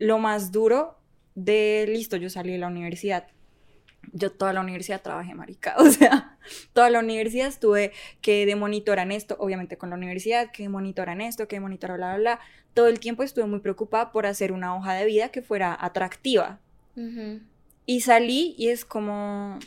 lo 0.00 0.18
más 0.18 0.50
duro 0.50 0.98
de, 1.36 1.86
listo, 1.88 2.16
yo 2.16 2.28
salí 2.28 2.50
de 2.50 2.58
la 2.58 2.66
universidad, 2.66 3.28
yo 4.12 4.32
toda 4.32 4.52
la 4.52 4.62
universidad 4.62 5.00
trabajé 5.00 5.32
marica, 5.36 5.76
o 5.78 5.88
sea, 5.88 6.38
toda 6.72 6.90
la 6.90 6.98
universidad 6.98 7.46
estuve 7.46 7.92
que 8.20 8.44
de 8.44 8.56
monitoran 8.56 9.12
esto, 9.12 9.36
obviamente 9.38 9.78
con 9.78 9.90
la 9.90 9.96
universidad, 9.96 10.50
que 10.50 10.68
monitoran 10.68 11.20
esto, 11.20 11.46
que 11.46 11.60
monitoran 11.60 11.98
bla, 11.98 12.16
bla, 12.16 12.18
bla, 12.18 12.40
todo 12.74 12.88
el 12.88 12.98
tiempo 12.98 13.22
estuve 13.22 13.46
muy 13.46 13.60
preocupada 13.60 14.10
por 14.10 14.26
hacer 14.26 14.50
una 14.50 14.74
hoja 14.74 14.94
de 14.94 15.06
vida 15.06 15.28
que 15.28 15.40
fuera 15.40 15.78
atractiva. 15.80 16.58
Y 17.86 18.00
salí 18.00 18.56
y 18.58 18.70
es 18.70 18.84
como, 18.84 19.60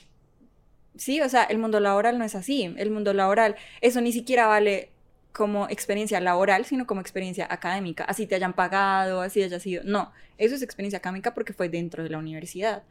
sí, 0.97 1.21
o 1.21 1.29
sea, 1.29 1.43
el 1.43 1.57
mundo 1.57 1.79
laboral 1.79 2.17
no 2.17 2.25
es 2.25 2.35
así. 2.35 2.73
El 2.77 2.91
mundo 2.91 3.13
laboral, 3.13 3.55
eso 3.81 4.01
ni 4.01 4.11
siquiera 4.11 4.47
vale 4.47 4.89
como 5.35 5.67
experiencia 5.67 6.21
laboral, 6.21 6.63
sino 6.63 6.87
como 6.87 7.01
experiencia 7.01 7.45
académica. 7.49 8.05
Así 8.05 8.25
te 8.25 8.35
hayan 8.35 8.53
pagado, 8.53 9.19
así 9.19 9.43
haya 9.43 9.59
sido. 9.59 9.83
No, 9.83 10.13
eso 10.37 10.55
es 10.55 10.61
experiencia 10.61 10.99
académica 10.99 11.33
porque 11.33 11.51
fue 11.51 11.67
dentro 11.67 12.03
de 12.03 12.09
la 12.09 12.17
universidad. 12.17 12.83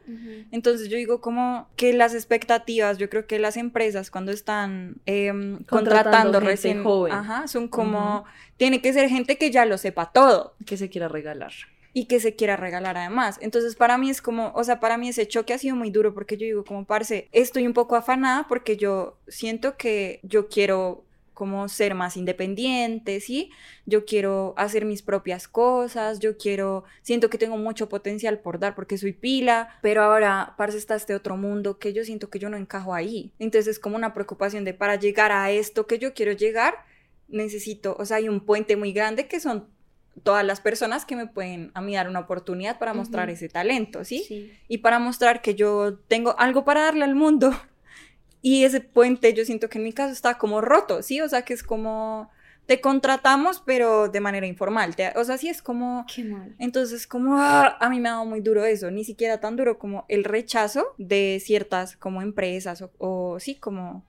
Entonces 0.51 0.89
yo 0.89 0.97
digo 0.97 1.21
como 1.21 1.67
que 1.75 1.93
las 1.93 2.13
expectativas, 2.13 2.99
yo 2.99 3.09
creo 3.09 3.25
que 3.25 3.39
las 3.39 3.57
empresas 3.57 4.11
cuando 4.11 4.31
están 4.31 4.97
em, 5.07 5.63
contratando, 5.63 6.39
recién 6.39 6.83
joven, 6.83 7.13
ajá, 7.13 7.47
son 7.47 7.67
como, 7.67 8.25
tiene 8.57 8.79
que 8.79 8.93
ser 8.93 9.09
gente 9.09 9.39
que 9.39 9.49
ya 9.49 9.65
lo 9.65 9.79
sepa 9.79 10.11
todo. 10.11 10.55
Que 10.67 10.77
se 10.77 10.89
quiera 10.89 11.07
regalar 11.07 11.53
y 11.95 12.07
que 12.07 12.19
se 12.19 12.35
quiera 12.35 12.57
regalar 12.57 12.97
además. 12.97 13.37
Entonces, 13.39 13.77
para 13.77 13.97
mí 13.97 14.09
es 14.09 14.21
como, 14.21 14.51
o 14.53 14.65
sea, 14.65 14.81
para 14.81 14.97
mí 14.97 15.07
ese 15.07 15.29
choque 15.29 15.53
ha 15.53 15.57
sido 15.57 15.77
muy 15.77 15.91
duro 15.91 16.13
porque 16.13 16.35
yo 16.35 16.45
digo, 16.45 16.65
como, 16.65 16.83
parce, 16.83 17.29
estoy 17.31 17.65
un 17.65 17.71
poco 17.71 17.95
afanada 17.95 18.47
porque 18.49 18.75
yo 18.75 19.17
siento 19.29 19.77
que 19.77 20.19
yo 20.21 20.49
quiero 20.49 21.05
como 21.33 21.69
ser 21.69 21.95
más 21.95 22.17
independiente, 22.17 23.21
¿sí? 23.21 23.49
Yo 23.85 24.03
quiero 24.03 24.53
hacer 24.57 24.83
mis 24.83 25.03
propias 25.03 25.47
cosas, 25.47 26.19
yo 26.19 26.37
quiero, 26.37 26.83
siento 27.01 27.29
que 27.29 27.37
tengo 27.37 27.55
mucho 27.55 27.87
potencial 27.87 28.39
por 28.39 28.59
dar 28.59 28.75
porque 28.75 28.97
soy 28.97 29.13
pila, 29.13 29.79
pero 29.81 30.03
ahora, 30.03 30.53
parce, 30.57 30.77
está 30.77 30.95
este 30.95 31.15
otro 31.15 31.37
mundo 31.37 31.79
que 31.79 31.93
yo 31.93 32.03
siento 32.03 32.29
que 32.29 32.39
yo 32.39 32.49
no 32.49 32.57
encajo 32.57 32.93
ahí. 32.93 33.31
Entonces 33.39 33.67
es 33.67 33.79
como 33.79 33.95
una 33.95 34.13
preocupación 34.13 34.65
de 34.65 34.73
para 34.73 34.97
llegar 34.97 35.31
a 35.31 35.49
esto 35.49 35.87
que 35.87 35.97
yo 35.97 36.13
quiero 36.13 36.33
llegar, 36.33 36.75
necesito, 37.29 37.95
o 37.97 38.05
sea, 38.05 38.17
hay 38.17 38.27
un 38.27 38.41
puente 38.41 38.75
muy 38.75 38.91
grande 38.91 39.27
que 39.29 39.39
son 39.39 39.73
todas 40.23 40.45
las 40.45 40.61
personas 40.61 41.05
que 41.05 41.15
me 41.15 41.27
pueden 41.27 41.71
a 41.73 41.81
mí 41.81 41.95
dar 41.95 42.07
una 42.09 42.19
oportunidad 42.19 42.79
para 42.79 42.93
mostrar 42.93 43.29
ese 43.29 43.49
talento, 43.49 44.03
¿sí? 44.05 44.23
¿sí? 44.27 44.51
Y 44.67 44.79
para 44.79 44.99
mostrar 44.99 45.41
que 45.41 45.55
yo 45.55 45.97
tengo 46.07 46.35
algo 46.39 46.63
para 46.65 46.83
darle 46.83 47.03
al 47.05 47.15
mundo. 47.15 47.51
Y 48.41 48.63
ese 48.63 48.79
puente 48.79 49.33
yo 49.33 49.43
siento 49.43 49.69
que 49.69 49.79
en 49.79 49.83
mi 49.85 49.91
caso 49.91 50.13
está 50.13 50.37
como 50.37 50.61
roto, 50.61 51.01
¿sí? 51.01 51.19
O 51.19 51.27
sea, 51.27 51.41
que 51.41 51.55
es 51.55 51.63
como, 51.63 52.29
te 52.67 52.79
contratamos, 52.79 53.59
pero 53.65 54.07
de 54.07 54.19
manera 54.19 54.45
informal. 54.45 54.95
Te- 54.95 55.17
o 55.17 55.23
sea, 55.23 55.39
sí 55.39 55.49
es 55.49 55.63
como... 55.63 56.05
Qué 56.13 56.23
mal. 56.23 56.55
Entonces, 56.59 57.07
como 57.07 57.37
ah, 57.39 57.75
a 57.79 57.89
mí 57.89 57.99
me 57.99 58.07
ha 58.09 58.11
dado 58.11 58.25
muy 58.25 58.41
duro 58.41 58.63
eso, 58.63 58.91
ni 58.91 59.03
siquiera 59.03 59.39
tan 59.39 59.55
duro 59.55 59.79
como 59.79 60.05
el 60.09 60.23
rechazo 60.23 60.93
de 60.99 61.41
ciertas 61.43 61.97
como 61.97 62.21
empresas 62.21 62.83
o, 62.83 62.91
o 62.99 63.39
sí, 63.39 63.55
como 63.55 64.05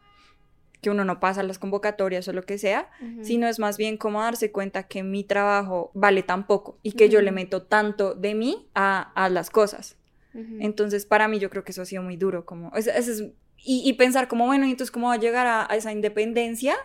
que 0.87 0.90
uno 0.90 1.05
no 1.05 1.18
pasa 1.18 1.42
las 1.42 1.59
convocatorias 1.59 2.29
o 2.29 2.33
lo 2.33 2.44
que 2.44 2.59
sea, 2.59 2.88
Ujú. 3.01 3.25
sino 3.25 3.49
es 3.49 3.59
más 3.59 3.77
bien 3.77 3.96
como 3.96 4.22
darse 4.22 4.53
cuenta 4.53 4.85
que 4.85 5.03
mi 5.03 5.25
trabajo 5.25 5.90
vale 5.94 6.22
tan 6.22 6.46
poco 6.46 6.79
y 6.85 6.92
que 6.92 7.09
yo 7.09 7.20
le 7.22 7.33
meto 7.33 7.62
tanto 7.62 8.14
de 8.14 8.37
mí 8.37 8.68
a, 8.77 9.11
a 9.16 9.29
las 9.29 9.51
cosas. 9.51 9.96
Entonces, 10.61 11.05
para 11.07 11.27
mí 11.27 11.40
yo 11.40 11.51
creo 11.51 11.64
que 11.64 11.72
eso 11.72 11.83
ha 11.83 11.87
sido 11.87 12.03
muy 12.05 12.16
duro, 12.16 12.44
como, 12.46 12.70
es- 12.77 12.87
es- 12.87 13.25
y, 13.64 13.83
y 13.85 13.92
pensar 13.94 14.29
como, 14.29 14.46
bueno, 14.46 14.64
¿y 14.66 14.70
entonces 14.70 14.92
cómo 14.92 15.09
va 15.09 15.14
a 15.14 15.18
llegar 15.18 15.49
a, 15.49 15.66
a 15.68 15.75
esa 15.75 15.90
independencia 15.90 16.77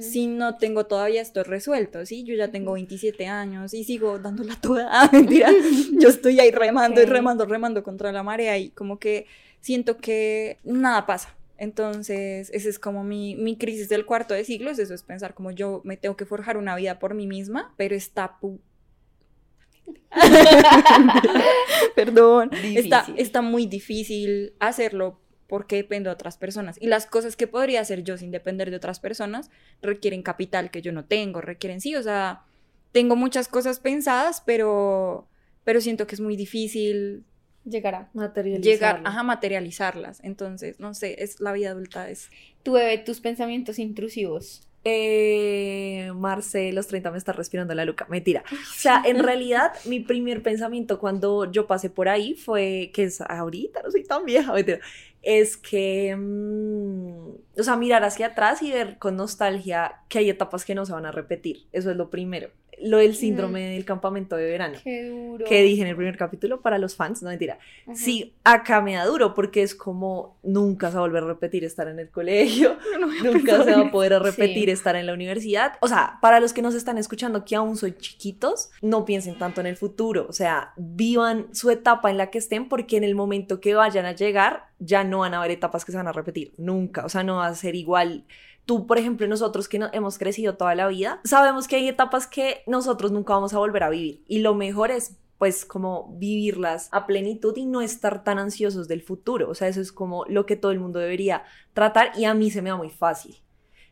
si 0.00 0.26
no 0.28 0.56
tengo 0.56 0.86
todavía 0.86 1.20
esto 1.20 1.42
resuelto, 1.44 2.06
¿sí? 2.06 2.24
Yo 2.24 2.34
ya 2.34 2.48
tengo 2.48 2.72
27 2.72 3.26
años 3.26 3.74
y 3.74 3.84
sigo 3.84 4.18
dándola 4.18 4.56
toda. 4.58 4.88
Ah, 4.90 5.10
mentira. 5.12 5.50
Yo 6.00 6.08
estoy 6.08 6.40
ahí 6.40 6.50
remando 6.50 7.02
y 7.02 7.04
remando, 7.04 7.44
remando 7.44 7.82
contra 7.82 8.10
la 8.12 8.22
marea 8.22 8.56
y 8.56 8.70
como 8.70 8.98
que 8.98 9.26
siento 9.60 9.98
que 9.98 10.56
nada 10.64 11.04
pasa. 11.04 11.36
Entonces, 11.58 12.50
esa 12.52 12.68
es 12.68 12.78
como 12.78 13.02
mi, 13.04 13.34
mi 13.36 13.56
crisis 13.56 13.88
del 13.88 14.04
cuarto 14.06 14.34
de 14.34 14.44
siglo, 14.44 14.70
es 14.70 14.78
eso, 14.78 14.94
es 14.94 15.02
pensar 15.02 15.34
como 15.34 15.50
yo 15.50 15.80
me 15.84 15.96
tengo 15.96 16.16
que 16.16 16.26
forjar 16.26 16.56
una 16.56 16.76
vida 16.76 16.98
por 16.98 17.14
mí 17.14 17.26
misma, 17.26 17.74
pero 17.76 17.94
está... 17.94 18.38
pu- 18.40 18.58
Perdón. 21.94 22.50
Está, 22.62 23.06
está 23.16 23.42
muy 23.42 23.66
difícil 23.66 24.54
hacerlo 24.58 25.20
porque 25.48 25.76
dependo 25.76 26.10
de 26.10 26.14
otras 26.14 26.36
personas. 26.38 26.76
Y 26.80 26.88
las 26.88 27.06
cosas 27.06 27.36
que 27.36 27.46
podría 27.46 27.80
hacer 27.80 28.02
yo 28.02 28.16
sin 28.16 28.30
depender 28.30 28.70
de 28.70 28.76
otras 28.76 28.98
personas 29.00 29.50
requieren 29.80 30.22
capital 30.22 30.70
que 30.70 30.82
yo 30.82 30.92
no 30.92 31.04
tengo, 31.04 31.40
requieren 31.40 31.80
sí, 31.80 31.94
o 31.94 32.02
sea, 32.02 32.42
tengo 32.92 33.14
muchas 33.14 33.46
cosas 33.46 33.78
pensadas, 33.78 34.42
pero, 34.44 35.28
pero 35.64 35.80
siento 35.80 36.06
que 36.06 36.16
es 36.16 36.20
muy 36.20 36.36
difícil 36.36 37.24
Llegará. 37.68 38.08
Materializarlo. 38.14 38.72
llegar 38.72 39.02
ajá, 39.04 39.22
materializarlas. 39.24 40.20
Entonces, 40.22 40.78
no 40.78 40.94
sé, 40.94 41.22
es 41.22 41.40
la 41.40 41.52
vida 41.52 41.70
adulta 41.70 42.08
es... 42.08 42.30
Tu 42.62 42.72
bebé, 42.72 42.98
tus 42.98 43.20
pensamientos 43.20 43.78
intrusivos. 43.78 44.66
Eh, 44.88 46.12
Marce, 46.14 46.72
los 46.72 46.86
30 46.86 47.10
me 47.10 47.18
está 47.18 47.32
respirando 47.32 47.74
la 47.74 47.84
luca. 47.84 48.06
Mentira. 48.08 48.44
O 48.52 48.74
sea, 48.76 49.02
en 49.04 49.22
realidad, 49.22 49.72
mi 49.84 49.98
primer 49.98 50.44
pensamiento 50.44 51.00
cuando 51.00 51.50
yo 51.50 51.66
pasé 51.66 51.90
por 51.90 52.08
ahí 52.08 52.34
fue 52.34 52.92
que 52.94 53.04
es 53.04 53.20
ahorita, 53.20 53.82
no 53.82 53.90
soy 53.90 54.04
tan 54.04 54.24
vieja, 54.24 54.52
mentira. 54.52 54.78
Es 55.22 55.56
que, 55.56 56.14
mm, 56.16 57.58
o 57.58 57.62
sea, 57.62 57.76
mirar 57.76 58.04
hacia 58.04 58.28
atrás 58.28 58.62
y 58.62 58.70
ver 58.70 58.98
con 58.98 59.16
nostalgia 59.16 60.02
que 60.08 60.20
hay 60.20 60.30
etapas 60.30 60.64
que 60.64 60.76
no 60.76 60.86
se 60.86 60.92
van 60.92 61.06
a 61.06 61.10
repetir. 61.10 61.66
Eso 61.72 61.90
es 61.90 61.96
lo 61.96 62.08
primero. 62.08 62.50
Lo 62.82 62.98
del 62.98 63.14
síndrome 63.14 63.70
del 63.70 63.84
campamento 63.84 64.36
de 64.36 64.44
verano. 64.50 64.78
Qué 64.84 65.04
duro. 65.08 65.44
Que 65.46 65.62
dije 65.62 65.82
en 65.82 65.88
el 65.88 65.96
primer 65.96 66.16
capítulo 66.16 66.60
para 66.60 66.76
los 66.78 66.94
fans, 66.94 67.22
no 67.22 67.30
mentira. 67.30 67.58
Ajá. 67.86 67.94
Sí, 67.96 68.34
acá 68.44 68.80
me 68.82 68.94
da 68.94 69.06
duro 69.06 69.34
porque 69.34 69.62
es 69.62 69.74
como 69.74 70.36
nunca 70.42 70.88
se 70.90 70.94
va 70.94 71.00
a 71.00 71.06
volver 71.06 71.22
a 71.22 71.26
repetir 71.26 71.64
estar 71.64 71.88
en 71.88 71.98
el 71.98 72.10
colegio, 72.10 72.76
nunca 73.24 73.64
se 73.64 73.72
va 73.74 73.82
a 73.86 73.90
poder 73.90 74.12
repetir 74.22 74.64
Sí. 74.66 74.70
estar 74.70 74.94
en 74.96 75.06
la 75.06 75.14
universidad. 75.14 75.72
O 75.80 75.88
sea, 75.88 76.18
para 76.20 76.38
los 76.40 76.52
que 76.52 76.60
nos 76.62 76.74
están 76.74 76.98
escuchando 76.98 77.44
que 77.44 77.56
aún 77.56 77.76
son 77.76 77.96
chiquitos, 77.96 78.70
no 78.82 79.04
piensen 79.04 79.38
tanto 79.38 79.60
en 79.60 79.66
el 79.68 79.76
futuro. 79.76 80.26
O 80.28 80.32
sea, 80.32 80.72
vivan 80.76 81.46
su 81.54 81.70
etapa 81.70 82.10
en 82.10 82.18
la 82.18 82.30
que 82.30 82.38
estén 82.38 82.68
porque 82.68 82.96
en 82.96 83.04
el 83.04 83.14
momento 83.14 83.60
que 83.60 83.74
vayan 83.74 84.04
a 84.06 84.12
llegar 84.12 84.64
ya 84.78 85.02
no 85.04 85.20
van 85.20 85.32
a 85.34 85.38
haber 85.38 85.52
etapas 85.52 85.84
que 85.84 85.92
se 85.92 85.98
van 85.98 86.08
a 86.08 86.12
repetir. 86.12 86.52
Nunca. 86.58 87.04
O 87.04 87.08
sea, 87.08 87.22
no 87.22 87.36
va 87.36 87.46
a 87.46 87.54
ser 87.54 87.74
igual. 87.74 88.24
Tú, 88.66 88.86
por 88.86 88.98
ejemplo, 88.98 89.26
nosotros 89.26 89.68
que 89.68 89.78
no, 89.78 89.88
hemos 89.92 90.18
crecido 90.18 90.56
toda 90.56 90.74
la 90.74 90.88
vida, 90.88 91.20
sabemos 91.24 91.68
que 91.68 91.76
hay 91.76 91.88
etapas 91.88 92.26
que 92.26 92.62
nosotros 92.66 93.12
nunca 93.12 93.32
vamos 93.32 93.54
a 93.54 93.58
volver 93.58 93.84
a 93.84 93.90
vivir. 93.90 94.22
Y 94.26 94.40
lo 94.40 94.54
mejor 94.54 94.90
es 94.90 95.16
pues 95.38 95.64
como 95.64 96.16
vivirlas 96.18 96.88
a 96.92 97.06
plenitud 97.06 97.54
y 97.56 97.66
no 97.66 97.82
estar 97.82 98.24
tan 98.24 98.38
ansiosos 98.38 98.88
del 98.88 99.02
futuro. 99.02 99.50
O 99.50 99.54
sea, 99.54 99.68
eso 99.68 99.80
es 99.80 99.92
como 99.92 100.24
lo 100.26 100.46
que 100.46 100.56
todo 100.56 100.72
el 100.72 100.80
mundo 100.80 100.98
debería 100.98 101.44
tratar 101.74 102.12
y 102.16 102.24
a 102.24 102.34
mí 102.34 102.50
se 102.50 102.62
me 102.62 102.70
da 102.70 102.76
muy 102.76 102.90
fácil. 102.90 103.36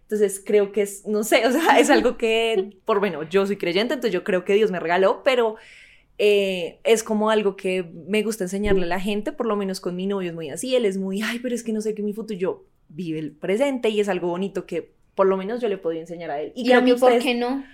Entonces 0.03 0.43
creo 0.45 0.73
que 0.73 0.83
es, 0.83 1.07
no 1.07 1.23
sé, 1.23 1.47
o 1.47 1.53
sea, 1.53 1.79
es 1.79 1.91
algo 1.91 2.17
que, 2.17 2.79
por 2.85 3.01
bueno, 3.01 3.23
yo 3.25 3.47
soy 3.47 3.57
creyente, 3.57 3.95
entonces 3.95 4.13
yo 4.13 4.25
creo 4.25 4.45
que 4.45 4.55
Dios 4.55 4.71
me 4.71 4.81
regaló, 4.81 5.23
pero 5.23 5.57
eh, 6.19 6.79
es 6.85 7.03
como 7.03 7.31
algo 7.31 7.57
que 7.57 7.91
me 8.07 8.23
gusta 8.23 8.45
enseñarle 8.45 8.85
a 8.85 8.89
la 8.89 9.01
gente, 9.01 9.33
por 9.33 9.47
lo 9.47 9.57
menos 9.57 9.81
con 9.81 9.97
mi 9.97 10.07
novio 10.07 10.31
es 10.31 10.35
muy 10.35 10.51
así, 10.51 10.75
él 10.77 10.85
es 10.85 10.99
muy, 10.99 11.23
ay, 11.23 11.39
pero 11.41 11.55
es 11.55 11.63
que 11.63 11.73
no 11.73 11.81
sé 11.81 11.95
qué 11.95 12.03
mi 12.03 12.13
futuro, 12.13 12.39
yo 12.39 12.65
vive 12.89 13.19
el 13.19 13.33
presente 13.33 13.89
y 13.89 14.01
es 14.01 14.09
algo 14.09 14.29
bonito 14.29 14.67
que 14.67 14.93
por 15.15 15.27
lo 15.27 15.37
menos 15.37 15.61
yo 15.61 15.69
le 15.69 15.79
podía 15.79 16.01
enseñar 16.01 16.31
a 16.31 16.41
él. 16.41 16.53
Y, 16.55 16.65
creo 16.67 16.79
a 16.79 16.81
mí, 16.81 16.93
que 16.95 16.99
¿por 16.99 17.19
qué 17.19 17.35
no? 17.35 17.65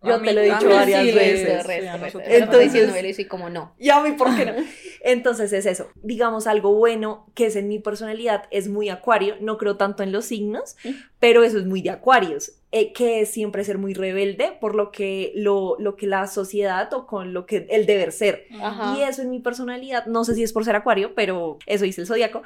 Yo 0.00 0.20
te 0.22 0.32
lo 0.32 0.40
he 0.40 0.44
dicho 0.44 0.68
varias 0.68 1.02
sí, 1.04 1.12
veces. 1.12 1.66
Resto. 1.66 2.20
Entonces- 2.24 3.18
y 3.18 3.24
como 3.24 3.50
no. 3.50 3.74
Y 3.78 3.88
a 3.90 4.00
mí, 4.00 4.12
¿por 4.12 4.34
qué 4.36 4.46
no? 4.46 4.52
Entonces 5.02 5.52
es 5.52 5.66
eso. 5.66 5.88
Digamos 6.02 6.46
algo 6.46 6.72
bueno 6.74 7.26
que 7.34 7.46
es 7.46 7.56
en 7.56 7.66
mi 7.66 7.80
personalidad, 7.80 8.44
es 8.52 8.68
muy 8.68 8.90
acuario. 8.90 9.34
No 9.40 9.58
creo 9.58 9.76
tanto 9.76 10.04
en 10.04 10.12
los 10.12 10.26
signos, 10.26 10.76
pero 11.18 11.42
eso 11.42 11.58
es 11.58 11.66
muy 11.66 11.82
de 11.82 11.90
acuarios. 11.90 12.52
eh, 12.70 12.92
que 12.92 13.20
es 13.22 13.30
siempre 13.30 13.64
ser 13.64 13.78
muy 13.78 13.94
rebelde 13.94 14.52
por 14.60 14.74
lo 14.74 14.92
que, 14.92 15.32
lo, 15.34 15.76
lo 15.78 15.96
que 15.96 16.06
la 16.06 16.26
sociedad 16.26 16.92
o 16.92 17.06
con 17.06 17.32
lo 17.32 17.46
que 17.46 17.66
el 17.70 17.86
deber 17.86 18.12
ser. 18.12 18.44
Ajá. 18.60 18.94
Y 18.98 19.02
eso 19.02 19.22
en 19.22 19.30
mi 19.30 19.40
personalidad, 19.40 20.04
no 20.04 20.22
sé 20.24 20.34
si 20.34 20.42
es 20.42 20.52
por 20.52 20.66
ser 20.66 20.76
acuario, 20.76 21.14
pero 21.14 21.58
eso 21.64 21.84
dice 21.84 22.02
el 22.02 22.06
zodiaco. 22.06 22.42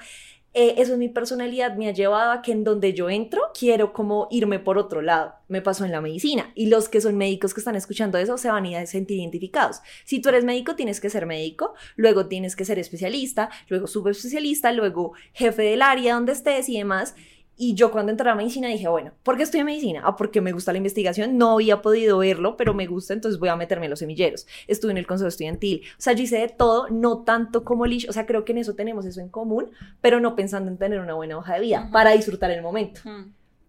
Eh, 0.55 0.75
eso 0.77 0.93
en 0.93 0.99
mi 0.99 1.09
personalidad 1.09 1.77
me 1.77 1.89
ha 1.89 1.93
llevado 1.93 2.31
a 2.31 2.43
que 2.43 2.53
en 2.53 2.63
donde 2.63 2.93
yo 2.93 3.09
entro 3.09 3.41
quiero 3.59 3.95
como 3.95 4.29
irme 4.31 4.59
por 4.59 4.77
otro 4.77 5.01
lado. 5.01 5.35
Me 5.49 5.63
pasó 5.63 5.85
en 5.85 5.93
la 5.93 6.03
medicina 6.03 6.53
y 6.55 6.67
los 6.67 6.91
que 6.91 7.01
son 7.01 7.17
médicos 7.17 7.55
que 7.55 7.61
están 7.61 7.75
escuchando 7.75 8.19
eso 8.19 8.37
se 8.37 8.51
van 8.51 8.67
a 8.75 8.85
sentir 8.87 9.19
identificados. 9.19 9.81
Si 10.05 10.21
tú 10.21 10.29
eres 10.29 10.45
médico 10.45 10.77
tienes 10.77 11.01
que 11.01 11.09
ser 11.09 11.25
médico, 11.25 11.75
luego 11.97 12.27
tienes 12.27 12.55
que 12.55 12.67
ser 12.67 12.79
especialista, 12.79 13.51
luego 13.69 13.87
subespecialista, 13.87 14.73
luego 14.73 15.13
jefe 15.33 15.63
del 15.63 15.81
área 15.81 16.15
donde 16.15 16.33
estés 16.33 16.69
y 16.69 16.77
demás. 16.77 17.15
Y 17.57 17.75
yo 17.75 17.91
cuando 17.93 18.11
entré 18.11 18.29
a 18.29 18.35
medicina 18.35 18.69
dije, 18.69 18.89
bueno, 18.89 19.13
¿por 19.23 19.37
qué 19.37 19.43
estoy 19.43 19.61
en 19.61 19.67
medicina? 19.67 20.03
Ah, 20.05 20.17
porque 20.17 20.41
me 20.41 20.53
gusta 20.53 20.73
la 20.73 20.79
investigación, 20.79 21.37
no 21.39 21.53
había 21.53 21.83
podido 21.83 22.19
verlo, 22.19 22.57
pero 22.57 22.75
me 22.75 22.87
gusta, 22.87 23.13
entonces 23.13 23.39
voy 23.39 23.51
a 23.51 23.57
meterme 23.57 23.87
en 23.87 23.91
los 23.91 23.99
semilleros. 23.99 24.47
Estuve 24.67 24.93
en 24.93 24.99
el 24.99 25.07
consejo 25.07 25.29
estudiantil, 25.29 25.83
o 25.99 26.01
sea, 26.01 26.15
yo 26.15 26.25
hice 26.25 26.39
de 26.39 26.49
todo, 26.49 26.89
no 26.89 27.23
tanto 27.25 27.63
como 27.63 27.87
Lish, 27.87 28.09
o 28.09 28.13
sea, 28.13 28.27
creo 28.27 28.45
que 28.45 28.53
en 28.53 28.59
eso 28.59 28.75
tenemos 28.75 29.05
eso 29.07 29.21
en 29.21 29.29
común, 29.29 29.71
pero 30.01 30.19
no 30.19 30.35
pensando 30.35 30.71
en 30.71 30.79
tener 30.79 30.99
una 31.01 31.15
buena 31.15 31.37
hoja 31.39 31.55
de 31.55 31.61
vida, 31.61 31.89
para 31.93 32.13
disfrutar 32.13 32.51
el 32.51 32.63
momento. 32.63 33.03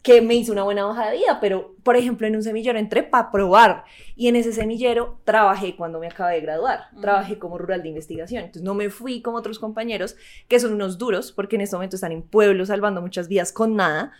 Que 0.04 0.22
me 0.22 0.36
hizo 0.36 0.52
una 0.52 0.64
buena 0.64 0.86
hoja 0.88 1.10
de 1.10 1.18
vida, 1.18 1.40
pero 1.40 1.76
por 1.82 1.96
ejemplo 1.96 2.28
en 2.28 2.36
un 2.36 2.44
semillero 2.44 2.78
entré 2.78 3.02
para 3.04 3.32
probar 3.32 3.86
y 4.16 4.28
en 4.28 4.36
ese 4.36 4.52
semillero 4.52 5.20
trabajé 5.24 5.76
cuando 5.78 6.00
me 6.00 6.08
acabé 6.08 6.36
de 6.36 6.42
graduar, 6.42 6.88
Ujú. 6.92 7.02
trabajé 7.02 7.40
como 7.40 7.58
rural 7.58 7.82
de 7.82 7.90
investigación, 7.90 8.42
entonces 8.44 8.64
no 8.64 8.74
me 8.76 8.90
fui 8.90 9.22
como 9.22 9.38
otros 9.38 9.60
compañeros 9.60 10.16
que 10.50 10.60
son 10.60 10.74
unos 10.74 10.98
duros 10.98 11.32
porque 11.32 11.56
en 11.56 11.62
este 11.62 11.76
momento 11.78 11.96
están 11.96 12.12
en 12.12 12.22
pueblos 12.22 12.68
salvando 12.68 13.02
muchas 13.02 13.28
vidas 13.30 13.52
con 13.54 13.76
nada. 13.78 14.12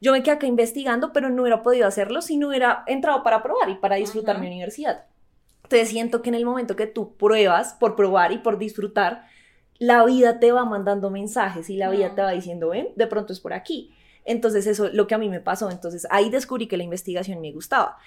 Yo 0.00 0.12
me 0.12 0.22
quedé 0.22 0.34
acá 0.34 0.46
investigando, 0.46 1.12
pero 1.12 1.28
no 1.28 1.42
hubiera 1.42 1.62
podido 1.62 1.86
hacerlo 1.86 2.22
si 2.22 2.36
no 2.36 2.48
hubiera 2.48 2.82
entrado 2.86 3.22
para 3.22 3.42
probar 3.42 3.68
y 3.68 3.74
para 3.74 3.96
disfrutar 3.96 4.36
Ujú. 4.36 4.42
mi 4.44 4.48
universidad. 4.50 5.04
Entonces 5.64 5.88
siento 5.88 6.22
que 6.22 6.28
en 6.28 6.34
el 6.36 6.44
momento 6.44 6.76
que 6.76 6.86
tú 6.86 7.16
pruebas 7.16 7.74
por 7.74 7.96
probar 7.96 8.30
y 8.32 8.38
por 8.38 8.58
disfrutar, 8.58 9.26
la 9.78 10.04
vida 10.04 10.38
te 10.38 10.52
va 10.52 10.64
mandando 10.64 11.10
mensajes 11.10 11.68
y 11.70 11.76
la 11.76 11.90
vida 11.90 12.10
Mm. 12.10 12.14
te 12.14 12.22
va 12.22 12.30
diciendo, 12.30 12.68
ven, 12.68 12.88
de 12.94 13.06
pronto 13.08 13.32
es 13.32 13.40
por 13.40 13.52
aquí. 13.52 13.92
Entonces 14.24 14.66
eso 14.66 14.86
es 14.86 14.94
lo 14.94 15.06
que 15.06 15.14
a 15.14 15.18
mí 15.18 15.28
me 15.28 15.40
pasó. 15.40 15.70
Entonces 15.70 16.06
ahí 16.10 16.30
descubrí 16.30 16.66
que 16.66 16.76
la 16.76 16.84
investigación 16.84 17.40
me 17.40 17.52
gustaba. 17.52 17.98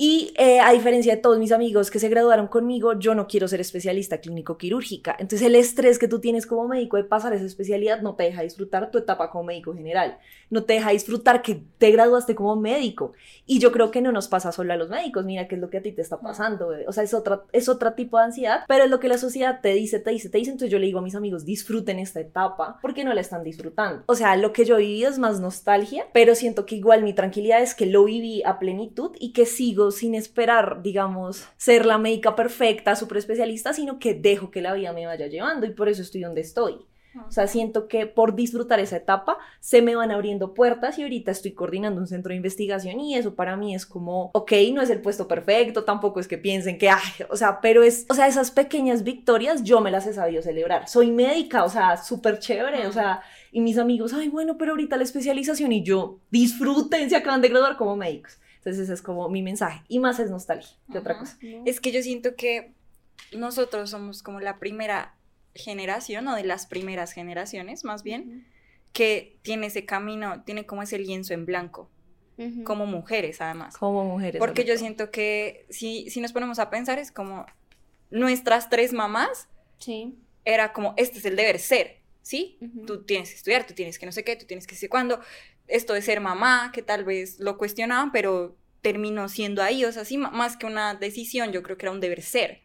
Y 0.00 0.32
eh, 0.36 0.60
a 0.60 0.70
diferencia 0.70 1.16
de 1.16 1.20
todos 1.20 1.40
mis 1.40 1.50
amigos 1.50 1.90
que 1.90 1.98
se 1.98 2.08
graduaron 2.08 2.46
conmigo, 2.46 2.96
yo 3.00 3.16
no 3.16 3.26
quiero 3.26 3.48
ser 3.48 3.60
especialista 3.60 4.20
clínico 4.20 4.56
quirúrgica. 4.56 5.16
Entonces 5.18 5.44
el 5.44 5.56
estrés 5.56 5.98
que 5.98 6.06
tú 6.06 6.20
tienes 6.20 6.46
como 6.46 6.68
médico 6.68 6.98
de 6.98 7.02
pasar 7.02 7.32
esa 7.32 7.44
especialidad 7.44 8.00
no 8.00 8.14
te 8.14 8.22
deja 8.22 8.42
disfrutar 8.42 8.92
tu 8.92 8.98
etapa 8.98 9.28
como 9.28 9.42
médico 9.42 9.74
general. 9.74 10.16
No 10.50 10.62
te 10.62 10.74
deja 10.74 10.90
disfrutar 10.90 11.42
que 11.42 11.64
te 11.78 11.90
graduaste 11.90 12.36
como 12.36 12.54
médico. 12.54 13.12
Y 13.44 13.58
yo 13.58 13.72
creo 13.72 13.90
que 13.90 14.00
no 14.00 14.12
nos 14.12 14.28
pasa 14.28 14.52
solo 14.52 14.72
a 14.72 14.76
los 14.76 14.88
médicos. 14.88 15.24
Mira 15.24 15.48
qué 15.48 15.56
es 15.56 15.60
lo 15.60 15.68
que 15.68 15.78
a 15.78 15.82
ti 15.82 15.90
te 15.90 16.00
está 16.00 16.20
pasando. 16.20 16.68
bebé. 16.68 16.84
O 16.86 16.92
sea, 16.92 17.02
es, 17.02 17.12
otra, 17.12 17.42
es 17.50 17.68
otro 17.68 17.94
tipo 17.94 18.18
de 18.18 18.24
ansiedad, 18.26 18.60
pero 18.68 18.84
es 18.84 18.90
lo 18.90 19.00
que 19.00 19.08
la 19.08 19.18
sociedad 19.18 19.60
te 19.60 19.74
dice, 19.74 19.98
te 19.98 20.10
dice, 20.10 20.30
te 20.30 20.38
dice. 20.38 20.52
Entonces 20.52 20.70
yo 20.70 20.78
le 20.78 20.86
digo 20.86 21.00
a 21.00 21.02
mis 21.02 21.16
amigos, 21.16 21.44
disfruten 21.44 21.98
esta 21.98 22.20
etapa 22.20 22.78
porque 22.80 23.02
no 23.02 23.12
la 23.14 23.20
están 23.20 23.42
disfrutando. 23.42 24.04
O 24.06 24.14
sea, 24.14 24.36
lo 24.36 24.52
que 24.52 24.64
yo 24.64 24.76
vivido 24.76 25.10
es 25.10 25.18
más 25.18 25.40
nostalgia, 25.40 26.06
pero 26.12 26.36
siento 26.36 26.66
que 26.66 26.76
igual 26.76 27.02
mi 27.02 27.14
tranquilidad 27.14 27.60
es 27.60 27.74
que 27.74 27.86
lo 27.86 28.04
viví 28.04 28.44
a 28.44 28.60
plenitud 28.60 29.10
y 29.18 29.32
que 29.32 29.44
sigo 29.44 29.87
sin 29.90 30.14
esperar, 30.14 30.82
digamos, 30.82 31.46
ser 31.56 31.86
la 31.86 31.98
médica 31.98 32.36
perfecta, 32.36 32.96
super 32.96 33.18
especialista, 33.18 33.72
sino 33.72 33.98
que 33.98 34.14
dejo 34.14 34.50
que 34.50 34.62
la 34.62 34.74
vida 34.74 34.92
me 34.92 35.06
vaya 35.06 35.26
llevando 35.26 35.66
y 35.66 35.70
por 35.70 35.88
eso 35.88 36.02
estoy 36.02 36.22
donde 36.22 36.40
estoy. 36.40 36.86
O 37.26 37.32
sea, 37.32 37.46
siento 37.46 37.88
que 37.88 38.06
por 38.06 38.34
disfrutar 38.34 38.80
esa 38.80 38.96
etapa 38.96 39.38
se 39.60 39.82
me 39.82 39.96
van 39.96 40.10
abriendo 40.10 40.54
puertas 40.54 40.98
y 40.98 41.02
ahorita 41.02 41.30
estoy 41.30 41.52
coordinando 41.52 42.00
un 42.00 42.06
centro 42.06 42.30
de 42.30 42.36
investigación 42.36 43.00
y 43.00 43.16
eso 43.16 43.34
para 43.34 43.56
mí 43.56 43.74
es 43.74 43.86
como, 43.86 44.30
ok, 44.34 44.52
no 44.72 44.82
es 44.82 44.90
el 44.90 45.00
puesto 45.00 45.26
perfecto, 45.26 45.84
tampoco 45.84 46.20
es 46.20 46.28
que 46.28 46.38
piensen 46.38 46.78
que, 46.78 46.90
ay, 46.90 47.00
o 47.30 47.36
sea, 47.36 47.60
pero 47.60 47.82
es, 47.82 48.06
o 48.08 48.14
sea, 48.14 48.26
esas 48.26 48.50
pequeñas 48.50 49.02
victorias 49.02 49.62
yo 49.64 49.80
me 49.80 49.90
las 49.90 50.06
he 50.06 50.12
sabido 50.12 50.42
celebrar. 50.42 50.88
Soy 50.88 51.10
médica, 51.10 51.64
o 51.64 51.68
sea, 51.68 51.96
súper 51.96 52.38
chévere, 52.38 52.86
o 52.86 52.92
sea, 52.92 53.22
y 53.50 53.60
mis 53.60 53.78
amigos, 53.78 54.12
ay, 54.12 54.28
bueno, 54.28 54.56
pero 54.58 54.72
ahorita 54.72 54.96
la 54.96 55.04
especialización 55.04 55.72
y 55.72 55.82
yo, 55.82 56.20
disfruten, 56.30 57.08
se 57.08 57.16
acaban 57.16 57.40
de 57.40 57.48
graduar 57.48 57.76
como 57.76 57.96
médicos. 57.96 58.38
Entonces 58.58 58.84
ese 58.84 58.92
es 58.94 59.02
como 59.02 59.28
mi 59.28 59.42
mensaje. 59.42 59.82
Y 59.88 59.98
más 59.98 60.18
es 60.18 60.30
nostalgia 60.30 60.76
que 60.92 60.98
otra 60.98 61.18
cosa. 61.18 61.38
Es 61.64 61.80
que 61.80 61.90
yo 61.92 62.02
siento 62.02 62.36
que 62.36 62.72
nosotros 63.32 63.90
somos 63.90 64.22
como 64.22 64.40
la 64.40 64.58
primera 64.58 65.14
generación 65.54 66.28
o 66.28 66.36
de 66.36 66.44
las 66.44 66.66
primeras 66.66 67.12
generaciones 67.12 67.84
más 67.84 68.02
bien 68.02 68.46
que 68.92 69.38
tiene 69.42 69.66
ese 69.66 69.84
camino, 69.84 70.42
tiene 70.44 70.66
como 70.66 70.82
ese 70.82 70.98
lienzo 70.98 71.34
en 71.34 71.46
blanco, 71.46 71.90
como 72.64 72.86
mujeres 72.86 73.40
además. 73.40 73.76
Como 73.76 74.04
mujeres. 74.04 74.38
Porque 74.38 74.64
yo 74.64 74.76
siento 74.76 75.10
que 75.10 75.66
si, 75.70 76.08
si 76.10 76.20
nos 76.20 76.32
ponemos 76.32 76.58
a 76.58 76.70
pensar 76.70 76.98
es 76.98 77.10
como 77.12 77.46
nuestras 78.10 78.70
tres 78.70 78.92
mamás 78.92 79.48
Sí. 79.78 80.16
era 80.44 80.72
como 80.72 80.94
este 80.96 81.18
es 81.18 81.24
el 81.24 81.36
deber 81.36 81.58
ser, 81.58 82.00
¿sí? 82.22 82.58
Tú 82.86 83.04
tienes 83.04 83.30
que 83.30 83.36
estudiar, 83.36 83.66
tú 83.66 83.74
tienes 83.74 83.98
que 83.98 84.06
no 84.06 84.12
sé 84.12 84.24
qué, 84.24 84.34
tú 84.36 84.46
tienes 84.46 84.66
que 84.66 84.74
sé 84.74 84.88
cuándo. 84.88 85.20
Esto 85.68 85.92
de 85.92 86.02
ser 86.02 86.20
mamá, 86.20 86.72
que 86.72 86.82
tal 86.82 87.04
vez 87.04 87.38
lo 87.38 87.58
cuestionaban, 87.58 88.10
pero 88.10 88.56
terminó 88.82 89.28
siendo 89.28 89.62
ahí, 89.62 89.84
o 89.84 89.92
sea, 89.92 90.04
sí, 90.04 90.16
más 90.16 90.56
que 90.56 90.66
una 90.66 90.94
decisión, 90.94 91.52
yo 91.52 91.62
creo 91.62 91.76
que 91.76 91.86
era 91.86 91.92
un 91.92 92.00
deber 92.00 92.22
ser. 92.22 92.62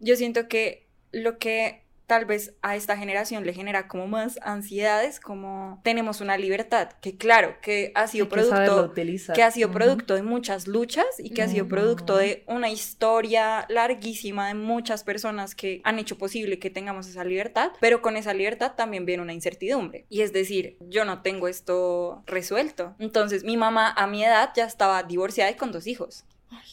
Yo 0.00 0.16
siento 0.16 0.48
que 0.48 0.88
lo 1.12 1.38
que 1.38 1.84
tal 2.10 2.24
vez 2.24 2.54
a 2.60 2.74
esta 2.74 2.96
generación 2.96 3.46
le 3.46 3.52
genera 3.52 3.86
como 3.86 4.08
más 4.08 4.40
ansiedades, 4.42 5.20
como 5.20 5.80
tenemos 5.84 6.20
una 6.20 6.36
libertad, 6.36 6.88
que 7.00 7.16
claro, 7.16 7.54
que 7.62 7.92
ha 7.94 8.08
sido 8.08 8.24
Hay 8.24 8.30
producto 8.32 8.92
que 9.32 9.42
ha 9.44 9.50
sido 9.52 9.70
producto 9.70 10.16
de 10.16 10.24
muchas 10.24 10.66
luchas 10.66 11.06
y 11.20 11.30
que 11.30 11.42
ha 11.42 11.46
sido 11.46 11.68
producto 11.68 12.16
de 12.16 12.42
una 12.48 12.68
historia 12.68 13.64
larguísima 13.68 14.48
de 14.48 14.54
muchas 14.54 15.04
personas 15.04 15.54
que 15.54 15.82
han 15.84 16.00
hecho 16.00 16.18
posible 16.18 16.58
que 16.58 16.68
tengamos 16.68 17.06
esa 17.06 17.22
libertad, 17.22 17.70
pero 17.78 18.02
con 18.02 18.16
esa 18.16 18.34
libertad 18.34 18.72
también 18.76 19.06
viene 19.06 19.22
una 19.22 19.32
incertidumbre. 19.32 20.04
Y 20.08 20.22
es 20.22 20.32
decir, 20.32 20.78
yo 20.80 21.04
no 21.04 21.22
tengo 21.22 21.46
esto 21.46 22.24
resuelto. 22.26 22.96
Entonces, 22.98 23.44
mi 23.44 23.56
mamá 23.56 23.88
a 23.88 24.08
mi 24.08 24.24
edad 24.24 24.50
ya 24.56 24.64
estaba 24.64 25.04
divorciada 25.04 25.52
y 25.52 25.54
con 25.54 25.70
dos 25.70 25.86
hijos. 25.86 26.24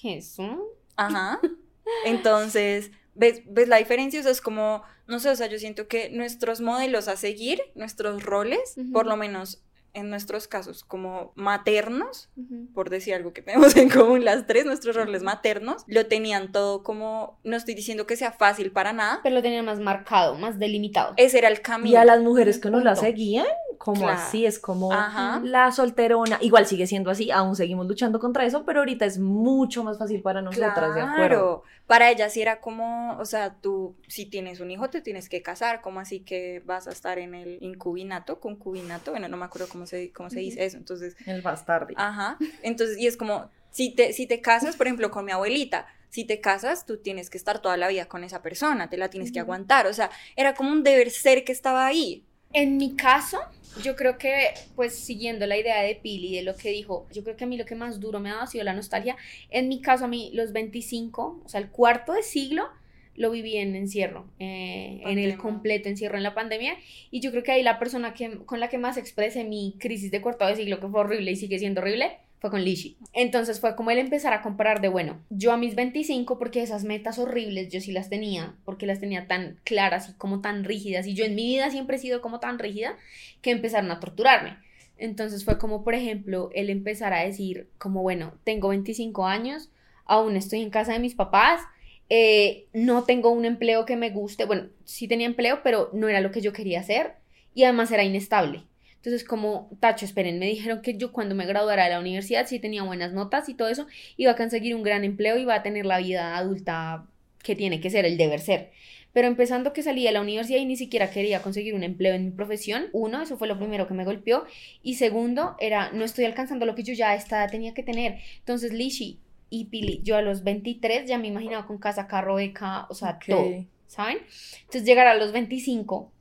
Jesús. 0.02 0.58
Ajá. 0.96 1.40
Entonces, 2.06 2.90
¿ves, 3.18 3.42
¿ves 3.46 3.68
la 3.68 3.78
diferencia? 3.78 4.20
O 4.20 4.24
sea, 4.24 4.32
es 4.32 4.42
como, 4.42 4.84
no 5.08 5.20
sé, 5.20 5.30
o 5.30 5.36
sea, 5.36 5.48
yo 5.48 5.60
siento 5.60 5.88
que 5.88 6.10
nuestros 6.10 6.62
modelos 6.62 7.08
a 7.08 7.18
seguir, 7.18 7.60
nuestros 7.76 8.24
roles, 8.24 8.76
Ujú. 8.78 8.92
por 8.92 9.06
lo 9.06 9.18
menos 9.18 9.62
en 9.94 10.12
nuestros 10.12 10.48
casos 10.48 10.84
como 10.84 11.32
maternos, 11.36 12.30
Ujú. 12.38 12.68
por 12.74 12.90
decir 12.92 13.16
algo 13.16 13.34
que 13.34 13.42
tenemos 13.42 13.76
en 13.78 13.90
común 13.90 14.24
las 14.24 14.46
tres, 14.46 14.66
nuestros 14.66 14.96
roles 14.96 15.24
maternos, 15.24 15.84
lo 15.88 16.06
tenían 16.06 16.52
todo 16.52 16.84
como, 16.84 17.40
no 17.44 17.56
estoy 17.58 17.74
diciendo 17.74 18.06
que 18.06 18.16
sea 18.16 18.32
fácil 18.32 18.72
para 18.72 18.94
nada, 18.94 19.22
Pero 19.24 19.34
lo 19.36 19.42
tenía 19.42 19.64
más 19.64 19.80
marcado, 19.80 20.36
más 20.36 20.60
delimitado. 20.60 21.14
ese 21.18 21.40
era 21.40 21.48
el 21.48 21.62
camino. 21.62 21.90
Y 21.94 21.96
a 21.96 22.06
las 22.06 22.22
mujeres 22.22 22.60
que 22.60 22.70
no 22.70 22.80
la 22.80 22.96
seguían, 22.96 23.48
como 23.78 24.02
Claro. 24.02 24.20
así, 24.20 24.46
es 24.46 24.60
como 24.60 24.92
Ajá. 24.92 25.40
la 25.44 25.72
solterona. 25.72 26.38
Igual 26.42 26.66
sigue 26.66 26.88
siendo 26.88 27.10
así, 27.12 27.32
aún 27.32 27.56
seguimos 27.56 27.88
luchando 27.88 28.20
contra 28.20 28.46
eso, 28.46 28.66
pero 28.66 28.80
ahorita 28.80 29.06
es 29.06 29.20
mucho 29.20 29.84
más 29.84 29.98
fácil 29.98 30.22
para 30.22 30.42
nosotras, 30.42 30.94
¿de 30.96 31.02
acuerdo? 31.02 31.64
Para 31.86 32.10
ella 32.12 32.30
sí 32.30 32.42
era 32.42 32.60
como, 32.60 33.18
o 33.18 33.26
sea, 33.26 33.56
tú 33.62 33.96
si 34.08 34.26
tienes 34.26 34.60
un 34.60 34.72
hijo 34.72 34.90
te 34.90 35.02
tienes 35.02 35.30
que 35.30 35.42
casar, 35.42 35.82
como 35.82 36.00
así 36.02 36.20
que 36.20 36.62
vas 36.66 36.88
a 36.88 36.92
estar 36.92 37.18
en 37.18 37.34
el 37.34 37.58
incubinato, 37.62 38.40
concubinato, 38.40 39.12
bueno, 39.12 39.28
no 39.30 39.38
me 39.38 39.46
acuerdo 39.46 39.68
cómo 39.70 39.86
se, 39.86 40.12
cómo 40.12 40.30
se 40.30 40.40
dice 40.42 40.66
eso, 40.66 40.76
entonces, 40.78 41.16
El 41.26 41.42
bastardo. 41.42 41.94
ajá, 41.96 42.38
entonces, 42.62 42.98
y 42.98 43.08
es 43.08 43.16
como, 43.16 43.50
si 43.72 43.96
te, 43.96 44.12
si 44.12 44.28
te 44.28 44.42
casas, 44.42 44.76
por 44.76 44.88
ejemplo, 44.88 45.12
con 45.12 45.24
mi 45.24 45.32
abuelita, 45.32 45.88
si 46.10 46.26
te 46.26 46.42
casas, 46.42 46.86
tú 46.86 46.98
tienes 46.98 47.30
que 47.30 47.38
estar 47.38 47.60
toda 47.62 47.78
la 47.78 47.88
vida 47.88 48.06
con 48.08 48.24
esa 48.24 48.42
persona, 48.42 48.90
te 48.90 48.98
la 48.98 49.10
tienes 49.10 49.32
que 49.32 49.40
aguantar, 49.40 49.88
o 49.88 49.94
sea, 49.94 50.10
era 50.36 50.54
como 50.56 50.72
un 50.72 50.84
deber 50.84 51.10
ser 51.12 51.44
que 51.44 51.52
estaba 51.52 51.86
ahí. 51.86 52.24
En 52.60 52.78
mi 52.78 52.96
caso, 52.96 53.38
yo 53.84 53.96
creo 53.96 54.18
que, 54.18 54.48
pues 54.76 54.96
siguiendo 54.96 55.46
la 55.46 55.58
idea 55.58 55.84
de 55.84 55.94
Pili, 55.94 56.38
de 56.38 56.42
lo 56.42 56.56
que 56.56 56.72
dijo, 56.72 57.06
yo 57.14 57.24
creo 57.24 57.38
que 57.38 57.44
a 57.44 57.48
mí 57.48 57.56
lo 57.56 57.68
que 57.68 57.76
más 57.76 58.00
duro 58.00 58.20
me 58.20 58.30
ha 58.30 58.34
dado 58.34 58.46
ha 58.46 58.48
sido 58.48 58.64
la 58.64 58.74
nostalgia. 58.74 59.16
En 59.52 59.70
mi 59.70 59.80
caso, 59.80 60.06
a 60.06 60.08
mí 60.08 60.32
los 60.34 60.54
25, 60.54 61.44
o 61.46 61.48
sea, 61.48 61.60
el 61.60 61.70
cuarto 61.70 62.14
de 62.14 62.24
siglo, 62.24 62.68
lo 63.16 63.30
viví 63.30 63.58
en 63.58 63.76
encierro, 63.76 64.26
eh, 64.40 65.02
en 65.06 65.20
el 65.20 65.38
completo 65.38 65.88
encierro 65.88 66.18
en 66.18 66.24
la 66.24 66.34
pandemia. 66.34 66.74
Y 67.12 67.20
yo 67.20 67.30
creo 67.30 67.44
que 67.44 67.52
ahí 67.52 67.62
la 67.62 67.78
persona 67.78 68.16
que, 68.16 68.40
con 68.40 68.60
la 68.60 68.70
que 68.70 68.80
más 68.80 68.98
expresé 68.98 69.44
mi 69.44 69.76
crisis 69.78 70.10
de 70.10 70.20
cuarto 70.20 70.48
de 70.48 70.56
siglo, 70.56 70.80
que 70.80 70.88
fue 70.88 71.02
horrible 71.02 71.30
y 71.30 71.36
sigue 71.36 71.60
siendo 71.60 71.82
horrible, 71.82 72.18
fue 72.40 72.50
con 72.50 72.64
Lishi. 72.64 72.98
Entonces 73.14 73.60
fue 73.60 73.76
como 73.76 73.92
el 73.92 73.98
empezar 73.98 74.34
a 74.34 74.42
comparar 74.42 74.82
de, 74.82 74.90
bueno, 74.90 75.20
yo 75.30 75.52
a 75.52 75.58
mis 75.58 75.76
25, 75.76 76.38
porque 76.38 76.62
esas 76.62 76.84
metas 76.84 77.20
horribles 77.20 77.70
yo 77.70 77.82
sí 77.82 77.92
las 77.92 78.10
tenía, 78.10 78.56
porque 78.66 78.86
las 78.86 79.00
tenía 79.00 79.28
tan 79.28 79.60
claras 79.64 80.10
y 80.10 80.14
como 80.14 80.42
tan 80.42 80.64
rígidas, 80.64 81.08
y 81.08 81.14
yo 81.14 81.26
en 81.26 81.36
mi 81.36 81.46
vida 81.46 81.72
siempre 81.72 81.98
he 81.98 82.00
sido 82.00 82.22
como 82.22 82.40
tan 82.40 82.60
rígida, 82.60 82.96
que 83.42 83.52
empezaron 83.52 83.92
a 83.92 84.00
torturarme. 84.00 84.58
Entonces 84.98 85.46
fue 85.46 85.58
como, 85.58 85.84
por 85.84 85.96
ejemplo, 85.96 86.50
el 86.54 86.70
empezar 86.70 87.14
a 87.14 87.24
decir, 87.24 87.70
como, 87.78 88.02
bueno, 88.02 88.34
tengo 88.44 88.70
25 88.70 89.26
años, 89.26 89.70
aún 90.06 90.36
estoy 90.36 90.62
en 90.62 90.70
casa 90.70 90.94
de 90.94 91.00
mis 91.00 91.16
papás, 91.16 91.62
eh, 92.10 92.68
no 92.74 93.04
tengo 93.04 93.30
un 93.32 93.46
empleo 93.46 93.86
que 93.86 93.96
me 93.96 94.10
guste, 94.10 94.46
bueno, 94.46 94.68
sí 94.86 95.08
tenía 95.08 95.28
empleo, 95.28 95.62
pero 95.64 95.90
no 95.94 96.08
era 96.08 96.22
lo 96.22 96.32
que 96.32 96.42
yo 96.42 96.54
quería 96.54 96.80
hacer, 96.80 97.16
y 97.54 97.64
además 97.64 97.92
era 97.92 98.04
inestable. 98.04 98.64
Entonces, 98.98 99.24
como, 99.24 99.70
tacho, 99.80 100.06
esperen, 100.06 100.40
me 100.40 100.48
dijeron 100.48 100.82
que 100.82 100.98
yo 100.98 101.12
cuando 101.12 101.36
me 101.36 101.46
graduara 101.46 101.86
de 101.86 101.92
la 101.92 102.00
universidad, 102.00 102.48
sí 102.48 102.60
tenía 102.60 102.84
buenas 102.84 103.14
notas 103.14 103.48
y 103.50 103.54
todo 103.54 103.70
eso, 103.70 103.88
iba 104.18 104.32
a 104.32 104.36
conseguir 104.36 104.76
un 104.76 104.84
gran 104.84 105.04
empleo, 105.04 105.38
iba 105.38 105.56
a 105.56 105.64
tener 105.64 105.86
la 105.86 106.00
vida 106.00 106.36
adulta 106.38 107.06
que 107.44 107.56
tiene 107.56 107.80
que 107.80 107.90
ser, 107.90 108.06
el 108.06 108.18
deber 108.18 108.42
ser. 108.42 108.72
Pero 109.14 109.28
empezando 109.28 109.74
que 109.74 109.82
salí 109.82 110.04
de 110.04 110.12
la 110.12 110.22
universidad 110.22 110.60
y 110.60 110.66
ni 110.66 110.76
siquiera 110.76 111.10
quería 111.10 111.42
conseguir 111.42 111.74
un 111.74 111.84
empleo 111.84 112.14
en 112.14 112.26
mi 112.26 112.32
profesión, 112.32 112.88
uno, 112.92 113.22
eso 113.22 113.38
fue 113.38 113.48
lo 113.48 113.58
primero 113.58 113.88
que 113.88 113.94
me 113.94 114.06
golpeó, 114.06 114.46
y 114.84 114.96
segundo, 114.96 115.56
era, 115.60 115.92
no 115.92 116.04
estoy 116.04 116.26
alcanzando 116.26 116.66
lo 116.66 116.76
que 116.76 116.84
yo 116.84 116.94
ya 116.94 117.12
a 117.12 117.16
esta 117.16 117.38
edad 117.38 117.50
tenía 117.50 117.74
que 117.74 117.84
tener. 117.84 118.20
Entonces, 118.40 118.74
Lishi 118.74 119.20
y 119.50 119.66
Pili, 119.66 120.02
yo 120.04 120.18
a 120.18 120.22
los 120.22 120.44
23 120.44 121.08
ya 121.08 121.18
me 121.18 121.28
imaginaba 121.28 121.66
con 121.66 121.78
casa, 121.78 122.08
carro, 122.08 122.36
beca, 122.36 122.86
o 122.90 122.94
sea, 122.94 123.12
Ok. 123.12 123.26
todo, 123.30 123.66
¿saben? 123.88 124.18
Entonces, 124.60 124.84
llegar 124.86 125.08
a 125.08 125.16
los 125.16 125.32
25 125.32 126.12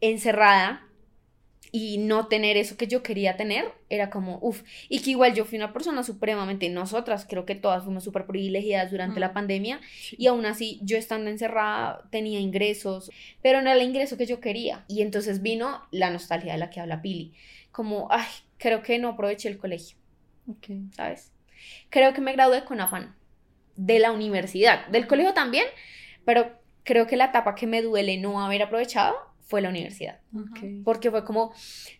encerrada 0.00 0.87
y 1.70 1.98
no 1.98 2.26
tener 2.28 2.56
eso 2.56 2.76
que 2.76 2.86
yo 2.86 3.02
quería 3.02 3.36
tener, 3.36 3.72
era 3.90 4.10
como, 4.10 4.38
uff, 4.40 4.62
y 4.88 5.00
que 5.00 5.10
igual 5.10 5.34
yo 5.34 5.44
fui 5.44 5.58
una 5.58 5.72
persona 5.72 6.02
supremamente, 6.02 6.68
nosotras 6.70 7.26
creo 7.28 7.44
que 7.44 7.54
todas 7.54 7.84
fuimos 7.84 8.04
súper 8.04 8.26
privilegiadas 8.26 8.90
durante 8.90 9.20
la 9.20 9.28
Mm. 9.30 9.34
pandemia, 9.34 9.80
y 10.16 10.26
aún 10.28 10.46
así 10.46 10.80
yo 10.82 10.96
estando 10.96 11.30
encerrada 11.30 12.08
tenía 12.10 12.40
ingresos, 12.40 13.10
pero 13.42 13.60
no 13.62 13.70
era 13.70 13.80
el 13.80 13.86
ingreso 13.88 14.16
que 14.16 14.26
yo 14.26 14.40
quería, 14.40 14.84
y 14.88 15.02
entonces 15.02 15.42
vino 15.42 15.82
la 15.90 16.10
nostalgia 16.10 16.52
de 16.52 16.58
la 16.58 16.70
que 16.70 16.80
habla 16.80 17.02
Pili, 17.02 17.32
como, 17.72 18.08
ay, 18.10 18.26
creo 18.58 18.82
que 18.82 18.98
no 18.98 19.10
aproveché 19.10 19.48
el 19.48 19.58
colegio, 19.58 19.96
Ok. 20.50 20.92
¿sabes? 20.96 21.32
Creo 21.90 22.14
que 22.14 22.20
me 22.20 22.32
gradué 22.32 22.64
con 22.64 22.80
afán 22.80 23.14
de 23.76 23.98
la 23.98 24.12
universidad, 24.12 24.86
del 24.88 25.06
colegio 25.06 25.34
también, 25.34 25.66
pero 26.24 26.50
creo 26.84 27.06
que 27.06 27.16
la 27.16 27.26
etapa 27.26 27.54
que 27.54 27.66
me 27.66 27.82
duele 27.82 28.16
no 28.16 28.42
haber 28.42 28.62
aprovechado 28.62 29.14
fue 29.48 29.62
la 29.62 29.70
universidad. 29.70 30.20
Porque 30.84 31.10
fue 31.10 31.24
como, 31.24 31.52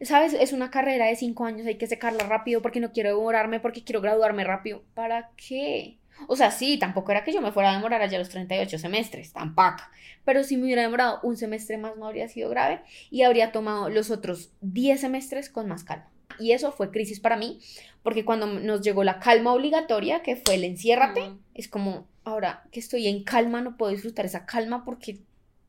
¿sabes? 0.03 0.35
Es 0.35 0.53
una 0.53 0.71
carrera 0.71 1.07
de 1.07 1.17
cinco 1.17 1.47
años, 1.47 1.67
hay 1.67 1.77
que 1.77 1.87
sacarla 1.87 2.25
rápido 2.25 2.61
porque 2.63 2.79
no 2.79 2.93
quiero 2.93 3.09
demorarme, 3.09 3.59
porque 3.59 3.83
quiero 3.83 4.03
graduarme 4.03 4.45
rápido. 4.45 4.85
¿Para 4.95 5.31
qué? 5.37 5.99
O 6.27 6.37
sea, 6.37 6.51
sí, 6.51 6.79
tampoco 6.79 7.11
era 7.11 7.25
que 7.25 7.33
yo 7.33 7.41
me 7.41 7.53
fuera 7.53 7.71
a 7.71 7.75
demorar 7.75 8.03
allá 8.03 8.19
los 8.19 8.29
38 8.29 8.79
semestres, 8.79 9.33
tampoco. 9.33 9.83
Pero 10.27 10.45
si 10.45 10.57
me 10.57 10.65
hubiera 10.65 10.83
demorado 10.83 11.21
un 11.23 11.37
semestre 11.37 11.79
más 11.79 11.97
no 11.97 12.07
habría 12.07 12.29
sido 12.29 12.51
grave 12.51 12.83
y 13.11 13.23
habría 13.23 13.51
tomado 13.51 13.89
los 13.89 14.11
otros 14.11 14.53
10 14.61 15.01
semestres 15.01 15.49
con 15.49 15.69
más 15.69 15.85
calma. 15.85 16.11
Y 16.39 16.53
eso 16.53 16.71
fue 16.71 16.91
crisis 16.91 17.19
para 17.19 17.37
mí, 17.37 17.61
porque 18.03 18.25
cuando 18.25 18.47
nos 18.47 18.83
llegó 18.83 19.05
la 19.05 19.21
calma 19.21 19.55
obligatoria, 19.55 20.23
que 20.23 20.37
fue 20.37 20.57
el 20.57 20.65
enciérrate, 20.65 21.33
es 21.55 21.67
como, 21.67 22.07
ahora 22.25 22.65
que 22.71 22.81
estoy 22.81 23.09
en 23.09 23.25
calma, 23.25 23.63
no 23.63 23.77
puedo 23.77 23.93
disfrutar 23.93 24.27
esa 24.27 24.45
calma 24.45 24.85
porque, 24.85 25.19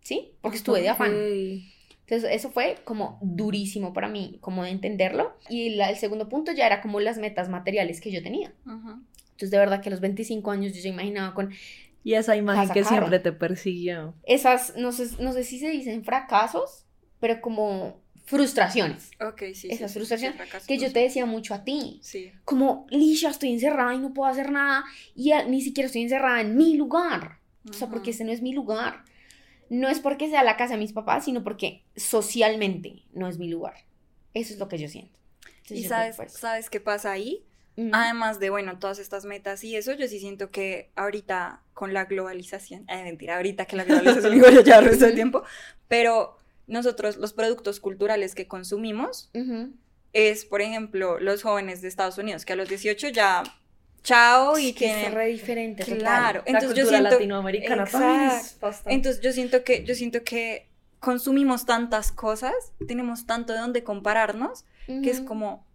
¿sí? 0.10 0.32
Porque 0.42 0.58
estuve 0.58 0.82
de 0.82 0.90
afán. 0.90 1.12
Entonces 1.14 2.32
eso 2.32 2.50
fue 2.50 2.78
como 2.86 3.20
durísimo 3.22 3.94
para 3.94 4.08
mí, 4.08 4.40
como 4.42 4.64
de 4.64 4.72
entenderlo. 4.72 5.38
Y 5.48 5.76
la- 5.76 5.90
el 5.92 5.98
segundo 5.98 6.28
punto 6.28 6.52
ya 6.52 6.66
era 6.66 6.82
como 6.82 7.00
las 7.00 7.20
metas 7.20 7.50
materiales 7.50 8.02
que 8.02 8.10
yo 8.12 8.24
tenía. 8.24 8.52
Ujú. 8.66 8.90
Entonces 9.32 9.52
de 9.52 9.58
verdad 9.60 9.82
que 9.82 9.90
a 9.90 9.92
los 9.92 10.00
25 10.02 10.50
años 10.50 10.74
yo 10.74 10.82
ya 10.82 10.90
imaginaba 10.90 11.34
con 11.36 11.52
Y 12.04 12.14
esa 12.16 12.36
imagen 12.36 12.64
Casa 12.64 12.74
que 12.74 12.82
Carro. 12.82 12.96
siempre 12.96 13.20
te 13.20 13.32
persiguió. 13.32 14.16
esas, 14.24 14.74
no 14.78 14.92
sé, 14.92 15.22
no 15.22 15.34
sé 15.34 15.44
si 15.44 15.60
se 15.60 15.70
dicen 15.70 16.04
fracasos, 16.04 16.86
pero 17.20 17.42
como 17.42 18.02
frustraciones. 18.26 19.12
Ok, 19.22 19.42
sí. 19.54 19.68
Esas 19.70 19.92
sí, 19.92 20.00
frustraciones 20.00 20.40
sí, 20.62 20.68
Que 20.68 20.78
yo 20.80 20.92
te 20.92 21.00
decía 21.02 21.26
mucho 21.28 21.54
a 21.54 21.64
ti. 21.64 22.00
Sí. 22.02 22.32
Como, 22.46 22.88
Lisha, 22.90 23.30
estoy 23.30 23.52
encerrada 23.52 23.94
y 23.94 24.00
no 24.00 24.14
puedo 24.14 24.30
hacer 24.32 24.52
nada. 24.52 24.84
Y 25.16 25.32
ni 25.48 25.62
siquiera 25.62 25.86
estoy 25.88 26.02
encerrada 26.04 26.42
en 26.42 26.56
mi 26.58 26.76
lugar. 26.76 27.38
O 27.70 27.74
sea, 27.74 27.88
porque 27.90 28.12
ese 28.12 28.24
no 28.24 28.32
es 28.32 28.42
mi 28.42 28.54
lugar. 28.54 29.04
No 29.70 29.88
es 29.88 30.00
porque 30.00 30.30
sea 30.30 30.44
la 30.44 30.58
casa 30.58 30.74
de 30.74 30.80
mis 30.80 30.94
papás, 30.94 31.26
sino 31.26 31.44
porque 31.44 31.84
socialmente 31.96 33.04
no 33.14 33.28
es 33.28 33.38
mi 33.38 33.48
lugar. 33.48 33.76
Eso 34.34 34.54
es 34.54 34.60
lo 34.60 34.68
que 34.68 34.78
yo 34.78 34.88
siento. 34.88 35.18
Entonces, 35.46 35.78
¿Y 35.78 35.84
yo 35.84 35.90
sabes, 35.90 36.18
sabes 36.34 36.70
qué 36.70 36.80
pasa 36.80 37.12
ahí? 37.12 37.44
Ujú. 37.78 37.92
Además 37.94 38.40
de, 38.40 38.50
bueno, 38.50 38.78
todas 38.80 39.00
estas 39.00 39.26
metas 39.26 39.64
y 39.64 39.76
eso, 39.76 39.94
yo 39.94 40.08
sí 40.08 40.20
siento 40.20 40.52
que 40.52 40.90
ahorita 40.96 41.62
con 41.74 41.94
la 41.94 42.06
globalización, 42.06 42.86
eh, 42.90 43.04
mentira, 43.04 43.38
ahorita 43.38 43.66
que 43.66 43.76
la 43.76 43.86
globalización 43.86 44.34
igual 44.36 44.54
ya 44.56 44.64
lleva 44.64 44.80
el 44.80 44.86
resto 44.86 45.06
del 45.06 45.16
tiempo, 45.16 45.44
pero 45.88 46.38
nosotros 46.68 47.18
los 47.18 47.34
productos 47.34 47.80
culturales 47.80 48.36
que 48.36 48.48
consumimos 48.48 49.32
es, 50.14 50.46
por 50.46 50.62
ejemplo, 50.62 51.20
los 51.20 51.44
jóvenes 51.44 51.82
de 51.82 51.88
Estados 51.88 52.18
Unidos, 52.18 52.46
que 52.46 52.54
a 52.54 52.56
los 52.56 52.70
18 52.70 53.10
ya 53.10 53.44
chao 54.04 54.58
y 54.58 54.70
Es 54.70 54.74
que 54.74 54.86
tienen 54.86 55.06
es 55.06 55.14
re 55.14 55.28
diferente. 55.28 55.84
total. 55.84 56.00
Claro, 56.00 56.44
La 56.46 56.52
entonces 56.52 56.70
yo 56.70 56.84
cultura 56.84 56.98
siento 56.98 57.16
latinoamericana 57.16 57.84
Exacto. 57.84 58.90
Entonces 58.90 59.22
yo 59.22 59.32
siento 59.32 59.64
que 59.64 59.84
yo 59.84 59.96
siento 59.96 60.24
que 60.24 60.68
consumimos 61.00 61.66
tantas 61.66 62.12
cosas, 62.12 62.54
tenemos 62.88 63.26
tanto 63.26 63.54
de 63.54 63.60
dónde 63.60 63.84
compararnos, 63.84 64.66
que 64.88 65.10
es 65.12 65.22
como 65.22 65.66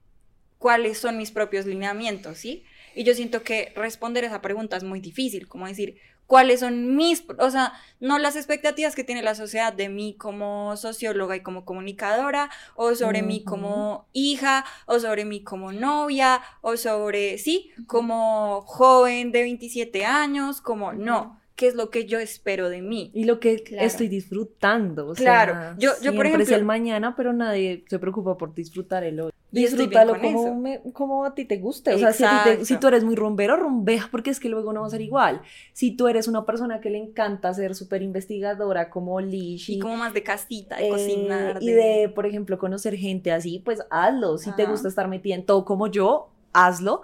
cuáles 0.59 0.99
son 0.99 1.17
mis 1.17 1.31
propios 1.31 1.67
lineamientos, 1.67 2.39
¿sí? 2.39 2.65
Y 2.97 3.05
yo 3.05 3.15
siento 3.15 3.43
que 3.43 3.73
responder 3.77 4.25
esa 4.25 4.41
pregunta 4.41 4.77
es 4.77 4.85
muy 4.85 5.01
difícil, 5.01 5.47
como 5.49 5.67
decir, 5.67 5.99
¿cuáles 6.35 6.59
son 6.59 6.97
mis, 6.97 7.25
o 7.39 7.49
sea, 7.49 7.75
no 8.01 8.19
las 8.19 8.35
expectativas 8.35 8.97
que 8.97 9.05
tiene 9.05 9.23
la 9.23 9.37
sociedad 9.37 9.73
de 9.73 9.89
mí 9.89 10.17
como 10.19 10.77
socióloga 10.77 11.37
y 11.37 11.45
como 11.45 11.65
comunicadora, 11.65 12.51
o 12.75 12.97
sobre 12.97 13.23
mí 13.23 13.45
como 13.45 14.09
hija, 14.13 14.65
o 14.87 14.99
sobre 14.99 15.25
mí 15.25 15.45
como 15.45 15.71
novia, 15.71 16.43
o 16.61 16.77
sobre, 16.77 17.39
sí, 17.39 17.71
como 17.87 18.63
joven 18.63 19.31
de 19.31 19.43
27 19.43 20.07
años, 20.07 20.61
como 20.61 20.93
no, 20.93 21.41
¿qué 21.57 21.69
es 21.69 21.75
lo 21.75 21.91
que 21.91 22.07
yo 22.07 22.19
espero 22.19 22.69
de 22.69 22.83
mí? 22.83 23.11
Y 23.15 23.25
lo 23.25 23.39
que 23.41 23.63
Claro. 23.63 23.87
estoy 23.87 24.09
disfrutando. 24.09 25.09
o 25.09 25.15
Claro, 25.15 25.53
sea, 25.53 25.75
yo- 25.79 25.91
yo, 26.03 26.13
por 26.15 26.27
siempre 26.27 26.29
es 26.31 26.35
ejemplo- 26.49 26.57
el 26.57 26.65
mañana, 26.65 27.15
pero 27.17 27.33
nadie 27.33 27.85
se 27.89 27.99
preocupa 27.99 28.37
por 28.37 28.55
disfrutar 28.55 29.05
el 29.05 29.21
hoy. 29.21 29.31
Y 29.53 29.63
estoy 29.65 29.87
bien 29.87 29.91
Disfrútalo 29.91 30.21
con 30.21 30.33
como, 30.33 30.47
eso. 30.47 30.55
me- 30.57 30.93
como 30.93 31.25
a 31.25 31.33
ti 31.37 31.45
te 31.45 31.59
guste. 31.59 31.95
O 31.95 31.99
sea, 31.99 32.13
si, 32.13 32.25
te- 32.45 32.65
si 32.65 32.77
tú 32.77 32.89
eres 32.89 33.05
muy 33.05 33.15
rumbero, 33.15 33.55
rumbea, 33.57 34.09
porque 34.11 34.31
es 34.31 34.41
que 34.41 34.49
luego 34.49 34.73
no 34.73 34.81
va 34.81 34.89
a 34.89 34.91
ser 34.91 35.01
igual. 35.01 35.43
Si 35.73 35.93
tú 35.97 36.09
eres 36.09 36.27
una 36.27 36.45
persona 36.45 36.81
que 36.81 36.91
le 36.91 36.99
encanta 36.99 37.55
ser 37.55 37.77
súper 37.77 38.03
investigadora, 38.03 38.91
como 38.91 39.21
Lish, 39.21 39.71
Y 39.71 39.79
como 39.79 39.97
más 39.97 40.13
de 40.13 40.25
casita, 40.25 40.77
de 40.77 40.87
eh, 40.89 40.91
cocinar. 40.91 41.59
y 41.63 41.71
de, 41.71 42.09
por 42.13 42.27
ejemplo, 42.27 42.59
conocer 42.59 42.97
gente 42.97 43.31
así, 43.31 43.61
pues 43.65 43.81
hazlo. 43.91 44.39
Si 44.39 44.51
te 44.57 44.63
Ajá. 44.63 44.73
gusta 44.73 44.89
estar 44.89 45.07
metida 45.07 45.37
en 45.37 45.47
todo 45.47 45.65
como 45.65 45.87
yo, 45.87 46.31
hazlo. 46.55 47.03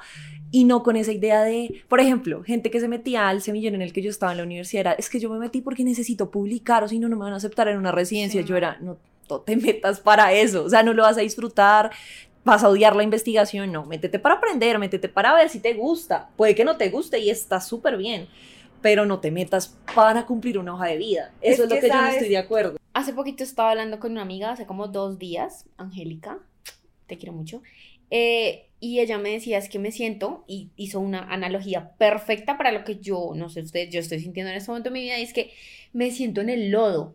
Y 0.52 0.64
no 0.64 0.82
con 0.82 0.96
esa 0.96 1.12
idea 1.12 1.42
de, 1.42 1.84
por 1.86 2.00
ejemplo, 2.00 2.42
gente 2.42 2.72
que 2.72 2.80
se 2.80 2.88
metía 2.88 3.28
al 3.28 3.40
semillero 3.40 3.76
en 3.76 3.82
el 3.82 3.92
que 3.92 4.02
yo 4.02 4.10
estaba 4.10 4.32
en 4.32 4.38
la 4.38 4.44
universidad, 4.44 4.80
era, 4.80 4.92
es 4.94 5.08
que 5.08 5.20
yo 5.20 5.30
me 5.30 5.38
metí 5.38 5.60
porque 5.60 5.84
necesito 5.84 6.32
publicar, 6.32 6.82
o 6.82 6.88
si 6.88 6.98
no, 6.98 7.08
no 7.08 7.16
me 7.16 7.22
van 7.22 7.34
a 7.34 7.36
aceptar 7.36 7.68
en 7.68 7.78
una 7.78 7.92
residencia. 7.92 8.42
Sí, 8.42 8.48
yo 8.48 8.56
era, 8.56 8.76
no, 8.80 8.96
no 9.28 9.40
te 9.42 9.54
metas 9.56 10.00
para 10.00 10.32
eso, 10.32 10.64
o 10.64 10.68
sea, 10.68 10.82
no 10.82 10.92
lo 10.92 11.04
vas 11.04 11.16
a 11.18 11.20
disfrutar, 11.20 11.92
vas 12.44 12.64
a 12.64 12.68
odiar 12.68 12.96
la 12.96 13.04
investigación, 13.04 13.70
no, 13.70 13.86
métete 13.86 14.18
para 14.18 14.36
aprender, 14.36 14.76
métete 14.80 15.08
para 15.08 15.32
ver 15.36 15.48
si 15.50 15.60
te 15.60 15.74
gusta. 15.74 16.30
Puede 16.36 16.56
que 16.56 16.64
no 16.64 16.76
te 16.76 16.88
guste 16.90 17.20
y 17.20 17.30
está 17.30 17.60
súper 17.60 17.96
bien, 17.96 18.26
pero 18.82 19.06
no 19.06 19.20
te 19.20 19.30
metas 19.30 19.76
para 19.94 20.26
cumplir 20.26 20.58
una 20.58 20.74
hoja 20.74 20.86
de 20.86 20.96
vida. 20.96 21.30
Es 21.40 21.54
Eso 21.54 21.62
es, 21.64 21.70
lo 21.70 21.74
que 21.76 21.82
que 21.82 21.88
yo 21.90 21.94
no 21.94 22.00
sabes- 22.00 22.14
estoy 22.14 22.28
de 22.30 22.38
acuerdo. 22.38 22.76
Hace 22.92 23.12
poquito 23.12 23.44
estaba 23.44 23.70
hablando 23.70 24.00
con 24.00 24.10
una 24.10 24.22
amiga, 24.22 24.50
hace 24.50 24.66
como 24.66 24.88
dos 24.88 25.16
días, 25.20 25.66
Angélica, 25.76 26.38
te 27.06 27.16
quiero 27.18 27.32
mucho, 27.32 27.62
eh, 28.10 28.66
y 28.80 29.00
ella 29.00 29.18
me 29.18 29.30
decía, 29.30 29.58
es 29.58 29.68
que 29.68 29.78
me 29.78 29.92
siento, 29.92 30.44
y 30.46 30.70
hizo 30.76 31.00
una 31.00 31.20
analogía 31.32 31.90
perfecta 31.98 32.56
para 32.56 32.72
lo 32.72 32.84
que 32.84 32.98
yo, 32.98 33.32
no 33.36 33.50
sé 33.50 33.60
ustedes, 33.62 33.90
yo 33.90 34.00
estoy 34.00 34.20
sintiendo 34.20 34.50
en 34.50 34.56
este 34.56 34.70
momento 34.70 34.88
de 34.90 34.94
mi 34.94 35.02
vida, 35.02 35.18
y 35.18 35.22
es 35.22 35.32
que 35.32 35.50
me 35.92 36.10
siento 36.10 36.40
en 36.40 36.48
el 36.50 36.70
lodo. 36.70 37.14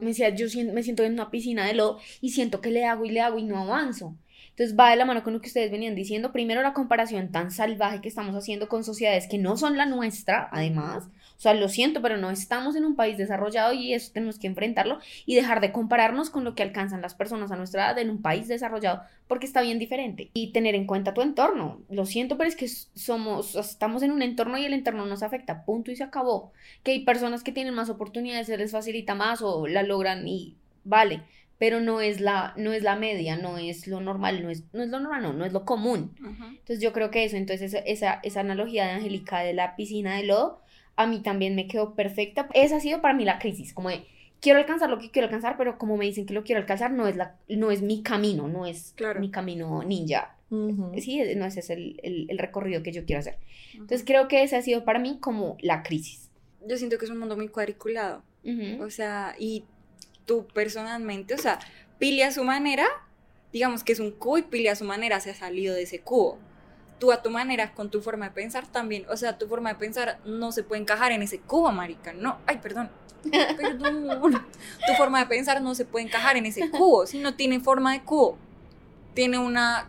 Me 0.00 0.08
decía, 0.08 0.28
yo 0.34 0.48
sien- 0.48 0.72
me 0.74 0.82
siento 0.82 1.02
en 1.02 1.14
una 1.14 1.30
piscina 1.30 1.66
de 1.66 1.74
lodo 1.74 1.98
y 2.20 2.30
siento 2.30 2.60
que 2.60 2.70
le 2.70 2.84
hago 2.84 3.04
y 3.06 3.10
le 3.10 3.20
hago 3.22 3.38
y 3.38 3.44
no 3.44 3.58
avanzo. 3.58 4.14
Entonces 4.50 4.76
va 4.78 4.90
de 4.90 4.96
la 4.96 5.06
mano 5.06 5.22
con 5.22 5.32
lo 5.32 5.40
que 5.40 5.48
ustedes 5.48 5.70
venían 5.70 5.94
diciendo. 5.94 6.30
Primero 6.32 6.60
la 6.60 6.74
comparación 6.74 7.32
tan 7.32 7.50
salvaje 7.50 8.02
que 8.02 8.08
estamos 8.08 8.34
haciendo 8.36 8.68
con 8.68 8.84
sociedades 8.84 9.26
que 9.28 9.38
no 9.38 9.56
son 9.56 9.78
la 9.78 9.86
nuestra, 9.86 10.48
además. 10.52 11.08
O 11.36 11.40
sea, 11.42 11.54
lo 11.54 11.68
siento, 11.68 12.02
pero 12.02 12.16
no 12.16 12.30
estamos 12.30 12.76
en 12.76 12.84
un 12.84 12.96
país 12.96 13.16
desarrollado 13.16 13.72
y 13.72 13.94
eso 13.94 14.12
tenemos 14.12 14.38
que 14.38 14.46
enfrentarlo 14.46 14.98
y 15.26 15.34
dejar 15.34 15.60
de 15.60 15.72
compararnos 15.72 16.30
con 16.30 16.44
lo 16.44 16.54
que 16.54 16.62
alcanzan 16.62 17.02
las 17.02 17.14
personas 17.14 17.50
a 17.50 17.56
nuestra 17.56 17.86
edad 17.86 17.98
en 17.98 18.10
un 18.10 18.22
país 18.22 18.48
desarrollado 18.48 19.02
porque 19.26 19.46
está 19.46 19.62
bien 19.62 19.78
diferente. 19.78 20.30
Y 20.34 20.52
tener 20.52 20.74
en 20.74 20.86
cuenta 20.86 21.14
tu 21.14 21.22
entorno. 21.22 21.80
Lo 21.90 22.06
siento, 22.06 22.36
pero 22.36 22.48
es 22.48 22.56
que 22.56 22.68
somos, 22.68 23.54
estamos 23.54 24.02
en 24.02 24.12
un 24.12 24.22
entorno 24.22 24.58
y 24.58 24.64
el 24.64 24.74
entorno 24.74 25.06
nos 25.06 25.22
afecta. 25.22 25.64
Punto 25.64 25.90
y 25.90 25.96
se 25.96 26.04
acabó. 26.04 26.52
Que 26.82 26.92
hay 26.92 27.04
personas 27.04 27.42
que 27.42 27.52
tienen 27.52 27.74
más 27.74 27.88
oportunidades, 27.88 28.46
se 28.46 28.56
les 28.56 28.72
facilita 28.72 29.14
más 29.14 29.42
o 29.42 29.66
la 29.66 29.82
logran 29.82 30.28
y 30.28 30.56
vale 30.84 31.22
pero 31.62 31.78
no 31.78 32.00
es 32.00 32.20
la, 32.20 32.54
no 32.56 32.72
es 32.72 32.82
la 32.82 32.96
media, 32.96 33.36
no 33.36 33.56
es 33.56 33.86
lo 33.86 34.00
normal, 34.00 34.42
no 34.42 34.50
es, 34.50 34.64
no 34.72 34.82
es 34.82 34.88
lo 34.88 34.98
normal, 34.98 35.22
no, 35.22 35.32
no 35.32 35.44
es 35.44 35.52
lo 35.52 35.64
común. 35.64 36.12
Entonces 36.18 36.80
yo 36.80 36.92
creo 36.92 37.12
que 37.12 37.22
eso, 37.22 37.36
entonces 37.36 37.76
esa, 37.86 38.18
esa 38.24 38.40
analogía 38.40 38.84
de 38.84 38.90
Angélica 38.90 39.38
de 39.38 39.54
la 39.54 39.76
piscina 39.76 40.16
de 40.16 40.24
lodo, 40.24 40.60
a 40.96 41.06
mí 41.06 41.20
también 41.20 41.54
me 41.54 41.66
quedó 41.66 41.94
perfecta. 41.94 42.48
Esa 42.54 42.76
ha 42.76 42.80
sido 42.80 43.00
para 43.00 43.14
mí 43.14 43.24
la 43.24 43.38
crisis, 43.38 43.72
como 43.72 43.88
de, 43.88 44.04
quiero 44.40 44.58
alcanzar 44.58 44.90
lo 44.90 44.98
que 44.98 45.10
quiero 45.10 45.26
alcanzar, 45.26 45.56
pero 45.56 45.78
como 45.78 45.96
me 45.96 46.04
dicen 46.04 46.26
que 46.26 46.34
lo 46.34 46.44
quiero 46.44 46.60
alcanzar, 46.60 46.90
no 46.92 47.06
es, 47.08 47.16
la, 47.16 47.36
no 47.48 47.70
es 47.70 47.82
mi 47.82 48.02
camino, 48.02 48.48
no 48.48 48.66
es 48.66 48.92
Claro. 48.96 49.20
mi 49.20 49.30
camino 49.30 49.82
ninja. 49.84 50.36
Ujú. 50.50 50.92
Sí, 51.00 51.22
no 51.36 51.46
ese 51.46 51.60
es 51.60 51.70
el, 51.70 51.98
el, 52.02 52.26
el 52.28 52.38
recorrido 52.38 52.82
que 52.82 52.92
yo 52.92 53.04
quiero 53.06 53.20
hacer. 53.20 53.38
Entonces 53.72 54.02
creo 54.04 54.28
que 54.28 54.42
ese 54.42 54.56
ha 54.56 54.62
sido 54.62 54.84
para 54.84 54.98
mí 54.98 55.18
como 55.20 55.56
la 55.60 55.82
crisis. 55.82 56.28
yo 56.68 56.76
siento 56.76 56.98
que 56.98 57.06
es 57.06 57.10
un 57.10 57.18
mundo 57.18 57.36
muy 57.36 57.48
cuadriculado. 57.48 58.22
O 58.80 58.90
sea, 58.90 59.34
y 59.38 59.64
tú 60.26 60.46
personalmente, 60.52 61.32
o 61.34 61.38
sea, 61.38 61.58
Pili 61.98 62.22
a 62.22 62.32
su 62.32 62.42
manera, 62.44 62.86
digamos 63.52 63.82
que 63.84 63.92
es 63.92 64.00
un 64.00 64.10
cubo 64.10 64.38
y 64.38 64.42
Pili 64.42 64.66
a 64.68 64.74
su 64.76 64.84
manera 64.84 65.20
se 65.20 65.30
ha 65.30 65.34
salido 65.34 65.74
de 65.74 65.82
ese 65.82 66.00
cubo. 66.00 66.38
Tú 67.02 67.10
a 67.10 67.20
tu 67.20 67.30
manera, 67.30 67.74
con 67.74 67.90
tu 67.90 68.00
forma 68.00 68.26
de 68.26 68.30
pensar 68.30 68.64
también, 68.68 69.04
o 69.10 69.16
sea, 69.16 69.36
tu 69.36 69.48
forma 69.48 69.70
de 69.70 69.74
pensar 69.74 70.20
no 70.24 70.52
se 70.52 70.62
puede 70.62 70.82
encajar 70.82 71.10
en 71.10 71.20
ese 71.20 71.40
cubo, 71.40 71.72
marica, 71.72 72.12
no, 72.12 72.38
ay, 72.46 72.58
perdón, 72.62 72.90
perdón, 73.56 74.06
tu 74.86 74.92
forma 74.96 75.18
de 75.18 75.26
pensar 75.26 75.60
no 75.62 75.74
se 75.74 75.84
puede 75.84 76.04
encajar 76.04 76.36
en 76.36 76.46
ese 76.46 76.70
cubo, 76.70 77.04
si 77.08 77.18
no 77.18 77.34
tiene 77.34 77.58
forma 77.58 77.92
de 77.92 78.04
cubo, 78.04 78.38
tiene 79.14 79.36
una, 79.40 79.88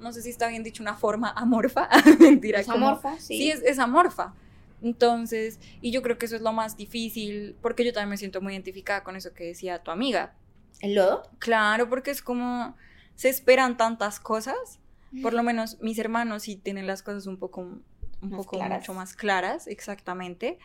no 0.00 0.12
sé 0.12 0.20
si 0.20 0.28
está 0.28 0.48
bien 0.48 0.62
dicho, 0.62 0.82
una 0.82 0.96
forma 0.96 1.30
amorfa, 1.30 1.88
mentira, 2.20 2.60
¿Es 2.60 2.66
como- 2.66 2.88
amorfa? 2.88 3.18
Sí. 3.18 3.38
Sí, 3.38 3.50
es, 3.50 3.62
es 3.62 3.78
amorfa. 3.78 4.34
Entonces, 4.82 5.60
y 5.80 5.92
yo 5.92 6.02
creo 6.02 6.18
que 6.18 6.26
eso 6.26 6.36
es 6.36 6.42
lo 6.42 6.52
más 6.52 6.76
difícil, 6.76 7.56
porque 7.62 7.86
yo 7.86 7.94
también 7.94 8.10
me 8.10 8.16
siento 8.18 8.42
muy 8.42 8.52
identificada 8.52 9.02
con 9.02 9.16
eso 9.16 9.32
que 9.32 9.44
decía 9.44 9.82
tu 9.82 9.90
amiga. 9.90 10.34
¿El 10.82 10.94
lodo? 10.96 11.22
Claro, 11.38 11.88
porque 11.88 12.10
es 12.10 12.20
como 12.20 12.76
se 13.14 13.30
esperan 13.30 13.78
tantas 13.78 14.20
cosas, 14.20 14.78
por 15.20 15.34
lo 15.34 15.42
menos 15.42 15.78
mis 15.80 15.98
hermanos 15.98 16.44
sí 16.44 16.56
tienen 16.56 16.86
las 16.86 17.02
cosas 17.02 17.26
un 17.26 17.38
poco, 17.38 17.60
un 17.62 17.84
Más 18.20 18.36
poco 18.36 18.56
claras. 18.56 18.80
mucho 18.80 18.94
más 18.94 19.14
claras, 19.14 19.66
exactamente, 19.66 20.58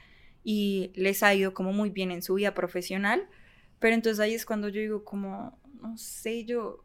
y 0.44 0.92
les 0.96 1.24
ha 1.24 1.34
ido 1.34 1.54
como 1.54 1.74
muy 1.74 1.90
bien 1.90 2.12
en 2.12 2.22
su 2.22 2.36
vida 2.36 2.54
profesional, 2.54 3.28
pero 3.80 3.94
entonces 3.96 4.20
ahí 4.20 4.34
es 4.34 4.46
cuando 4.46 4.70
yo 4.70 4.80
digo 4.80 5.04
como, 5.04 5.60
no 5.82 5.98
sé, 5.98 6.46
yo, 6.46 6.84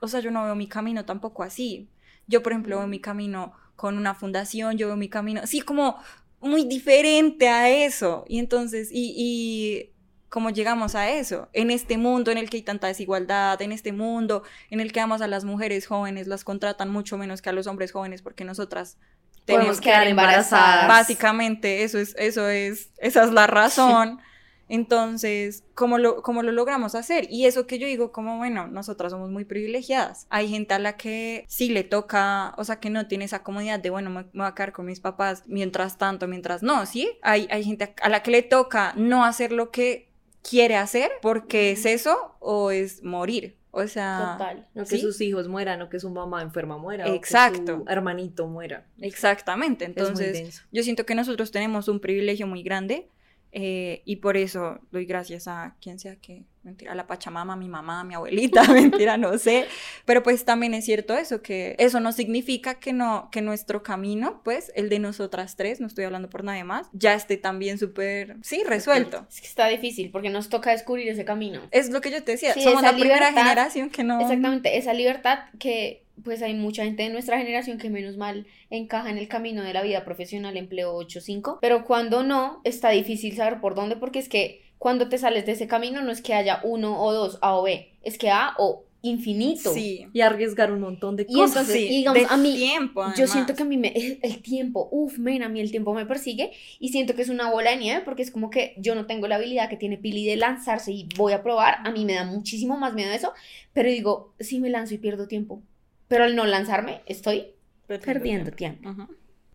o 0.00 0.08
sea, 0.08 0.20
yo 0.20 0.30
no 0.30 0.44
veo 0.44 0.54
mi 0.54 0.68
camino 0.68 1.04
tampoco 1.04 1.42
así. 1.42 1.88
Yo, 2.26 2.42
por 2.42 2.52
ejemplo, 2.52 2.78
veo 2.78 2.86
mi 2.86 3.00
camino 3.00 3.52
con 3.76 3.96
una 3.98 4.14
fundación, 4.14 4.76
yo 4.78 4.88
veo 4.88 4.96
mi 4.96 5.08
camino, 5.08 5.46
sí, 5.46 5.60
como 5.60 5.96
muy 6.40 6.64
diferente 6.64 7.48
a 7.48 7.70
eso. 7.70 8.24
Y 8.28 8.38
entonces, 8.38 8.90
y, 8.92 9.14
y 9.16 9.92
cómo 10.28 10.50
llegamos 10.50 10.94
a 10.94 11.10
eso, 11.10 11.48
en 11.52 11.70
este 11.70 11.98
mundo 11.98 12.30
en 12.30 12.38
el 12.38 12.50
que 12.50 12.58
hay 12.58 12.62
tanta 12.62 12.86
desigualdad, 12.86 13.60
en 13.62 13.72
este 13.72 13.92
mundo 13.92 14.42
en 14.70 14.80
el 14.80 14.92
que 14.92 15.00
amas 15.00 15.22
a 15.22 15.28
las 15.28 15.44
mujeres 15.44 15.86
jóvenes, 15.86 16.26
las 16.26 16.44
contratan 16.44 16.90
mucho 16.90 17.16
menos 17.18 17.42
que 17.42 17.50
a 17.50 17.52
los 17.52 17.66
hombres 17.66 17.92
jóvenes 17.92 18.22
porque 18.22 18.44
nosotras 18.44 18.98
Podemos 19.46 19.76
tenemos 19.76 19.80
quedar 19.80 20.06
embarazadas. 20.08 20.88
Básicamente, 20.88 21.84
eso 21.84 21.98
es, 21.98 22.14
eso 22.18 22.48
es, 22.48 22.90
esa 22.98 23.24
es 23.24 23.32
la 23.32 23.46
razón. 23.46 24.20
Entonces, 24.68 25.62
¿cómo 25.74 25.98
lo, 25.98 26.22
¿cómo 26.22 26.42
lo 26.42 26.50
logramos 26.50 26.96
hacer? 26.96 27.28
Y 27.30 27.46
eso 27.46 27.68
que 27.68 27.78
yo 27.78 27.86
digo, 27.86 28.10
como 28.10 28.38
bueno, 28.38 28.66
nosotras 28.66 29.12
somos 29.12 29.30
muy 29.30 29.44
privilegiadas. 29.44 30.26
Hay 30.28 30.48
gente 30.48 30.74
a 30.74 30.80
la 30.80 30.96
que 30.96 31.44
sí 31.46 31.68
le 31.68 31.84
toca, 31.84 32.52
o 32.56 32.64
sea, 32.64 32.80
que 32.80 32.90
no 32.90 33.06
tiene 33.06 33.26
esa 33.26 33.44
comodidad 33.44 33.78
de, 33.78 33.90
bueno, 33.90 34.10
me, 34.10 34.24
me 34.24 34.30
voy 34.32 34.46
a 34.46 34.54
quedar 34.54 34.72
con 34.72 34.86
mis 34.86 34.98
papás 34.98 35.44
mientras 35.46 35.98
tanto, 35.98 36.26
mientras 36.26 36.64
no, 36.64 36.84
¿sí? 36.84 37.16
Hay, 37.22 37.46
hay 37.50 37.62
gente 37.62 37.94
a 38.02 38.08
la 38.08 38.24
que 38.24 38.32
le 38.32 38.42
toca 38.42 38.92
no 38.96 39.24
hacer 39.24 39.52
lo 39.52 39.70
que 39.70 40.08
quiere 40.48 40.76
hacer 40.76 41.10
porque 41.22 41.72
es 41.72 41.86
eso 41.86 42.36
o 42.40 42.70
es 42.70 43.02
morir. 43.02 43.56
O 43.70 43.86
sea, 43.88 44.36
Total. 44.38 44.68
No 44.74 44.84
que 44.84 44.96
¿sí? 44.96 45.00
sus 45.00 45.20
hijos 45.20 45.48
mueran, 45.48 45.78
no 45.78 45.90
que 45.90 46.00
su 46.00 46.08
mamá 46.08 46.40
enferma 46.40 46.78
muera. 46.78 47.04
o 47.04 47.10
que 47.10 47.16
Exacto. 47.16 47.84
su 47.84 47.84
hermanito 47.88 48.46
muera. 48.46 48.86
Exactamente. 49.00 49.84
Es 49.84 49.90
muy 49.90 50.00
Entonces, 50.02 50.32
denso. 50.32 50.62
yo 50.72 50.82
siento 50.82 51.04
que 51.04 51.14
nosotros 51.14 51.50
tenemos 51.50 51.88
un 51.88 52.00
privilegio 52.00 52.46
muy 52.46 52.62
grande 52.62 53.10
eh, 53.52 54.02
y 54.06 54.16
por 54.16 54.38
eso 54.38 54.80
doy 54.92 55.04
gracias 55.04 55.46
a 55.46 55.76
quien 55.80 55.98
sea 55.98 56.16
que, 56.16 56.44
mentira, 56.66 56.94
la 56.94 57.06
Pachamama, 57.06 57.56
mi 57.56 57.68
mamá, 57.68 58.04
mi 58.04 58.14
abuelita, 58.14 58.62
mentira, 58.72 59.16
no 59.16 59.38
sé. 59.38 59.66
Pero 60.04 60.22
pues 60.22 60.44
también 60.44 60.74
es 60.74 60.84
cierto 60.84 61.16
eso, 61.16 61.40
que 61.40 61.76
eso 61.78 62.00
no 62.00 62.12
significa 62.12 62.74
que, 62.74 62.92
no, 62.92 63.28
que 63.32 63.40
nuestro 63.40 63.82
camino, 63.82 64.42
pues 64.44 64.70
el 64.74 64.88
de 64.90 64.98
nosotras 64.98 65.56
tres, 65.56 65.80
no 65.80 65.86
estoy 65.86 66.04
hablando 66.04 66.28
por 66.28 66.44
nadie 66.44 66.64
más, 66.64 66.88
ya 66.92 67.14
esté 67.14 67.36
también 67.38 67.78
súper, 67.78 68.36
sí, 68.42 68.62
resuelto. 68.66 69.26
Es 69.30 69.40
que 69.40 69.46
está 69.46 69.68
difícil 69.68 70.10
porque 70.10 70.28
nos 70.28 70.48
toca 70.48 70.72
descubrir 70.72 71.08
ese 71.08 71.24
camino. 71.24 71.62
Es 71.70 71.90
lo 71.90 72.00
que 72.02 72.10
yo 72.10 72.22
te 72.22 72.32
decía, 72.32 72.52
Sí, 72.52 72.62
somos 72.62 72.82
la 72.82 72.92
primera 72.92 73.16
libertad- 73.30 73.42
generación 73.42 73.90
que 73.90 74.04
no... 74.04 74.20
Exactamente, 74.20 74.76
esa 74.76 74.92
libertad 74.92 75.38
que 75.58 76.02
pues 76.24 76.40
hay 76.42 76.54
mucha 76.54 76.82
gente 76.82 77.02
de 77.02 77.10
nuestra 77.10 77.38
generación 77.38 77.76
que 77.78 77.90
menos 77.90 78.16
mal 78.16 78.46
encaja 78.70 79.10
en 79.10 79.18
el 79.18 79.28
camino 79.28 79.62
de 79.62 79.74
la 79.74 79.82
vida 79.82 80.02
profesional 80.04 80.56
empleo 80.56 80.98
8-5, 80.98 81.58
pero 81.60 81.84
cuando 81.84 82.22
no, 82.22 82.62
está 82.64 82.88
difícil 82.90 83.36
saber 83.36 83.60
por 83.60 83.74
dónde 83.74 83.96
porque 83.96 84.18
es 84.18 84.28
que 84.30 84.65
cuando 84.78 85.08
te 85.08 85.18
sales 85.18 85.46
de 85.46 85.52
ese 85.52 85.66
camino 85.66 86.02
no 86.02 86.12
es 86.12 86.20
que 86.20 86.34
haya 86.34 86.60
uno 86.62 87.02
o 87.02 87.12
dos 87.12 87.38
A 87.40 87.54
o 87.56 87.62
B, 87.62 87.92
es 88.02 88.18
que 88.18 88.30
A 88.30 88.54
o 88.58 88.84
infinito. 89.02 89.72
Sí. 89.72 90.06
Y 90.12 90.20
arriesgar 90.20 90.72
un 90.72 90.80
montón 90.80 91.16
de 91.16 91.26
Y 91.28 91.34
cosas. 91.34 91.62
entonces, 91.68 91.76
Sí, 91.76 91.84
y 91.86 91.96
digamos, 91.98 92.22
de 92.22 92.26
a 92.28 92.36
mí, 92.36 92.54
tiempo, 92.54 93.04
yo 93.16 93.26
siento 93.26 93.54
que 93.54 93.62
a 93.62 93.66
mí 93.66 93.76
me, 93.76 93.88
el, 94.22 94.42
tiempo, 94.42 94.88
uff, 94.90 95.18
men, 95.18 95.42
a 95.42 95.48
mí 95.48 95.60
el 95.60 95.70
tiempo 95.70 95.94
me 95.94 96.06
persigue 96.06 96.52
y 96.78 96.88
siento 96.90 97.14
que 97.14 97.22
es 97.22 97.28
una 97.28 97.50
bola 97.50 97.70
de 97.70 97.76
nieve 97.76 98.02
porque 98.04 98.22
es 98.22 98.30
como 98.30 98.50
que 98.50 98.74
yo 98.78 98.94
no 98.94 99.06
tengo 99.06 99.28
la 99.28 99.36
habilidad 99.36 99.68
que 99.68 99.76
tiene 99.76 99.96
Pili 99.96 100.26
de 100.26 100.36
lanzarse 100.36 100.92
y 100.92 101.08
voy 101.16 101.32
a 101.32 101.42
probar, 101.42 101.78
a 101.84 101.90
mí 101.90 102.04
me 102.04 102.14
da 102.14 102.24
muchísimo 102.24 102.76
más 102.76 102.94
miedo 102.94 103.12
eso, 103.12 103.32
pero 103.72 103.88
digo, 103.88 104.32
sí 104.40 104.58
me 104.60 104.70
lanzo 104.70 104.94
y 104.94 104.98
pierdo 104.98 105.28
tiempo, 105.28 105.62
pero 106.08 106.24
al 106.24 106.34
no 106.36 106.44
lanzarme 106.44 107.02
estoy 107.06 107.48
perdiendo 107.86 108.50
tiempo. 108.52 108.88
Ajá. 108.88 109.08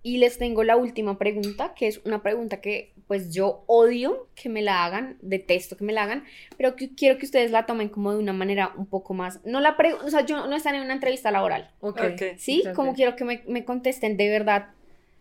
Y 0.04 0.18
les 0.18 0.38
tengo 0.40 0.64
la 0.64 0.78
última 0.78 1.20
pregunta, 1.20 1.74
que 1.76 1.88
es 1.88 2.02
una 2.06 2.24
pregunta 2.24 2.60
que 2.60 2.94
pues 3.08 3.34
yo 3.34 3.64
odio 3.68 4.30
que 4.36 4.50
me 4.50 4.62
la 4.62 4.86
hagan, 4.86 5.18
detesto 5.22 5.78
que 5.78 5.84
me 5.84 5.94
la 5.94 6.04
hagan, 6.04 6.24
pero 6.58 6.76
que 6.76 6.96
quiero 6.96 7.20
que 7.20 7.26
ustedes 7.26 7.52
la 7.52 7.66
tomen 7.66 7.90
como 7.90 8.12
de 8.14 8.18
una 8.18 8.34
manera 8.34 8.72
un 8.78 8.86
poco 8.86 9.14
más, 9.14 9.42
no 9.44 9.60
la 9.60 9.76
pre, 9.76 9.94
o 9.94 10.10
sea, 10.10 10.26
yo 10.26 10.48
no 10.48 10.56
están 10.56 10.76
en 10.76 10.82
una 10.82 10.94
entrevista 10.94 11.30
laboral, 11.30 11.72
Ok. 11.82 12.02
¿sí? 12.38 12.64
Como 12.74 12.94
quiero 12.96 13.16
que 13.16 13.26
me, 13.26 13.44
me 13.48 13.66
contesten 13.66 14.16
de 14.18 14.30
verdad 14.30 14.70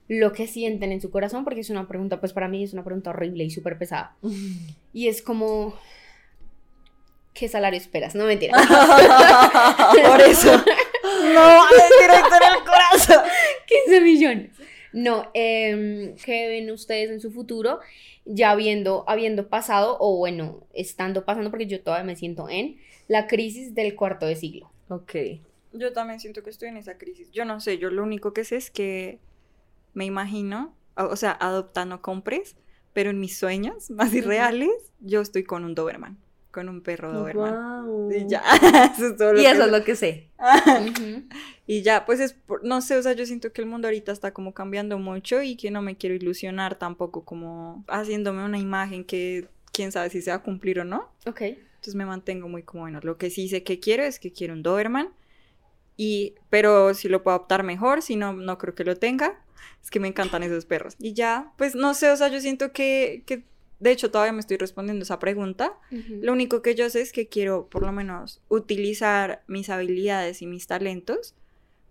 lo 0.07 0.33
que 0.33 0.47
sienten 0.47 0.93
en 0.93 1.01
su 1.01 1.11
corazón, 1.11 1.45
porque 1.45 1.61
es 1.61 1.71
una 1.71 1.87
pregunta, 1.87 2.21
pues 2.21 2.33
para 2.33 2.49
mí 2.49 2.65
es 2.65 2.73
una 2.73 2.85
pregunta 2.85 3.11
horrible 3.11 3.45
y 3.45 3.51
súper 3.51 3.77
pesada. 3.79 4.17
Y 4.93 5.07
es 5.09 5.23
como, 5.23 5.75
¿qué 7.33 7.49
salario 7.49 7.79
esperas? 7.79 8.15
No 8.15 8.25
mentira. 8.25 8.57
Por 10.09 10.21
eso. 10.21 10.63
No, 11.35 11.63
directo 12.01 12.35
en 12.37 12.57
el 12.57 12.65
corazón. 12.65 13.25
15 13.67 14.01
millones. 14.01 14.51
No, 14.93 15.31
em, 15.35 16.15
¿qué 16.17 16.49
ven 16.49 16.71
ustedes 16.71 17.11
en 17.11 17.21
su 17.21 17.31
futuro? 17.31 17.81
Ya 18.25 18.51
habiendo, 18.51 19.05
habiendo 19.09 19.49
pasado, 19.49 19.97
o 20.01 20.17
bueno, 20.17 20.67
estando 20.75 21.25
pasando, 21.25 21.51
porque 21.51 21.67
yo 21.67 21.83
todavía 21.83 22.05
me 22.05 22.17
siento 22.17 22.49
en 22.49 22.79
la 23.09 23.27
crisis 23.27 23.75
del 23.75 23.95
cuarto 23.95 24.27
de 24.27 24.37
siglo. 24.37 24.71
Ok. 24.89 25.15
Yo 25.73 25.93
también 25.93 26.19
siento 26.19 26.43
que 26.43 26.51
estoy 26.51 26.69
en 26.69 26.77
esa 26.77 26.99
crisis. 26.99 27.31
Yo 27.31 27.45
no 27.45 27.61
sé, 27.61 27.79
yo 27.79 27.91
lo 27.91 28.03
único 28.03 28.33
que 28.33 28.45
sé 28.45 28.57
es 28.57 28.71
que 28.71 29.21
me 29.95 30.05
imagino, 30.05 30.75
o 30.97 31.17
sea, 31.17 31.33
adopta 31.33 31.85
no 31.85 32.03
compres, 32.03 32.57
pero 32.93 33.11
en 33.11 33.21
mis 33.21 33.39
sueños 33.39 33.91
más 33.91 34.13
irreales, 34.15 34.71
yo 35.01 35.21
estoy 35.21 35.45
con 35.45 35.65
un 35.65 35.75
Doberman, 35.75 36.19
con 36.51 36.69
un 36.69 36.81
perro 36.83 37.13
Doberman. 37.13 37.53
Guau. 37.53 38.11
Y 38.13 38.27
ya, 38.29 38.43
eso 38.95 39.09
es 39.09 39.17
todo 39.17 39.33
lo 39.35 39.41
Y 39.41 39.45
que 39.45 39.51
eso 39.51 39.61
sé. 39.61 39.67
es 39.67 39.73
lo 39.73 39.85
que 39.85 39.97
sé. 39.97 40.29
Y 41.67 41.83
ya, 41.83 42.05
pues 42.05 42.19
es, 42.21 42.33
por- 42.33 42.65
no 42.65 42.81
sé, 42.81 42.97
o 42.97 43.03
sea, 43.03 43.13
yo 43.13 43.25
siento 43.27 43.53
que 43.53 43.61
el 43.63 43.69
mundo 43.69 43.87
ahorita 43.89 44.11
está 44.11 44.33
como 44.33 44.55
cambiando 44.55 44.99
mucho 44.99 45.41
y 45.43 45.57
que 45.57 45.71
no 45.71 45.83
me 45.83 45.97
quiero 45.97 46.17
ilusionar 46.17 46.77
tampoco 46.79 47.25
como 47.25 47.85
haciéndome 47.89 48.45
una 48.45 48.59
imagen 48.59 49.05
que 49.05 49.47
quién 49.73 49.93
sabe 49.93 50.11
si 50.11 50.21
se 50.21 50.31
va 50.31 50.39
a 50.39 50.43
cumplir 50.43 50.81
o 50.81 50.85
no. 50.85 51.13
Ok. 51.27 51.43
Entonces 51.43 51.95
me 51.95 52.05
mantengo 52.07 52.49
muy 52.49 52.65
como, 52.65 52.83
bueno, 52.83 52.99
lo 53.03 53.17
que 53.19 53.31
sí 53.31 53.49
sé 53.49 53.63
que 53.63 53.79
quiero 53.79 54.03
es 54.03 54.19
que 54.19 54.33
quiero 54.33 54.53
un 54.55 54.63
Doberman. 54.65 55.11
Y, 55.97 56.35
pero 56.49 56.95
si 56.95 57.09
lo 57.09 57.23
puedo 57.23 57.37
adoptar 57.37 57.63
mejor, 57.63 58.03
si 58.03 58.17
no, 58.17 58.33
no 58.33 58.59
creo 58.59 58.75
que 58.75 58.85
lo 58.85 58.97
tenga. 58.97 59.39
Es 59.83 59.91
que 59.91 60.01
me 60.01 60.09
encantan 60.09 60.43
esos 60.43 60.65
perros. 60.67 60.95
Y 60.99 61.13
ya, 61.15 61.53
pues 61.57 61.75
no 61.75 61.95
sé, 61.95 62.11
o 62.11 62.17
sea, 62.17 62.29
yo 62.29 62.41
siento 62.41 62.73
que, 62.73 63.23
que 63.27 63.45
de 63.81 63.91
hecho 63.91 64.11
todavía 64.11 64.33
me 64.33 64.41
estoy 64.41 64.59
respondiendo 64.59 65.03
esa 65.03 65.19
pregunta. 65.19 65.73
Lo 65.91 66.33
único 66.33 66.63
que 66.63 66.75
yo 66.75 66.89
sé 66.91 67.01
es 67.01 67.13
que 67.13 67.29
quiero 67.29 67.69
por 67.69 67.83
lo 67.83 67.93
menos 67.93 68.41
utilizar 68.49 69.43
mis 69.47 69.71
habilidades 69.71 70.43
y 70.43 70.47
mis 70.47 70.67
talentos 70.67 71.35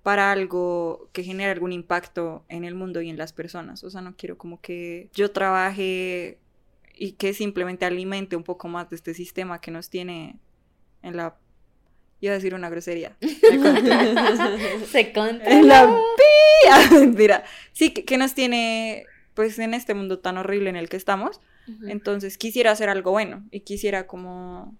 para 0.03 0.31
algo 0.31 1.09
que 1.13 1.23
genere 1.23 1.51
algún 1.51 1.71
impacto 1.73 2.45
en 2.47 2.63
el 2.63 2.75
mundo 2.75 3.01
y 3.01 3.09
en 3.09 3.17
las 3.17 3.33
personas. 3.33 3.83
O 3.83 3.89
sea, 3.89 4.01
no 4.01 4.15
quiero 4.15 4.37
como 4.37 4.61
que 4.61 5.09
yo 5.13 5.31
trabaje 5.31 6.37
y 6.95 7.13
que 7.13 7.33
simplemente 7.33 7.85
alimente 7.85 8.35
un 8.35 8.43
poco 8.43 8.67
más 8.67 8.89
de 8.89 8.95
este 8.95 9.13
sistema 9.13 9.59
que 9.59 9.71
nos 9.71 9.89
tiene 9.89 10.37
en 11.01 11.17
la... 11.17 11.37
Iba 12.21 12.33
a 12.33 12.35
decir 12.35 12.53
una 12.53 12.69
grosería. 12.69 13.17
Se 14.91 15.11
contra. 15.11 15.49
en 15.49 15.67
la 15.67 15.87
pía. 15.87 16.99
Mentira. 16.99 17.43
Sí, 17.71 17.91
que, 17.91 18.05
que 18.05 18.17
nos 18.17 18.35
tiene 18.35 19.05
pues 19.33 19.57
en 19.57 19.73
este 19.73 19.93
mundo 19.93 20.19
tan 20.19 20.37
horrible 20.37 20.69
en 20.69 20.75
el 20.75 20.89
que 20.89 20.97
estamos. 20.97 21.39
Entonces 21.87 22.37
quisiera 22.37 22.71
hacer 22.71 22.89
algo 22.89 23.11
bueno 23.11 23.47
y 23.51 23.61
quisiera 23.61 24.07
como, 24.07 24.75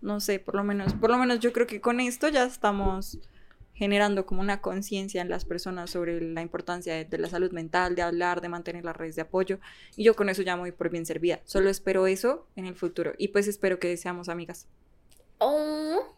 no 0.00 0.20
sé, 0.20 0.38
por 0.38 0.54
lo 0.54 0.64
menos, 0.64 0.94
por 0.94 1.10
lo 1.10 1.18
menos 1.18 1.40
yo 1.40 1.52
creo 1.52 1.66
que 1.66 1.80
con 1.80 2.00
esto 2.00 2.28
ya 2.28 2.44
estamos 2.44 3.18
generando 3.74 4.26
como 4.26 4.42
una 4.42 4.60
conciencia 4.60 5.22
en 5.22 5.30
las 5.30 5.46
personas 5.46 5.90
sobre 5.90 6.20
la 6.20 6.42
importancia 6.42 6.94
de, 6.94 7.06
de 7.06 7.16
la 7.16 7.30
salud 7.30 7.50
mental, 7.52 7.94
de 7.94 8.02
hablar, 8.02 8.42
de 8.42 8.50
mantener 8.50 8.84
las 8.84 8.94
redes 8.94 9.16
de 9.16 9.22
apoyo. 9.22 9.58
Y 9.96 10.04
yo 10.04 10.14
con 10.14 10.28
eso 10.28 10.42
ya 10.42 10.54
me 10.54 10.62
voy 10.62 10.72
por 10.72 10.90
bien 10.90 11.06
servida. 11.06 11.40
Solo 11.44 11.70
espero 11.70 12.06
eso 12.06 12.46
en 12.56 12.66
el 12.66 12.74
futuro. 12.74 13.14
Y 13.16 13.28
pues 13.28 13.48
espero 13.48 13.78
que 13.78 13.96
seamos 13.96 14.28
amigas. 14.28 14.66
Oh. 15.38 16.14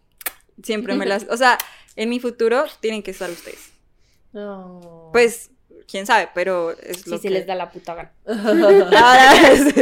Siempre 0.60 0.94
me 0.96 1.06
las... 1.06 1.28
O 1.30 1.36
sea, 1.36 1.56
en 1.94 2.08
mi 2.08 2.18
futuro 2.18 2.64
tienen 2.80 3.04
que 3.04 3.12
estar 3.12 3.30
ustedes. 3.30 3.72
Pues, 5.12 5.51
quién 5.90 6.06
sabe, 6.06 6.28
pero 6.34 6.72
es 6.78 7.02
Si 7.02 7.10
lo 7.10 7.16
se 7.18 7.22
que... 7.28 7.30
les 7.34 7.46
da 7.46 7.54
la 7.54 7.70
puta 7.70 7.94
gana. 7.94 8.12
Ahora 8.26 9.50
es- 9.52 9.74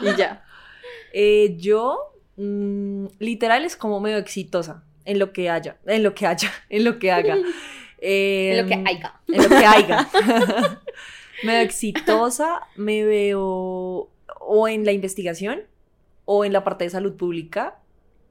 y 0.00 0.16
ya. 0.16 0.44
Eh, 1.12 1.56
yo, 1.58 1.98
mm, 2.36 3.06
literal, 3.18 3.64
es 3.64 3.76
como 3.76 4.00
medio 4.00 4.18
exitosa 4.18 4.84
en 5.04 5.18
lo 5.18 5.32
que 5.32 5.50
haya, 5.50 5.76
en 5.86 6.02
lo 6.02 6.14
que 6.14 6.26
haya, 6.26 6.50
en 6.68 6.84
lo 6.84 6.98
que 6.98 7.10
haga. 7.12 7.36
En 8.04 8.56
lo 8.62 8.66
que 8.66 8.74
Em, 8.74 8.84
haya. 8.86 9.20
En 9.28 9.42
lo 9.44 9.48
que 9.48 9.64
haya. 9.64 10.08
me 11.44 11.52
veo 11.52 11.62
exitosa, 11.62 12.62
me 12.74 13.04
veo 13.04 14.10
o 14.40 14.68
en 14.68 14.84
la 14.84 14.90
investigación, 14.90 15.62
o 16.24 16.44
en 16.44 16.52
la 16.52 16.64
parte 16.64 16.82
de 16.82 16.90
salud 16.90 17.14
pública, 17.16 17.78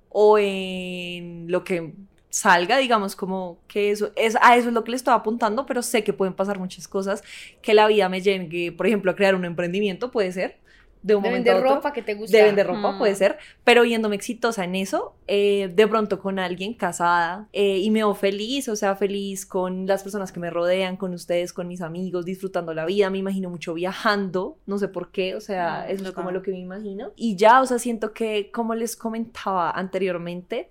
o 0.10 0.38
en 0.38 1.46
lo 1.50 1.64
que 1.64 1.94
salga, 2.32 2.78
digamos, 2.78 3.16
como 3.16 3.60
que 3.68 3.92
eso 3.92 4.12
es 4.16 4.36
a 4.42 4.56
eso 4.58 4.70
es 4.70 4.74
lo 4.74 4.84
que 4.84 4.90
le 4.92 4.98
estoy 4.98 5.14
apuntando, 5.14 5.68
pero 5.68 5.84
sé 5.84 6.04
que 6.04 6.14
pueden 6.14 6.34
pasar 6.34 6.58
muchas 6.58 6.88
cosas, 6.88 7.24
que 7.62 7.74
la 7.76 7.86
vida 7.88 8.10
me 8.10 8.22
llegue, 8.22 8.72
por 8.72 8.88
ejemplo, 8.88 9.12
a 9.12 9.16
crear 9.16 9.36
un 9.36 9.46
emprendimiento, 9.46 10.10
puede 10.12 10.32
ser, 10.32 10.58
de 11.04 11.16
un 11.16 11.24
De 11.24 11.30
momento 11.30 11.50
a 11.50 11.54
vender 11.56 11.66
otro 11.66 11.76
ropa 11.78 11.94
que 11.94 12.04
te 12.04 12.14
gusta. 12.14 12.38
de 12.38 12.44
vender 12.44 12.68
ropa, 12.68 12.92
Mm. 12.92 12.98
puede 13.00 13.16
ser, 13.16 13.38
pero 13.64 13.82
viéndome 13.82 14.16
exitosa 14.16 14.64
en 14.64 14.76
eso, 14.76 15.16
eh, 15.28 15.72
de 15.76 15.88
pronto 15.88 16.20
con 16.20 16.38
alguien 16.40 16.76
casada 16.76 17.48
eh, 17.54 17.80
y 17.80 17.90
me 17.90 18.00
veo 18.02 18.14
feliz, 18.14 18.70
o 18.70 18.76
sea, 18.76 18.96
feliz 18.96 19.48
con 19.48 19.88
las 19.88 20.04
personas 20.04 20.32
que 20.32 20.40
me 20.40 20.52
rodean, 20.52 20.98
con 20.98 21.14
ustedes, 21.16 21.54
con 21.54 21.68
mis 21.68 21.82
amigos, 21.82 22.24
disfrutando 22.24 22.74
la 22.76 22.86
vida, 22.86 23.10
me 23.10 23.18
imagino 23.18 23.50
mucho 23.50 23.74
viajando, 23.74 24.60
no 24.68 24.78
sé 24.78 24.90
por 24.90 25.12
qué, 25.12 25.34
o 25.36 25.42
sea, 25.42 25.86
Mm, 25.90 25.92
eso 25.92 26.04
es 26.10 26.12
como 26.12 26.30
lo 26.32 26.44
que 26.44 26.52
me 26.52 26.60
imagino. 26.60 27.12
Y 27.16 27.36
ya, 27.36 27.62
o 27.62 27.66
sea, 27.66 27.80
siento 27.80 28.14
que, 28.14 28.52
como 28.52 28.76
les 28.76 28.96
comentaba 28.96 29.72
anteriormente, 29.72 30.70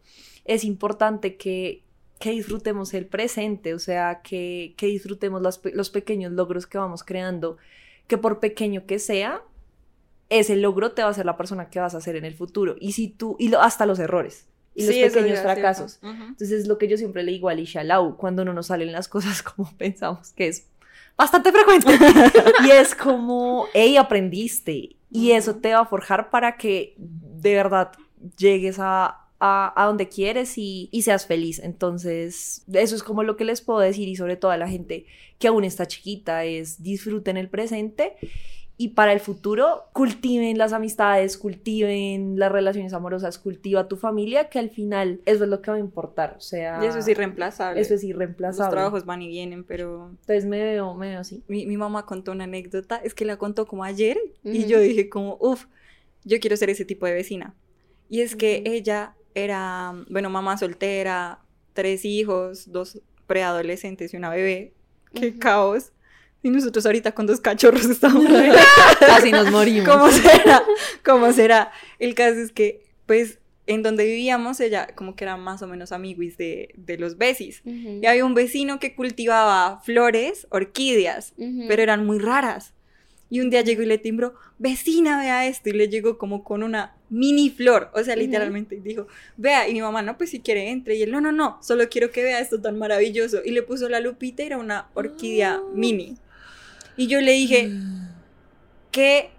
es 0.54 0.64
importante 0.64 1.36
que 1.36 1.82
que 2.18 2.32
disfrutemos 2.32 2.92
el 2.92 3.06
presente, 3.06 3.72
o 3.72 3.78
sea, 3.78 4.20
que, 4.22 4.74
que 4.76 4.84
disfrutemos 4.88 5.40
los, 5.40 5.56
pe- 5.56 5.72
los 5.74 5.88
pequeños 5.88 6.32
logros 6.32 6.66
que 6.66 6.76
vamos 6.76 7.02
creando, 7.02 7.56
que 8.08 8.18
por 8.18 8.40
pequeño 8.40 8.84
que 8.84 8.98
sea, 8.98 9.40
ese 10.28 10.56
logro 10.56 10.92
te 10.92 11.02
va 11.02 11.08
a 11.08 11.14
ser 11.14 11.24
la 11.24 11.38
persona 11.38 11.70
que 11.70 11.80
vas 11.80 11.94
a 11.94 12.00
ser 12.02 12.16
en 12.16 12.26
el 12.26 12.34
futuro. 12.34 12.76
Y 12.78 12.92
si 12.92 13.08
tú, 13.08 13.36
y 13.38 13.48
lo- 13.48 13.62
hasta 13.62 13.86
los 13.86 13.98
errores, 13.98 14.46
y 14.74 14.84
los 14.84 14.94
Sí, 14.94 15.00
pequeños 15.00 15.38
fracasos. 15.40 15.98
Entonces 16.02 16.52
es 16.52 16.66
lo 16.68 16.76
que 16.76 16.88
yo 16.88 16.98
siempre 16.98 17.22
le 17.22 17.32
digo 17.32 17.48
a 17.48 17.52
Alicia 17.52 17.82
Lau, 17.84 18.18
cuando 18.18 18.44
no 18.44 18.52
nos 18.52 18.66
salen 18.66 18.92
las 18.92 19.08
cosas 19.08 19.42
como 19.42 19.72
pensamos, 19.78 20.32
que 20.34 20.48
es 20.48 20.68
bastante 21.16 21.50
frecuente. 21.52 21.88
y 22.66 22.70
es 22.70 22.94
como, 22.94 23.64
hey, 23.72 23.96
aprendiste. 23.96 24.94
Y 25.10 25.30
eso 25.30 25.56
te 25.56 25.72
va 25.72 25.80
a 25.80 25.86
forjar 25.86 26.28
para 26.28 26.58
que 26.58 26.94
de 26.98 27.54
verdad 27.54 27.92
llegues 28.36 28.76
a, 28.78 29.26
a, 29.40 29.72
a 29.82 29.86
donde 29.86 30.08
quieres 30.08 30.56
y, 30.58 30.88
y 30.92 31.02
seas 31.02 31.26
feliz. 31.26 31.58
Entonces, 31.58 32.64
eso 32.72 32.94
es 32.94 33.02
como 33.02 33.22
lo 33.22 33.36
que 33.36 33.44
les 33.44 33.60
puedo 33.62 33.80
decir 33.80 34.08
y 34.08 34.16
sobre 34.16 34.36
todo 34.36 34.50
a 34.50 34.56
la 34.56 34.68
gente 34.68 35.06
que 35.38 35.48
aún 35.48 35.64
está 35.64 35.86
chiquita, 35.86 36.44
es 36.44 36.82
disfruten 36.82 37.36
el 37.36 37.48
presente 37.48 38.16
y 38.76 38.88
para 38.88 39.12
el 39.12 39.20
futuro 39.20 39.84
cultiven 39.92 40.56
las 40.56 40.72
amistades, 40.72 41.36
cultiven 41.36 42.38
las 42.38 42.50
relaciones 42.50 42.94
amorosas, 42.94 43.38
cultiva 43.38 43.88
tu 43.88 43.96
familia, 43.96 44.48
que 44.48 44.58
al 44.58 44.70
final 44.70 45.20
eso 45.26 45.44
es 45.44 45.50
lo 45.50 45.60
que 45.60 45.70
va 45.70 45.76
a 45.76 45.80
importar. 45.80 46.34
O 46.38 46.40
sea, 46.40 46.82
Y 46.82 46.86
eso 46.86 46.98
es 46.98 47.08
irreemplazable. 47.08 47.82
eso 47.82 47.94
es 47.94 48.00
Los 48.00 48.08
irreemplazable. 48.08 48.70
trabajos 48.70 49.04
van 49.04 49.20
y 49.20 49.28
vienen, 49.28 49.64
pero 49.64 50.08
Entonces 50.20 50.46
me 50.46 50.62
veo, 50.62 50.94
me 50.94 51.10
veo 51.10 51.20
así. 51.20 51.42
mi, 51.46 51.66
mi 51.66 51.76
mamá 51.76 52.06
contó 52.06 52.32
una 52.32 52.44
anécdota, 52.44 52.96
es 53.04 53.12
que 53.14 53.26
la 53.26 53.36
contó 53.36 53.66
como 53.66 53.84
ayer 53.84 54.18
y 54.44 54.60
Ujú. 54.60 54.70
yo 54.70 54.80
dije 54.80 55.10
como, 55.10 55.36
uff, 55.40 55.66
yo 56.24 56.40
quiero 56.40 56.56
ser 56.56 56.70
ese 56.70 56.86
tipo 56.86 57.04
de 57.06 57.12
vecina. 57.12 57.54
Y 58.08 58.22
es 58.22 58.34
que 58.34 58.62
Ujú. 58.62 58.72
ella 58.72 59.14
era, 59.34 59.94
bueno, 60.08 60.30
mamá 60.30 60.56
soltera, 60.56 61.40
tres 61.72 62.04
hijos, 62.04 62.70
dos 62.72 63.00
preadolescentes 63.26 64.12
y 64.12 64.16
una 64.16 64.30
bebé. 64.30 64.74
Qué 65.14 65.38
caos. 65.38 65.92
Y 66.42 66.50
nosotros 66.50 66.86
ahorita 66.86 67.12
con 67.12 67.26
dos 67.26 67.40
cachorros 67.40 67.84
estamos 67.84 68.24
Casi 69.00 69.30
nos 69.30 69.50
morimos. 69.50 69.88
¿Cómo 69.88 70.10
será? 70.10 70.62
¿Cómo 71.04 71.32
será? 71.32 71.70
El 71.98 72.14
caso 72.14 72.40
es 72.40 72.50
que, 72.50 72.82
pues, 73.06 73.38
en 73.66 73.82
donde 73.82 74.04
vivíamos, 74.04 74.58
ella 74.60 74.88
como 74.96 75.14
que 75.14 75.24
era 75.24 75.36
más 75.36 75.62
o 75.62 75.66
menos 75.66 75.92
amiguis 75.92 76.36
de, 76.36 76.70
de 76.76 76.98
los 76.98 77.18
besis. 77.18 77.62
Y 77.64 78.04
había 78.06 78.24
un 78.24 78.34
vecino 78.34 78.80
que 78.80 78.94
cultivaba 78.94 79.80
flores, 79.84 80.46
orquídeas, 80.50 81.34
pero 81.68 81.82
eran 81.82 82.04
muy 82.06 82.18
raras. 82.18 82.72
Y 83.28 83.40
un 83.40 83.50
día 83.50 83.60
llegó 83.60 83.82
y 83.82 83.86
le 83.86 83.98
timbró, 83.98 84.34
vecina, 84.58 85.20
vea 85.20 85.46
esto. 85.46 85.68
Y 85.68 85.72
le 85.72 85.88
llegó 85.88 86.18
como 86.18 86.42
con 86.42 86.64
una 86.64 86.96
mini 87.10 87.50
flor, 87.50 87.90
o 87.92 88.02
sea, 88.02 88.16
literalmente. 88.16 88.80
Dijo, 88.80 89.06
vea, 89.36 89.68
y 89.68 89.74
mi 89.74 89.82
mamá, 89.82 90.00
no, 90.02 90.16
pues 90.16 90.30
si 90.30 90.40
quiere 90.40 90.70
entre. 90.70 90.94
Y 90.96 91.02
él, 91.02 91.10
no, 91.10 91.20
no, 91.20 91.32
no, 91.32 91.58
solo 91.62 91.88
quiero 91.90 92.10
que 92.10 92.22
vea 92.22 92.38
esto 92.40 92.60
tan 92.60 92.78
maravilloso. 92.78 93.40
Y 93.44 93.50
le 93.50 93.62
puso 93.62 93.88
la 93.88 94.00
lupita 94.00 94.42
y 94.42 94.46
era 94.46 94.58
una 94.58 94.88
orquídea 94.94 95.56
Ah. 95.56 95.62
mini. 95.74 96.16
Y 96.96 97.06
yo 97.08 97.20
le 97.20 97.32
dije, 97.32 97.70
qué 98.90 99.30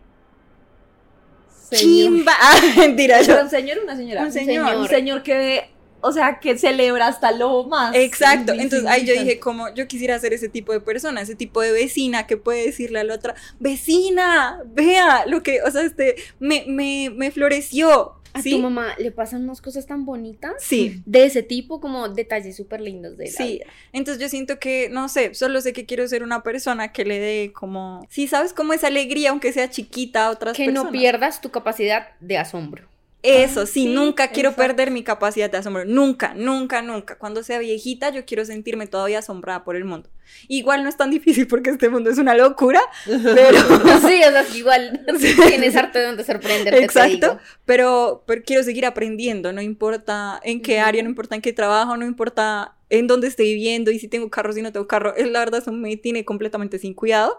chimba. 1.71 2.33
Ah, 2.39 2.59
mentira, 2.77 3.21
yo. 3.21 3.33
¿Era 3.33 3.43
un 3.43 3.49
señor 3.49 3.79
o 3.79 3.83
una 3.83 3.95
señora? 3.95 4.23
Un 4.23 4.31
señor. 4.31 4.75
Un 4.75 4.87
señor 4.87 5.23
que 5.23 5.37
ve, 5.37 5.69
o 6.01 6.11
sea, 6.11 6.39
que 6.39 6.57
celebra 6.57 7.07
hasta 7.07 7.31
lo 7.31 7.63
más. 7.65 7.95
Exacto, 7.95 8.53
entonces 8.53 8.87
ahí 8.87 9.05
yo 9.05 9.13
dije 9.13 9.39
como 9.39 9.73
yo 9.73 9.87
quisiera 9.87 10.17
ser 10.19 10.33
ese 10.33 10.49
tipo 10.49 10.71
de 10.73 10.79
persona, 10.81 11.21
ese 11.21 11.35
tipo 11.35 11.61
de 11.61 11.71
vecina 11.71 12.27
que 12.27 12.37
puede 12.37 12.65
decirle 12.65 12.99
a 12.99 13.03
la 13.03 13.15
otra, 13.15 13.35
vecina, 13.59 14.61
vea 14.65 15.25
lo 15.25 15.43
que, 15.43 15.61
o 15.63 15.71
sea, 15.71 15.81
este, 15.83 16.15
me, 16.39 16.65
me, 16.67 17.09
me 17.15 17.31
floreció, 17.31 18.13
A 18.33 18.41
¿sí? 18.41 18.51
tu 18.51 18.59
mamá 18.59 18.95
le 18.97 19.11
pasan 19.11 19.43
unas 19.43 19.61
cosas 19.61 19.85
tan 19.85 20.05
bonitas 20.05 20.53
Sí, 20.59 21.01
de 21.05 21.25
ese 21.25 21.43
tipo, 21.43 21.81
como 21.81 22.07
detalles 22.09 22.55
súper 22.55 22.79
lindos 22.81 23.17
de 23.17 23.25
la 23.25 23.31
Sí, 23.31 23.43
vida. 23.53 23.65
entonces 23.91 24.21
yo 24.21 24.29
siento 24.29 24.57
que, 24.59 24.89
no 24.89 25.09
sé, 25.09 25.33
solo 25.33 25.59
sé 25.61 25.73
que 25.73 25.85
quiero 25.85 26.07
ser 26.07 26.23
una 26.23 26.41
persona 26.43 26.91
que 26.93 27.03
le 27.05 27.19
dé 27.19 27.51
como, 27.53 28.05
sí, 28.09 28.27
sabes, 28.27 28.53
como 28.53 28.73
esa 28.73 28.87
alegría, 28.87 29.31
aunque 29.31 29.51
sea 29.51 29.69
chiquita 29.69 30.27
a 30.27 30.29
otras 30.31 30.55
Que 30.55 30.65
personas. 30.65 30.85
no 30.85 30.91
pierdas 30.97 31.41
tu 31.41 31.49
capacidad 31.51 32.09
de 32.21 32.37
asombro. 32.37 32.87
Eso, 33.23 33.65
sí, 33.67 33.83
sí, 33.83 33.85
nunca 33.85 34.29
quiero 34.29 34.53
perder 34.53 34.89
mi 34.89 35.03
capacidad 35.03 35.49
de 35.51 35.57
asombro. 35.57 35.85
Nunca, 35.85 36.33
nunca, 36.33 36.81
nunca. 36.81 37.17
Cuando 37.19 37.43
sea 37.43 37.59
viejita, 37.59 38.09
yo 38.09 38.25
quiero 38.25 38.45
sentirme 38.45 38.87
todavía 38.87 39.19
asombrada 39.19 39.63
por 39.63 39.75
el 39.75 39.85
mundo. 39.85 40.09
Igual 40.47 40.81
no 40.83 40.89
es 40.89 40.97
tan 40.97 41.11
difícil 41.11 41.45
porque 41.47 41.69
este 41.69 41.89
mundo 41.89 42.09
es 42.09 42.17
una 42.17 42.33
locura, 42.35 42.81
pero, 43.05 43.59
Sí, 44.07 44.21
o 44.27 44.31
sea, 44.31 44.45
igual 44.55 45.05
tienes 45.47 45.75
harto 45.75 45.99
de 45.99 46.05
donde 46.05 46.23
sorprenderte. 46.23 46.79
te 46.79 46.83
Exacto. 46.83 47.09
digo. 47.11 47.39
pero, 47.65 48.23
pero 48.25 48.41
quiero 48.43 48.63
seguir 48.63 48.85
aprendiendo. 48.85 49.51
No 49.53 49.61
importa 49.61 50.39
en 50.43 50.61
qué 50.61 50.79
área, 50.79 51.03
no 51.03 51.09
importa 51.09 51.35
en 51.35 51.41
qué 51.41 51.53
trabajo, 51.53 51.97
no 51.97 52.05
importa 52.05 52.75
en 52.89 53.07
dónde 53.07 53.27
esté 53.27 53.43
viviendo 53.43 53.91
y 53.91 53.99
si 53.99 54.07
tengo 54.07 54.29
carro, 54.29 54.51
si 54.51 54.61
no 54.61 54.71
tengo 54.71 54.87
carro. 54.87 55.15
Es, 55.15 55.29
la 55.29 55.39
verdad, 55.39 55.61
eso 55.61 55.71
me 55.71 55.95
tiene 55.95 56.25
completamente 56.25 56.79
sin 56.79 56.93
cuidado. 56.93 57.37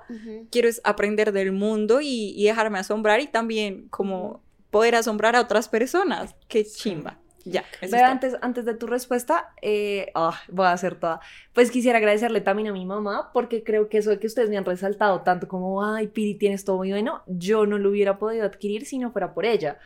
Quiero 0.51 0.69
es 0.69 0.81
aprender 0.85 1.33
del 1.33 1.53
mundo 1.53 2.01
y, 2.01 2.33
y 2.37 2.45
dejarme 2.45 2.79
asombrar 2.79 3.21
y 3.21 3.27
también 3.27 3.89
como 3.91 4.43
poder 4.73 4.97
asombrar 4.97 5.37
a 5.37 5.43
otras 5.43 5.69
personas. 5.69 6.35
Qué 6.49 6.65
chimba. 6.65 7.19
Ya. 7.45 7.65
todo. 7.81 8.05
antes, 8.05 8.37
antes 8.41 8.65
de 8.65 8.75
tu 8.75 8.87
respuesta, 8.87 9.53
eh, 9.61 10.11
ah, 10.15 10.41
voy 10.49 10.67
a 10.67 10.73
hacer 10.73 10.95
toda. 10.95 11.21
Pues 11.53 11.71
quisiera 11.71 11.99
agradecerle 11.99 12.41
también 12.41 12.69
a 12.69 12.73
mi 12.73 12.87
mamá, 12.87 13.31
porque 13.35 13.63
creo 13.63 13.89
que 13.89 13.99
eso 13.99 14.11
de 14.11 14.19
que 14.19 14.27
ustedes 14.27 14.49
me 14.49 14.57
han 14.57 14.65
resaltado 14.65 15.21
tanto 15.21 15.47
como, 15.47 15.85
ay, 15.85 16.09
Piri, 16.09 16.37
tienes 16.37 16.65
todo 16.65 16.79
muy 16.79 16.91
bueno, 16.91 17.23
yo 17.27 17.67
no 17.67 17.79
lo 17.79 17.91
hubiera 17.91 18.19
podido 18.19 18.47
adquirir 18.47 18.87
si 18.87 18.99
no 18.99 19.13
fuera 19.13 19.35
por 19.35 19.45
ella. 19.45 19.79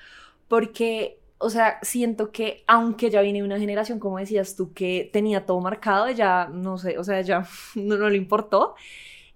Porque, 0.46 1.18
o 1.38 1.50
sea, 1.50 1.78
siento 1.82 2.30
que 2.30 2.62
aunque 2.68 3.10
ya 3.10 3.22
viene 3.22 3.42
una 3.42 3.58
generación, 3.58 3.98
como 3.98 4.18
decías 4.18 4.54
tú, 4.54 4.72
que 4.72 5.10
tenía 5.12 5.46
todo 5.46 5.60
marcado, 5.60 6.06
ella, 6.06 6.46
no 6.46 6.78
sé, 6.78 6.96
o 6.96 7.02
sea, 7.02 7.22
ya 7.22 7.44
no, 7.74 7.96
no 7.96 8.08
le 8.08 8.18
importó. 8.18 8.76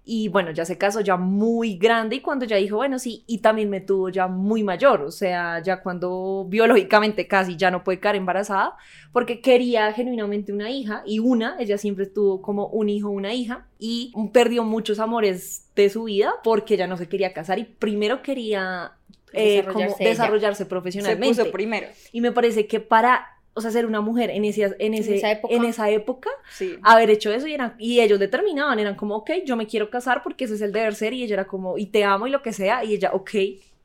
Y 0.03 0.29
bueno, 0.29 0.49
ya 0.51 0.65
se 0.65 0.79
casó 0.79 1.01
ya 1.01 1.15
muy 1.15 1.77
grande 1.77 2.15
y 2.15 2.21
cuando 2.21 2.45
ya 2.45 2.55
dijo, 2.57 2.77
bueno, 2.77 2.97
sí, 2.97 3.23
y 3.27 3.37
también 3.37 3.69
me 3.69 3.81
tuvo 3.81 4.09
ya 4.09 4.27
muy 4.27 4.63
mayor, 4.63 5.03
o 5.03 5.11
sea, 5.11 5.61
ya 5.61 5.81
cuando 5.81 6.45
biológicamente 6.49 7.27
casi 7.27 7.55
ya 7.55 7.69
no 7.69 7.83
puede 7.83 7.99
quedar 7.99 8.15
embarazada, 8.15 8.75
porque 9.13 9.41
quería 9.41 9.93
genuinamente 9.93 10.51
una 10.51 10.71
hija 10.71 11.03
y 11.05 11.19
una, 11.19 11.55
ella 11.59 11.77
siempre 11.77 12.07
tuvo 12.07 12.41
como 12.41 12.65
un 12.67 12.89
hijo, 12.89 13.09
una 13.09 13.33
hija 13.33 13.67
y 13.77 14.11
perdió 14.33 14.63
muchos 14.63 14.97
amores 14.99 15.67
de 15.75 15.89
su 15.89 16.05
vida 16.05 16.33
porque 16.43 16.73
ella 16.73 16.87
no 16.87 16.97
se 16.97 17.07
quería 17.07 17.31
casar 17.33 17.59
y 17.59 17.65
primero 17.65 18.23
quería 18.23 18.93
eh, 19.33 19.63
como 19.63 19.79
Desarrollarse 19.79 20.03
desarrollarse 20.03 20.63
Se 20.63 20.69
profesionalmente. 20.69 21.27
puso 21.43 21.51
primero. 21.51 21.87
Y 22.11 22.21
me 22.21 22.31
parece 22.31 22.67
que 22.67 22.79
para, 22.79 23.25
o 23.53 23.61
sea, 23.61 23.71
ser 23.71 23.85
una 23.85 24.01
mujer 24.01 24.29
en, 24.29 24.45
ese, 24.45 24.75
en, 24.79 24.93
ese, 24.93 25.15
esa 25.15 25.31
época. 25.31 25.53
en 25.53 25.65
esa 25.65 25.89
época 25.89 26.29
Sí. 26.53 26.77
haber 26.83 27.09
hecho 27.09 27.31
eso 27.33 27.47
y, 27.47 27.53
eran, 27.53 27.75
y 27.77 27.99
ellos 27.99 28.19
determinaban, 28.19 28.79
eran 28.79 28.95
como, 28.95 29.15
ok, 29.17 29.31
yo 29.45 29.55
me 29.55 29.67
quiero 29.67 29.89
casar 29.89 30.23
porque 30.23 30.45
ese 30.45 30.55
es 30.55 30.61
el 30.61 30.71
deber 30.71 30.95
ser 30.95 31.13
y 31.13 31.23
ella 31.23 31.33
era 31.33 31.47
como, 31.47 31.77
y 31.77 31.87
te 31.87 32.03
amo 32.03 32.27
y 32.27 32.29
lo 32.29 32.41
que 32.41 32.53
sea, 32.53 32.83
y 32.85 32.93
ella, 32.93 33.11
ok, 33.13 33.31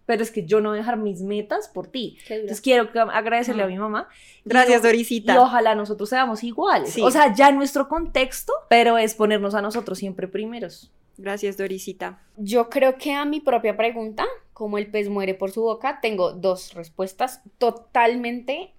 pero 0.06 0.22
es 0.22 0.30
que 0.30 0.46
yo 0.46 0.60
no 0.60 0.68
voy 0.68 0.78
a 0.78 0.82
dejar 0.82 0.96
mis 0.96 1.20
metas 1.20 1.68
por 1.68 1.88
ti. 1.88 2.16
Entonces 2.28 2.60
quiero 2.60 2.88
agradecerle 3.12 3.64
a 3.64 3.66
mi 3.66 3.76
mamá. 3.76 4.08
Gracias, 4.44 4.82
Dorisita. 4.82 5.34
Y 5.34 5.36
ojalá 5.36 5.74
nosotros 5.74 6.08
seamos 6.08 6.44
iguales. 6.44 6.90
Sí. 6.90 7.02
O 7.02 7.10
sea, 7.10 7.34
ya 7.34 7.48
en 7.48 7.56
nuestro 7.56 7.88
contexto, 7.88 8.52
pero 8.68 8.98
es 8.98 9.16
ponernos 9.16 9.56
a 9.56 9.62
nosotros 9.62 9.98
siempre 9.98 10.28
primeros. 10.28 10.92
Gracias, 11.18 11.56
Dorisita. 11.56 12.20
Yo 12.36 12.70
creo 12.70 12.96
que 12.98 13.14
a 13.14 13.24
mi 13.24 13.40
propia 13.40 13.76
pregunta, 13.76 14.24
como 14.52 14.78
el 14.78 14.86
pez 14.86 15.08
muere 15.08 15.34
por 15.34 15.50
su 15.50 15.62
boca, 15.62 15.98
tengo 16.00 16.30
dos 16.32 16.74
respuestas 16.74 17.40
totalmente 17.58 18.75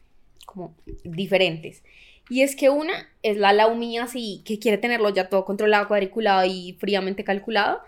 como 0.47 0.73
diferentes. 1.03 1.83
Y 2.29 2.41
es 2.41 2.55
que 2.55 2.69
una 2.69 3.07
es 3.21 3.37
la 3.37 3.53
Laumi 3.53 3.99
así, 3.99 4.41
que 4.45 4.57
quiere 4.57 4.79
tenerlo 4.79 5.09
ya 5.09 5.29
todo 5.29 5.45
controlado, 5.45 5.87
cuadriculado 5.87 6.45
y 6.45 6.75
fríamente 6.79 7.23
calculado, 7.23 7.81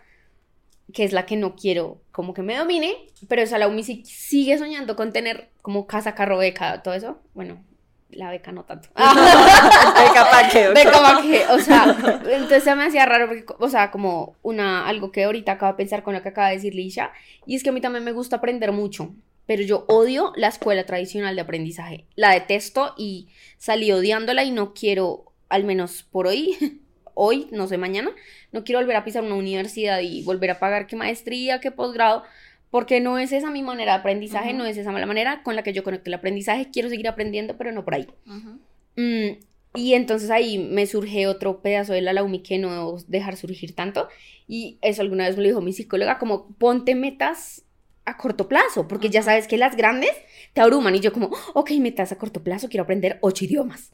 que 0.94 1.04
es 1.04 1.14
la 1.14 1.26
que 1.26 1.36
no 1.36 1.56
quiero 1.56 2.02
como 2.12 2.34
que 2.34 2.42
me 2.42 2.56
domine, 2.56 2.96
pero 3.28 3.42
esa 3.42 3.58
Laumi 3.58 3.84
sí 3.84 4.04
sigue 4.06 4.58
soñando 4.58 4.96
con 4.96 5.12
tener 5.12 5.50
como 5.62 5.88
casa, 5.88 6.16
carro, 6.16 6.38
beca, 6.38 6.84
todo 6.84 6.94
eso. 6.94 7.20
Bueno, 7.34 7.64
la 8.12 8.30
beca 8.30 8.52
no 8.52 8.64
tanto. 8.64 8.90
Beca 8.96 10.30
pa' 10.32 10.50
qué, 10.52 10.70
De 10.70 10.84
doctor. 10.84 10.94
como 10.94 11.22
que, 11.22 11.46
o 11.48 11.60
sea, 11.60 11.96
entonces 12.26 12.64
se 12.64 12.76
me 12.76 12.86
hacía 12.86 13.06
raro 13.06 13.28
porque, 13.28 13.46
o 13.60 13.70
sea, 13.70 13.92
como 13.92 14.36
una, 14.42 14.88
algo 14.88 15.12
que 15.12 15.26
ahorita 15.26 15.54
acabo 15.54 15.74
de 15.74 15.78
pensar 15.78 16.02
con 16.04 16.14
lo 16.14 16.22
que 16.22 16.30
acaba 16.30 16.50
de 16.50 16.56
decir 16.56 16.74
Lisha, 16.74 17.12
y 17.46 17.56
es 17.56 17.64
que 17.64 17.70
a 17.70 17.72
mí 17.72 17.82
también 17.82 18.04
me 18.04 18.12
gusta 18.12 18.38
aprender 18.38 18.72
mucho, 18.72 19.14
pero 19.50 19.64
yo 19.64 19.84
odio 19.88 20.32
la 20.36 20.50
escuela 20.50 20.86
tradicional 20.86 21.34
de 21.34 21.42
aprendizaje, 21.42 22.06
la 22.14 22.30
detesto 22.34 22.94
y 23.00 23.30
salí 23.58 23.92
odiándola 23.92 24.44
y 24.44 24.52
no 24.52 24.76
quiero, 24.76 25.34
al 25.50 25.64
menos 25.64 26.04
por 26.04 26.28
hoy, 26.28 26.56
hoy, 27.16 27.48
no 27.52 27.66
sé, 27.66 27.80
mañana, 27.80 28.12
no 28.52 28.64
quiero 28.64 28.80
volver 28.80 28.98
a 28.98 29.04
pisar 29.04 29.24
una 29.24 29.34
universidad 29.34 30.02
y 30.02 30.22
volver 30.22 30.52
a 30.52 30.60
pagar 30.60 30.86
qué 30.86 30.96
maestría, 30.96 31.60
qué 31.60 31.72
posgrado, 31.72 32.22
porque 32.70 33.02
no 33.02 33.18
es 33.18 33.32
esa 33.32 33.50
mi 33.50 33.64
manera 33.64 33.94
de 33.94 34.00
aprendizaje, 34.02 34.54
no 34.54 34.68
es 34.68 34.78
esa 34.78 34.92
la 34.92 35.08
manera 35.08 35.42
con 35.42 35.56
la 35.56 35.64
que 35.64 35.74
yo 35.74 35.84
conecto 35.84 36.12
el 36.12 36.14
aprendizaje, 36.14 36.70
quiero 36.72 36.90
seguir 36.90 37.08
aprendiendo, 37.08 37.58
pero 37.58 37.72
no 37.72 37.84
por 37.84 37.96
ahí. 37.96 38.08
Mm, 38.98 39.40
y 39.74 39.94
entonces 39.96 40.30
ahí 40.30 40.60
me 40.60 40.86
surge 40.86 41.26
otro 41.26 41.64
pedazo 41.64 41.94
de 41.94 42.02
la 42.02 42.14
Laumi 42.14 42.44
que 42.44 42.60
no 42.60 42.72
debo 42.72 43.00
dejar 43.08 43.36
surgir 43.36 43.74
tanto. 43.74 44.10
Y 44.48 44.78
eso 44.84 45.02
alguna 45.02 45.28
vez 45.28 45.38
me 45.38 45.42
lo 45.42 45.50
dijo 45.50 45.62
mi 45.62 45.74
psicóloga, 45.74 46.20
como 46.20 46.50
ponte 46.58 46.94
metas 46.94 47.66
a 48.06 48.18
corto 48.18 48.48
plazo, 48.48 48.88
porque 48.88 49.10
ya 49.10 49.22
sabes 49.22 49.48
que 49.48 49.58
las 49.58 49.76
grandes 49.76 50.12
te 50.54 50.62
abruman. 50.62 50.96
Y 50.96 51.00
yo 51.00 51.14
como, 51.14 51.32
ok, 51.54 51.72
metas 51.80 52.12
a 52.12 52.18
corto 52.18 52.44
plazo, 52.44 52.70
quiero 52.70 52.84
aprender 52.84 53.20
ocho 53.22 53.46
idiomas. 53.46 53.92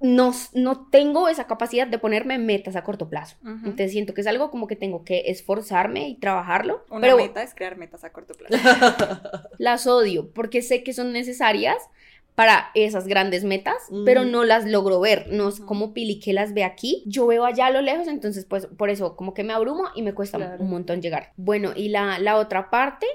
No, 0.00 0.34
no 0.52 0.88
tengo 0.88 1.28
esa 1.28 1.46
capacidad 1.46 1.86
de 1.86 1.98
ponerme 1.98 2.38
metas 2.38 2.76
a 2.76 2.84
corto 2.84 3.08
plazo. 3.08 3.36
Ujú. 3.42 3.52
Entonces 3.52 3.92
siento 3.92 4.12
que 4.12 4.20
es 4.20 4.26
algo 4.26 4.50
como 4.50 4.66
que 4.66 4.76
tengo 4.76 5.04
que 5.04 5.24
esforzarme 5.26 6.08
y 6.08 6.16
trabajarlo. 6.16 6.84
Una 6.90 7.00
pero 7.00 7.16
meta 7.16 7.42
es 7.42 7.54
crear 7.54 7.76
metas 7.76 8.04
a 8.04 8.10
corto 8.10 8.34
plazo. 8.34 8.54
las 9.58 9.86
odio 9.86 10.30
porque 10.32 10.60
sé 10.62 10.82
que 10.82 10.92
son 10.92 11.12
necesarias 11.12 11.78
para 12.34 12.70
esas 12.74 13.06
grandes 13.06 13.44
metas, 13.44 13.76
pero 14.04 14.24
no 14.24 14.42
las 14.44 14.64
logro 14.66 14.98
ver, 15.00 15.28
no 15.30 15.48
es 15.48 15.60
como 15.60 15.94
Pili 15.94 16.18
que 16.18 16.32
las 16.32 16.52
ve 16.52 16.64
aquí, 16.64 17.04
yo 17.06 17.26
veo 17.28 17.44
allá 17.44 17.66
a 17.66 17.70
lo 17.70 17.80
lejos, 17.80 18.08
entonces 18.08 18.44
pues 18.44 18.66
por 18.66 18.90
eso 18.90 19.14
como 19.14 19.34
que 19.34 19.44
me 19.44 19.52
abrumo 19.52 19.84
y 19.94 20.02
me 20.02 20.14
cuesta 20.14 20.38
Claro. 20.38 20.62
un 20.62 20.68
montón 20.70 21.00
llegar. 21.00 21.32
Bueno, 21.36 21.72
y 21.76 21.90
la, 21.90 22.18
la 22.18 22.36
otra 22.36 22.70
parte, 22.70 23.06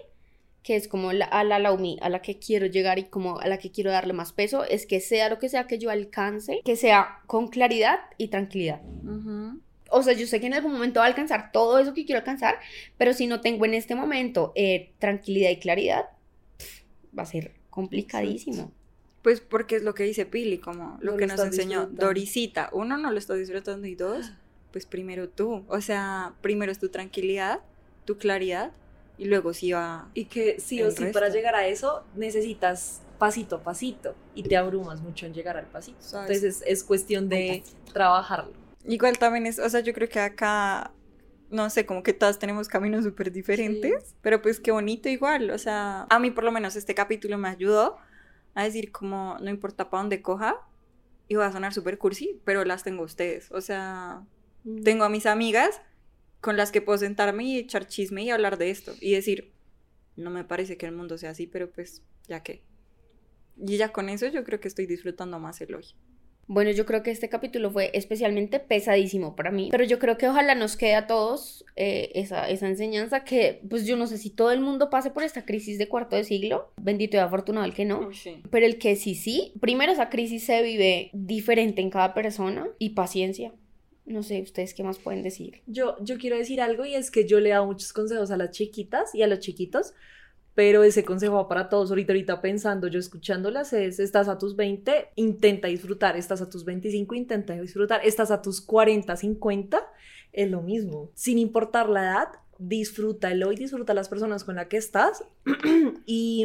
que 0.64 0.78
es 0.78 0.88
como 0.88 1.12
la, 1.12 1.26
a 1.26 1.44
la 1.44 1.60
Laumi, 1.60 1.98
a 2.02 2.08
la 2.08 2.22
que 2.22 2.40
quiero 2.40 2.66
llegar 2.68 2.98
y 2.98 3.06
como 3.06 3.40
a 3.40 3.48
la 3.48 3.58
que 3.58 3.72
quiero 3.72 3.92
darle 3.92 4.14
más 4.14 4.32
peso, 4.32 4.64
es 4.64 4.86
que 4.86 5.02
sea 5.02 5.28
lo 5.30 5.38
que 5.38 5.50
sea 5.50 5.68
que 5.68 5.80
yo 5.80 5.90
alcance, 5.90 6.62
que 6.64 6.78
sea 6.78 7.20
con 7.28 7.50
claridad 7.50 8.00
y 8.18 8.30
tranquilidad. 8.30 8.82
Ujú. 9.04 9.60
O 9.92 10.04
sea, 10.04 10.14
yo 10.14 10.28
sé 10.28 10.40
que 10.40 10.48
en 10.48 10.54
algún 10.54 10.72
momento 10.72 11.00
va 11.02 11.08
a 11.08 11.10
alcanzar 11.10 11.52
todo 11.52 11.80
eso 11.80 11.94
que 11.94 12.06
quiero 12.06 12.20
alcanzar, 12.20 12.56
pero 12.98 13.12
si 13.14 13.28
no 13.28 13.42
tengo 13.42 13.66
en 13.66 13.74
este 13.74 13.96
momento 13.96 14.54
eh, 14.56 14.92
tranquilidad 15.00 15.50
y 15.50 15.58
claridad, 15.58 16.06
va 17.18 17.24
a 17.24 17.26
ser 17.26 17.56
complicadísimo. 17.70 18.72
Pues 19.22 19.42
porque 19.42 19.76
es 19.76 19.84
lo 19.84 19.94
que 19.94 20.04
dice 20.04 20.26
Pili, 20.26 20.60
como 20.60 20.98
lo 21.02 21.12
No 21.12 21.18
que 21.18 21.28
lo 21.28 21.36
nos 21.36 21.46
enseñó. 21.46 21.88
Dorisita. 21.88 22.70
Uno, 22.72 22.98
no 22.98 23.12
lo 23.12 23.18
está 23.18 23.34
disfrutando 23.34 23.88
y 23.88 23.96
dos, 23.96 24.32
pues 24.72 24.86
primero 24.86 25.30
tú. 25.30 25.66
O 25.68 25.82
sea, 25.82 26.34
primero 26.42 26.72
es 26.72 26.80
tu 26.80 26.90
tranquilidad, 26.90 27.60
tu 28.06 28.18
claridad 28.18 28.72
y 29.18 29.26
luego 29.26 29.54
sí 29.54 29.74
va... 29.74 30.10
Y 30.14 30.26
que 30.26 30.60
sí 30.60 30.82
o 30.82 30.92
sí 30.92 31.06
para 31.08 31.30
llegar 31.30 31.54
a 31.56 31.68
eso 31.68 32.04
necesitas 32.16 33.02
pasito 33.18 33.58
a 33.58 33.64
pasito 33.64 34.16
y 34.34 34.44
te 34.44 34.56
abrumas 34.56 35.02
mucho 35.02 35.26
en 35.26 35.34
llegar 35.34 35.58
al 35.58 35.66
pasito. 35.66 35.98
¿Sabes? 36.00 36.38
Entonces 36.38 36.62
es, 36.62 36.68
es 36.68 36.84
cuestión 36.86 37.28
de 37.28 37.64
trabajarlo. 37.94 38.54
Igual 38.86 39.20
también 39.20 39.46
es, 39.46 39.60
o 39.60 39.70
sea, 39.70 39.82
yo 39.82 39.94
creo 39.94 40.08
que 40.08 40.20
acá, 40.20 40.94
no 41.50 41.70
sé, 41.70 41.86
como 41.86 42.02
que 42.02 42.14
todas 42.14 42.40
tenemos 42.40 42.70
caminos 42.70 43.04
súper 43.04 43.32
diferentes, 43.32 44.16
pero 44.22 44.42
pues 44.42 44.62
qué 44.62 44.72
bonito 44.72 45.10
igual, 45.10 45.52
o 45.52 45.58
sea, 45.58 46.08
a 46.10 46.20
mí 46.20 46.32
por 46.32 46.46
lo 46.46 46.52
menos 46.52 46.78
este 46.78 46.96
capítulo 46.96 47.38
me 47.38 47.50
ayudó 47.50 47.98
a 48.56 48.64
decir 48.64 48.92
como, 48.92 49.38
no 49.40 49.50
importa 49.50 49.90
para 49.90 50.04
dónde 50.04 50.22
coja, 50.22 50.58
y 51.28 51.36
va 51.36 51.46
a 51.46 51.52
sonar 51.52 51.74
súper 51.74 51.98
cursi, 51.98 52.42
pero 52.44 52.66
las 52.66 52.84
tengo 52.84 53.04
ustedes, 53.04 53.52
o 53.52 53.62
sea, 53.62 54.26
tengo 54.84 55.04
a 55.04 55.10
mis 55.10 55.26
amigas 55.26 55.82
con 56.42 56.58
las 56.58 56.72
que 56.72 56.82
puedo 56.82 56.98
sentarme 56.98 57.44
y 57.44 57.58
echar 57.58 57.88
chisme 57.88 58.24
y 58.24 58.32
hablar 58.32 58.58
de 58.58 58.72
esto 58.72 58.94
y 59.00 59.12
decir, 59.12 59.52
no 60.16 60.32
me 60.32 60.44
parece 60.44 60.78
que 60.78 60.86
el 60.86 60.92
mundo 60.92 61.18
sea 61.18 61.32
así, 61.32 61.48
pero 61.48 61.72
pues 61.72 62.02
ya 62.28 62.44
que. 62.44 62.64
Y 63.58 63.78
ya 63.78 63.92
con 63.92 64.10
eso 64.10 64.28
yo 64.28 64.44
creo 64.44 64.60
que 64.60 64.68
estoy 64.68 64.86
disfrutando 64.86 65.38
más 65.40 65.60
el 65.62 65.76
hoy. 65.76 65.86
Bueno, 66.50 66.72
yo 66.72 66.88
creo 66.88 67.04
que 67.04 67.12
este 67.12 67.30
capítulo 67.30 67.70
fue 67.70 67.92
especialmente 67.94 68.60
pesadísimo 68.60 69.36
para 69.36 69.52
mí, 69.52 69.68
pero 69.70 69.84
yo 69.84 70.00
creo 70.00 70.18
que 70.18 70.28
ojalá 70.28 70.56
nos 70.56 70.78
quede 70.78 70.96
a 70.96 71.06
todos 71.06 71.64
eh, 71.76 72.10
esa, 72.16 72.50
esa 72.50 72.68
enseñanza 72.68 73.24
que, 73.24 73.62
pues 73.70 73.86
yo 73.86 73.96
no 73.96 74.08
sé 74.08 74.18
si 74.18 74.32
todo 74.32 74.52
el 74.52 74.60
mundo 74.60 74.90
pase 74.90 75.12
por 75.12 75.22
esta 75.22 75.46
crisis 75.46 75.78
de 75.78 75.88
cuarto 75.88 76.16
de 76.16 76.24
siglo, 76.24 76.72
bendito 76.82 77.18
y 77.18 77.20
afortunado 77.20 77.68
el 77.68 77.76
que 77.76 77.86
no, 77.86 78.10
pero 78.50 78.66
el 78.66 78.80
que 78.80 78.96
sí, 78.96 79.14
sí, 79.14 79.54
primero 79.60 79.92
esa 79.92 80.10
crisis 80.10 80.44
se 80.44 80.64
vive 80.64 81.12
diferente 81.14 81.84
en 81.84 81.92
cada 81.92 82.16
persona 82.16 82.68
y 82.80 82.90
paciencia. 82.90 83.54
No 84.08 84.24
sé, 84.24 84.42
ustedes 84.42 84.74
qué 84.74 84.84
más 84.84 84.98
pueden 84.98 85.22
decir. 85.22 85.62
Yo, 85.68 85.98
yo 86.04 86.18
quiero 86.18 86.36
decir 86.36 86.62
algo 86.62 86.84
y 86.84 86.96
es 86.96 87.12
que 87.12 87.28
yo 87.28 87.40
le 87.40 87.50
he 87.50 87.54
dado 87.54 87.68
muchos 87.68 87.94
consejos 87.94 88.32
a 88.32 88.38
las 88.38 88.50
chiquitas 88.50 89.14
y 89.14 89.22
a 89.22 89.28
los 89.28 89.38
chiquitos 89.38 89.94
pero 90.60 90.84
ese 90.84 91.06
consejo 91.06 91.36
va 91.36 91.48
para 91.48 91.70
todos. 91.70 91.90
Ahorita, 91.90 92.12
ahorita 92.12 92.42
pensando, 92.42 92.90
yo 92.90 93.00
escuchándolas 93.00 93.72
es, 93.72 93.98
estás 93.98 94.28
a 94.28 94.38
tus 94.38 94.58
20, 94.58 95.12
intenta 95.16 95.70
disfrutar, 95.70 96.18
estás 96.18 96.42
a 96.42 96.50
tus 96.50 96.66
25, 96.66 97.16
intenta 97.16 97.54
disfrutar, 97.54 98.02
estás 98.04 98.30
a 98.30 98.42
tus 98.42 98.60
40, 98.60 99.16
50, 99.16 99.82
es 100.34 100.52
lo 100.52 100.62
mismo. 100.62 101.12
Sin 101.14 101.38
importar 101.38 101.88
la 101.88 102.04
edad, 102.04 102.28
disfrútalo 102.58 103.54
y 103.54 103.56
disfruta 103.56 103.94
las 103.94 104.10
personas 104.10 104.44
con 104.44 104.58
las 104.58 104.68
que 104.68 104.76
estás. 104.76 105.24
Y, 106.06 106.44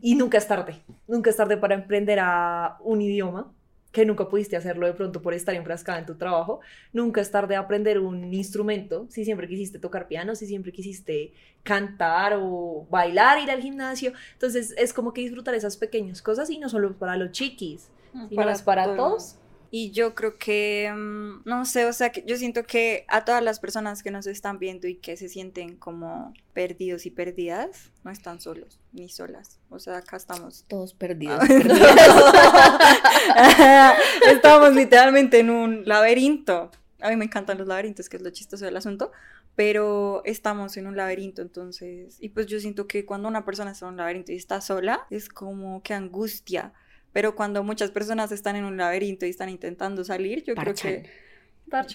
y 0.00 0.14
nunca 0.14 0.38
es 0.38 0.46
tarde, 0.46 0.82
nunca 1.08 1.30
es 1.30 1.36
tarde 1.36 1.56
para 1.56 1.74
emprender 1.74 2.20
a 2.20 2.76
un 2.84 3.00
idioma 3.00 3.52
que 3.92 4.04
nunca 4.04 4.28
pudiste 4.28 4.56
hacerlo 4.56 4.86
de 4.86 4.92
pronto 4.92 5.22
por 5.22 5.32
estar 5.32 5.54
enfrascada 5.54 5.98
en 5.98 6.06
tu 6.06 6.16
trabajo, 6.16 6.60
nunca 6.92 7.20
es 7.20 7.30
tarde 7.30 7.56
aprender 7.56 7.98
un 7.98 8.32
instrumento, 8.34 9.06
si 9.08 9.24
siempre 9.24 9.48
quisiste 9.48 9.78
tocar 9.78 10.06
piano, 10.06 10.34
si 10.34 10.46
siempre 10.46 10.72
quisiste 10.72 11.32
cantar 11.62 12.34
o 12.38 12.86
bailar, 12.90 13.38
ir 13.42 13.50
al 13.50 13.62
gimnasio, 13.62 14.12
entonces 14.34 14.74
es 14.76 14.92
como 14.92 15.12
que 15.12 15.22
disfrutar 15.22 15.54
esas 15.54 15.76
pequeñas 15.76 16.20
cosas 16.20 16.50
y 16.50 16.58
no 16.58 16.68
solo 16.68 16.96
para 16.98 17.16
los 17.16 17.30
chiquis, 17.30 17.88
sino 18.12 18.42
para, 18.42 18.56
para 18.58 18.96
todos. 18.96 19.38
Y 19.78 19.90
yo 19.90 20.14
creo 20.14 20.38
que, 20.38 20.90
mm, 20.90 21.42
no 21.44 21.66
sé, 21.66 21.84
o 21.84 21.92
sea, 21.92 22.10
que 22.10 22.24
yo 22.26 22.38
siento 22.38 22.64
que 22.64 23.04
a 23.08 23.26
todas 23.26 23.42
las 23.42 23.60
personas 23.60 24.02
que 24.02 24.10
nos 24.10 24.26
están 24.26 24.58
viendo 24.58 24.88
y 24.88 24.94
que 24.94 25.18
se 25.18 25.28
sienten 25.28 25.76
como 25.76 26.32
perdidos 26.54 27.04
y 27.04 27.10
perdidas, 27.10 27.92
no 28.02 28.10
están 28.10 28.40
solos 28.40 28.80
ni 28.92 29.10
solas. 29.10 29.60
O 29.68 29.78
sea, 29.78 29.98
acá 29.98 30.16
estamos. 30.16 30.64
Todos 30.66 30.94
perdidos. 30.94 31.44
estamos 34.26 34.72
literalmente 34.72 35.40
en 35.40 35.50
un 35.50 35.82
laberinto. 35.84 36.70
A 37.02 37.10
mí 37.10 37.16
me 37.16 37.26
encantan 37.26 37.58
los 37.58 37.68
laberintos, 37.68 38.08
que 38.08 38.16
es 38.16 38.22
lo 38.22 38.30
chistoso 38.30 38.64
del 38.64 38.78
asunto, 38.78 39.12
pero 39.56 40.22
estamos 40.24 40.78
en 40.78 40.86
un 40.86 40.96
laberinto, 40.96 41.42
entonces, 41.42 42.16
y 42.18 42.30
pues 42.30 42.46
yo 42.46 42.60
siento 42.60 42.86
que 42.86 43.04
cuando 43.04 43.28
una 43.28 43.44
persona 43.44 43.72
está 43.72 43.84
en 43.84 43.90
un 43.90 43.98
laberinto 43.98 44.32
y 44.32 44.36
está 44.36 44.62
sola, 44.62 45.06
es 45.10 45.28
como 45.28 45.82
que 45.82 45.92
angustia 45.92 46.72
pero 47.16 47.34
cuando 47.34 47.64
muchas 47.64 47.92
personas 47.92 48.30
están 48.30 48.56
en 48.56 48.66
un 48.66 48.76
laberinto 48.76 49.24
y 49.24 49.30
están 49.30 49.48
intentando 49.48 50.04
salir, 50.04 50.44
yo 50.44 50.54
creo 50.54 50.74
que 50.74 51.08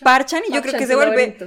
parchan, 0.01 0.41
y 0.49 0.51
yo 0.51 0.63
creo 0.63 0.73
que 0.73 0.87
se 0.87 0.95
vuelve, 0.95 1.37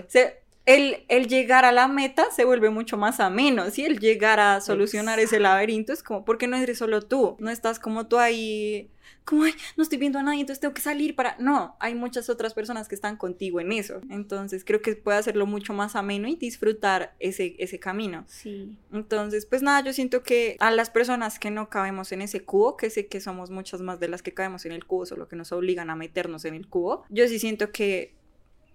el, 0.66 1.04
el, 1.08 1.28
llegar 1.28 1.64
a 1.64 1.72
la 1.72 1.88
meta 1.88 2.30
se 2.30 2.44
vuelve 2.44 2.70
mucho 2.70 2.96
más 2.96 3.20
ameno, 3.20 3.70
¿sí? 3.70 3.84
El 3.84 3.98
llegar 3.98 4.40
a 4.40 4.60
solucionar 4.62 5.20
ese 5.20 5.38
laberinto 5.38 5.92
es 5.92 6.02
como, 6.02 6.24
porque 6.24 6.46
no 6.46 6.56
eres 6.56 6.78
solo 6.78 7.02
tú, 7.02 7.36
no 7.38 7.50
estás 7.50 7.78
como 7.78 8.06
tú 8.06 8.18
ahí, 8.18 8.90
como, 9.26 9.44
ay, 9.44 9.52
no 9.76 9.82
estoy 9.82 9.98
viendo 9.98 10.18
a 10.18 10.22
nadie, 10.22 10.40
entonces 10.40 10.60
tengo 10.60 10.72
que 10.72 10.80
salir 10.80 11.14
para... 11.14 11.36
No, 11.38 11.76
hay 11.80 11.94
muchas 11.94 12.30
otras 12.30 12.54
personas 12.54 12.88
que 12.88 12.94
están 12.94 13.16
contigo 13.16 13.60
en 13.60 13.72
eso, 13.72 14.00
entonces 14.08 14.64
creo 14.64 14.80
que 14.80 14.96
puede 14.96 15.18
hacerlo 15.18 15.44
mucho 15.44 15.74
más 15.74 15.96
ameno 15.96 16.28
y 16.28 16.36
disfrutar 16.36 17.14
ese, 17.20 17.56
ese 17.58 17.78
camino. 17.78 18.24
Sí. 18.26 18.78
Entonces, 18.90 19.44
pues 19.44 19.60
nada, 19.60 19.82
yo 19.84 19.92
siento 19.92 20.22
que 20.22 20.56
a 20.60 20.70
las 20.70 20.88
personas 20.88 21.38
que 21.38 21.50
no 21.50 21.68
cabemos 21.68 22.10
en 22.12 22.22
ese 22.22 22.40
cubo, 22.40 22.78
que 22.78 22.88
sé 22.88 23.06
que 23.06 23.20
somos 23.20 23.50
muchas 23.50 23.82
más 23.82 24.00
de 24.00 24.08
las 24.08 24.22
que 24.22 24.32
cabemos 24.32 24.64
en 24.64 24.72
el 24.72 24.86
cubo, 24.86 25.04
solo 25.04 25.28
que 25.28 25.36
nos 25.36 25.52
obligan 25.52 25.90
a 25.90 25.96
meternos 25.96 26.46
en 26.46 26.54
el 26.54 26.68
cubo, 26.68 27.04
yo 27.10 27.28
sí 27.28 27.38
siento 27.38 27.70
que 27.70 28.14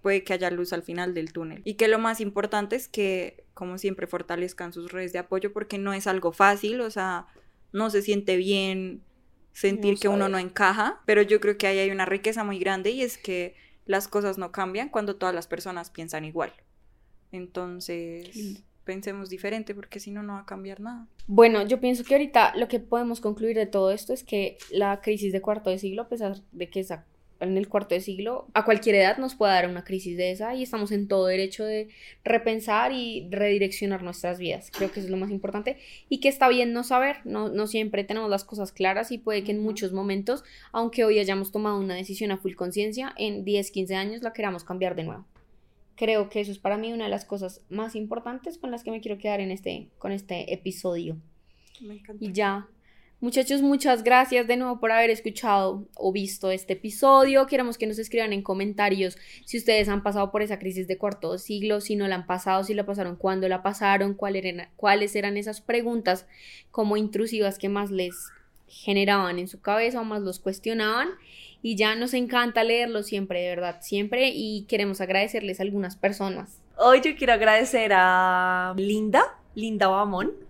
puede 0.02 0.24
que 0.24 0.32
haya 0.32 0.50
luz 0.50 0.72
al 0.72 0.82
final 0.82 1.14
del 1.14 1.32
túnel. 1.32 1.62
Y 1.64 1.74
que 1.74 1.88
lo 1.88 1.98
más 1.98 2.20
importante 2.20 2.76
es 2.76 2.88
que, 2.88 3.44
como 3.54 3.78
siempre, 3.78 4.06
fortalezcan 4.06 4.72
sus 4.72 4.92
redes 4.92 5.12
de 5.12 5.18
apoyo 5.18 5.52
porque 5.52 5.78
no 5.78 5.92
es 5.92 6.06
algo 6.06 6.32
fácil, 6.32 6.80
o 6.80 6.90
sea, 6.90 7.26
no 7.72 7.90
se 7.90 8.02
siente 8.02 8.36
bien 8.36 9.02
sentir 9.52 9.98
que 9.98 10.08
uno 10.08 10.28
no 10.28 10.38
encaja, 10.38 11.00
pero 11.06 11.22
yo 11.22 11.40
creo 11.40 11.58
que 11.58 11.66
ahí 11.66 11.78
hay 11.78 11.90
una 11.90 12.06
riqueza 12.06 12.44
muy 12.44 12.58
grande 12.58 12.90
y 12.90 13.02
es 13.02 13.18
que 13.18 13.54
las 13.84 14.08
cosas 14.08 14.38
no 14.38 14.52
cambian 14.52 14.88
cuando 14.88 15.16
todas 15.16 15.34
las 15.34 15.46
personas 15.46 15.90
piensan 15.90 16.24
igual. 16.24 16.52
Entonces, 17.32 18.62
pensemos 18.84 19.28
diferente 19.28 19.74
porque 19.74 20.00
si 20.00 20.10
no, 20.10 20.22
no 20.22 20.34
va 20.34 20.40
a 20.40 20.46
cambiar 20.46 20.80
nada. 20.80 21.06
Bueno, 21.26 21.66
yo 21.66 21.80
pienso 21.80 22.04
que 22.04 22.14
ahorita 22.14 22.56
lo 22.56 22.68
que 22.68 22.80
podemos 22.80 23.20
concluir 23.20 23.56
de 23.56 23.66
todo 23.66 23.90
esto 23.90 24.12
es 24.12 24.24
que 24.24 24.58
la 24.70 25.00
crisis 25.00 25.32
de 25.32 25.40
cuarto 25.40 25.70
de 25.70 25.78
siglo, 25.78 26.02
a 26.02 26.08
pesar 26.08 26.36
de 26.52 26.70
que 26.70 26.80
esa 26.80 27.04
en 27.40 27.56
el 27.56 27.68
cuarto 27.68 27.94
de 27.94 28.00
siglo, 28.00 28.46
a 28.54 28.64
cualquier 28.64 28.96
edad 28.96 29.18
nos 29.18 29.34
puede 29.34 29.52
dar 29.52 29.68
una 29.68 29.84
crisis 29.84 30.16
de 30.16 30.30
esa 30.30 30.54
y 30.54 30.62
estamos 30.62 30.92
en 30.92 31.08
todo 31.08 31.26
derecho 31.26 31.64
de 31.64 31.88
repensar 32.22 32.92
y 32.92 33.26
redireccionar 33.30 34.02
nuestras 34.02 34.38
vidas. 34.38 34.70
Creo 34.70 34.92
que 34.92 35.00
eso 35.00 35.06
es 35.06 35.10
lo 35.10 35.16
más 35.16 35.30
importante 35.30 35.78
y 36.08 36.20
que 36.20 36.28
está 36.28 36.48
bien 36.48 36.72
no 36.72 36.84
saber, 36.84 37.18
no, 37.24 37.48
no 37.48 37.66
siempre 37.66 38.04
tenemos 38.04 38.30
las 38.30 38.44
cosas 38.44 38.72
claras 38.72 39.10
y 39.10 39.18
puede 39.18 39.42
que 39.42 39.52
en 39.52 39.62
muchos 39.62 39.92
momentos, 39.92 40.44
aunque 40.72 41.04
hoy 41.04 41.18
hayamos 41.18 41.50
tomado 41.50 41.78
una 41.78 41.94
decisión 41.94 42.30
a 42.30 42.38
full 42.38 42.54
conciencia, 42.54 43.14
en 43.16 43.44
10, 43.44 43.70
15 43.70 43.94
años 43.96 44.22
la 44.22 44.32
queramos 44.32 44.64
cambiar 44.64 44.94
de 44.94 45.04
nuevo. 45.04 45.24
Creo 45.96 46.30
que 46.30 46.40
eso 46.40 46.52
es 46.52 46.58
para 46.58 46.78
mí 46.78 46.92
una 46.92 47.04
de 47.04 47.10
las 47.10 47.24
cosas 47.24 47.62
más 47.68 47.94
importantes 47.94 48.58
con 48.58 48.70
las 48.70 48.84
que 48.84 48.90
me 48.90 49.00
quiero 49.00 49.18
quedar 49.18 49.40
en 49.40 49.50
este, 49.50 49.88
con 49.98 50.12
este 50.12 50.52
episodio. 50.52 51.16
Me 51.80 51.94
encanta. 51.94 52.24
Y 52.24 52.32
ya 52.32 52.68
Muchachos, 53.22 53.60
muchas 53.60 54.02
gracias 54.02 54.46
de 54.46 54.56
nuevo 54.56 54.80
por 54.80 54.92
haber 54.92 55.10
escuchado 55.10 55.86
o 55.94 56.10
visto 56.10 56.50
este 56.50 56.72
episodio. 56.72 57.46
Queremos 57.46 57.76
que 57.76 57.86
nos 57.86 57.98
escriban 57.98 58.32
en 58.32 58.40
comentarios 58.40 59.18
si 59.44 59.58
ustedes 59.58 59.90
han 59.90 60.02
pasado 60.02 60.30
por 60.30 60.40
esa 60.40 60.58
crisis 60.58 60.88
de 60.88 60.96
cuarto 60.96 61.36
siglo, 61.36 61.82
si 61.82 61.96
no 61.96 62.08
la 62.08 62.14
han 62.14 62.24
pasado, 62.24 62.64
si 62.64 62.72
la 62.72 62.86
pasaron, 62.86 63.16
cuándo 63.16 63.46
la 63.46 63.62
pasaron, 63.62 64.14
cuáles 64.14 65.16
eran, 65.16 65.36
esas 65.36 65.60
preguntas 65.60 66.26
como 66.70 66.96
intrusivas 66.96 67.58
que 67.58 67.68
más 67.68 67.90
les 67.90 68.14
generaban 68.68 69.38
en 69.38 69.48
su 69.48 69.60
cabeza 69.60 70.00
o 70.00 70.04
más 70.04 70.22
los 70.22 70.38
cuestionaban. 70.38 71.10
Y 71.60 71.76
ya 71.76 71.96
nos 71.96 72.14
encanta 72.14 72.64
leerlo 72.64 73.02
siempre, 73.02 73.42
de 73.42 73.48
verdad, 73.50 73.82
siempre. 73.82 74.30
Y 74.34 74.62
queremos 74.62 75.02
agradecerles 75.02 75.60
a 75.60 75.64
algunas 75.64 75.94
personas. 75.94 76.62
Hoy 76.78 77.02
yo 77.02 77.14
quiero 77.16 77.34
agradecer 77.34 77.92
a 77.94 78.72
Linda, 78.78 79.38
Linda 79.54 79.88
Bamón 79.88 80.48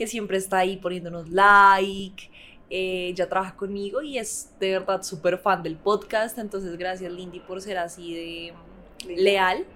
que 0.00 0.06
siempre 0.06 0.38
está 0.38 0.56
ahí 0.56 0.78
poniéndonos 0.78 1.28
like, 1.28 2.30
eh, 2.70 3.12
ya 3.14 3.28
trabaja 3.28 3.54
conmigo 3.54 4.00
y 4.00 4.16
es 4.16 4.48
de 4.58 4.70
verdad 4.70 5.02
súper 5.02 5.36
fan 5.36 5.62
del 5.62 5.76
podcast, 5.76 6.38
entonces 6.38 6.78
gracias 6.78 7.12
Lindy 7.12 7.40
por 7.40 7.60
ser 7.60 7.76
así 7.76 8.14
de 8.14 9.14
leal. 9.14 9.66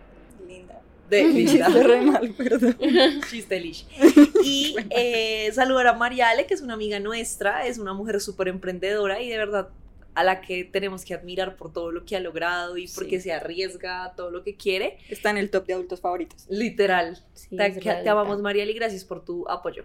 Linda. 0.48 0.80
De 1.10 1.24
linda. 1.28 1.68
re 1.68 2.00
mal, 2.00 2.32
perdón. 2.38 2.74
Chistelish. 3.30 3.86
Y 4.42 4.74
eh, 4.96 5.50
saludar 5.52 5.88
a 5.88 5.92
Mariale, 5.92 6.46
que 6.46 6.54
es 6.54 6.62
una 6.62 6.72
amiga 6.72 6.98
nuestra, 7.00 7.66
es 7.66 7.76
una 7.76 7.92
mujer 7.92 8.18
súper 8.22 8.48
emprendedora 8.48 9.20
y 9.20 9.28
de 9.28 9.36
verdad 9.36 9.68
a 10.14 10.24
la 10.24 10.40
que 10.40 10.64
tenemos 10.64 11.04
que 11.04 11.12
admirar 11.12 11.56
por 11.56 11.70
todo 11.70 11.92
lo 11.92 12.06
que 12.06 12.16
ha 12.16 12.20
logrado 12.20 12.78
y 12.78 12.88
porque 12.88 13.20
se 13.20 13.30
arriesga 13.34 14.14
todo 14.16 14.30
lo 14.30 14.42
que 14.42 14.56
quiere. 14.56 14.96
Está 15.10 15.28
en 15.28 15.36
el 15.36 15.50
top 15.50 15.66
de 15.66 15.74
adultos 15.74 16.00
favoritos. 16.00 16.46
Literal. 16.48 17.22
te, 17.50 17.72
te 17.72 18.08
amamos, 18.08 18.40
Mariale, 18.40 18.72
y 18.72 18.74
gracias 18.74 19.04
por 19.04 19.22
tu 19.22 19.46
apoyo. 19.50 19.84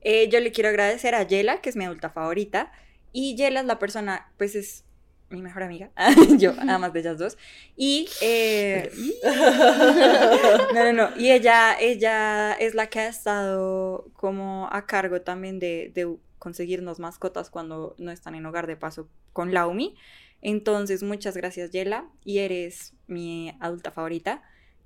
Eh, 0.00 0.28
yo 0.28 0.40
le 0.40 0.52
quiero 0.52 0.68
agradecer 0.68 1.14
a 1.14 1.22
Yela, 1.22 1.60
que 1.60 1.70
es 1.70 1.76
mi 1.76 1.84
adulta 1.84 2.10
favorita. 2.10 2.72
Y 3.12 3.36
Yela 3.36 3.60
es 3.60 3.66
la 3.66 3.78
persona, 3.78 4.30
pues 4.36 4.54
es 4.54 4.84
mi 5.30 5.42
mejor 5.42 5.62
amiga. 5.62 5.90
yo, 6.38 6.52
además 6.58 6.92
de 6.92 7.00
ellas 7.00 7.18
dos. 7.18 7.38
Y. 7.76 8.08
Eh, 8.20 8.90
no, 10.74 10.84
no, 10.84 10.92
no. 10.92 11.16
Y 11.16 11.30
ella, 11.30 11.76
ella 11.78 12.52
es 12.54 12.74
la 12.74 12.88
que 12.88 13.00
ha 13.00 13.08
estado 13.08 14.10
como 14.14 14.68
a 14.72 14.86
cargo 14.86 15.20
también 15.22 15.58
de, 15.58 15.90
de 15.94 16.16
conseguirnos 16.38 16.98
mascotas 16.98 17.50
cuando 17.50 17.94
no 17.98 18.10
están 18.10 18.34
en 18.34 18.46
hogar 18.46 18.66
de 18.66 18.76
paso 18.76 19.08
con 19.32 19.54
Laumi. 19.54 19.96
Entonces, 20.42 21.02
muchas 21.02 21.36
gracias, 21.36 21.70
Yela. 21.70 22.08
Y 22.24 22.38
eres 22.38 22.94
mi 23.06 23.54
adulta 23.60 23.90
favorita. 23.90 24.42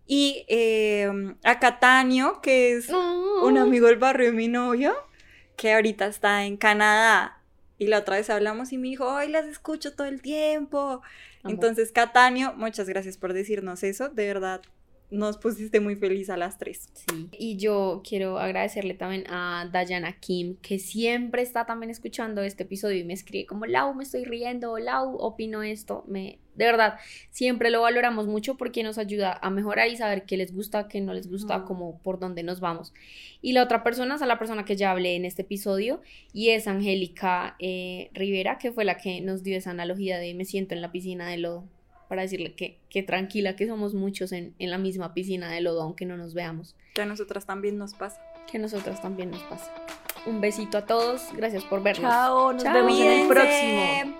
Y 0.07 0.45
eh, 0.49 1.35
a 1.45 1.59
Catania, 1.59 2.35
que 2.43 2.77
es 2.77 2.91
un 2.91 3.59
amigo 3.59 3.87
del 3.87 3.97
barrio 3.97 4.27
de 4.27 4.33
mi 4.33 4.49
novio, 4.49 4.95
que 5.57 5.73
ahorita 5.73 6.07
está 6.07 6.45
en 6.45 6.57
Canadá. 6.57 7.41
Y 7.79 7.87
la 7.87 7.99
otra 7.99 8.17
vez 8.17 8.31
hablamos 8.31 8.73
y 8.73 8.79
me 8.79 8.89
dijo, 8.89 9.11
ay, 9.11 9.31
las 9.31 9.47
escucho 9.47 9.95
todo 9.95 10.07
el 10.07 10.23
tiempo. 10.23 11.03
Entonces, 11.45 11.93
Catanio, 11.93 12.55
muchas 12.57 12.89
gracias 12.89 13.17
por 13.17 13.33
decirnos 13.33 13.83
eso. 13.83 14.09
De 14.09 14.27
verdad, 14.27 14.63
nos 15.11 15.39
pusiste 15.39 15.81
muy 15.81 15.97
feliz 15.97 16.31
a 16.31 16.37
las 16.37 16.59
tres. 16.59 16.89
Sí. 16.93 17.29
Y 17.39 17.57
yo 17.57 18.03
quiero 18.07 18.39
agradecerle 18.39 18.95
también 18.95 19.25
a 19.29 19.69
Dayana 19.71 20.19
Kim, 20.19 20.57
que 20.57 20.79
siempre 20.79 21.43
está 21.43 21.67
también 21.67 21.91
escuchando 21.91 22.43
este 22.43 22.65
episodio 22.65 22.99
y 22.99 23.05
me 23.05 23.13
escribe 23.13 23.47
como, 23.47 23.67
Lau, 23.67 23.95
me 23.95 24.03
estoy 24.03 24.25
riendo, 24.25 24.79
Lau, 24.79 25.17
opino 25.17 25.63
esto. 25.63 26.05
Me, 26.09 26.39
de 26.55 26.65
verdad, 26.65 26.99
siempre 27.31 27.71
lo 27.71 27.83
valoramos 27.83 28.27
mucho 28.27 28.57
porque 28.57 28.83
nos 28.83 28.99
ayuda 28.99 29.39
a 29.41 29.51
mejorar 29.51 29.89
y 29.89 29.97
saber 29.97 30.25
qué 30.25 30.37
les 30.37 30.53
gusta, 30.53 30.89
qué 30.89 31.01
no 31.01 31.15
les 31.15 31.31
gusta, 31.31 31.65
como 31.65 31.99
por 31.99 32.19
dónde 32.19 32.43
nos 32.43 32.61
vamos. 32.61 32.93
Y 33.41 33.53
la 33.53 33.63
otra 33.63 33.85
persona 33.85 34.17
es 34.17 34.23
a 34.23 34.27
la 34.27 34.39
persona 34.39 34.65
que 34.65 34.77
ya 34.77 34.91
hablé 34.91 35.17
en 35.17 35.25
este 35.25 35.43
episodio 35.43 36.01
y 36.33 36.51
es 36.51 36.67
Angélica 36.67 37.57
eh, 37.59 38.11
Rivera, 38.15 38.59
que 38.59 38.73
fue 38.73 38.85
la 38.85 38.97
que 38.97 39.21
nos 39.21 39.43
dio 39.43 39.57
esa 39.57 39.71
analogía 39.71 40.19
de 40.19 40.35
me 40.35 40.45
siento 40.45 40.75
en 40.75 40.81
la 40.81 40.91
piscina 40.91 41.29
de 41.29 41.39
lodo 41.39 41.65
para 42.09 42.23
decirle 42.23 42.55
que, 42.55 42.79
que 42.89 43.03
tranquila, 43.03 43.57
que 43.57 43.67
somos 43.67 43.95
muchos 43.95 44.33
en, 44.33 44.55
en, 44.59 44.71
la 44.71 44.79
misma 44.79 45.15
piscina 45.15 45.51
de 45.51 45.61
lodo, 45.61 45.83
aunque 45.83 46.07
no 46.07 46.17
nos 46.17 46.35
veamos. 46.35 46.77
Que 46.95 47.03
a 47.03 47.07
nosotras 47.07 47.47
también 47.47 47.79
nos 47.79 47.95
pasa. 47.95 48.21
Que 48.51 48.59
a 48.59 48.61
nosotras 48.61 49.01
también 49.03 49.31
nos 49.31 49.43
pasa. 49.45 49.73
Un 50.27 50.41
besito 50.41 50.79
a 50.79 50.87
todos, 50.87 51.23
gracias 51.35 51.65
por 51.65 51.83
vernos. 51.83 52.11
Chao, 52.11 52.53
nos 52.53 52.63
vemos 52.63 53.01
en 53.01 53.11
el 53.11 53.29
próximo. 53.29 54.17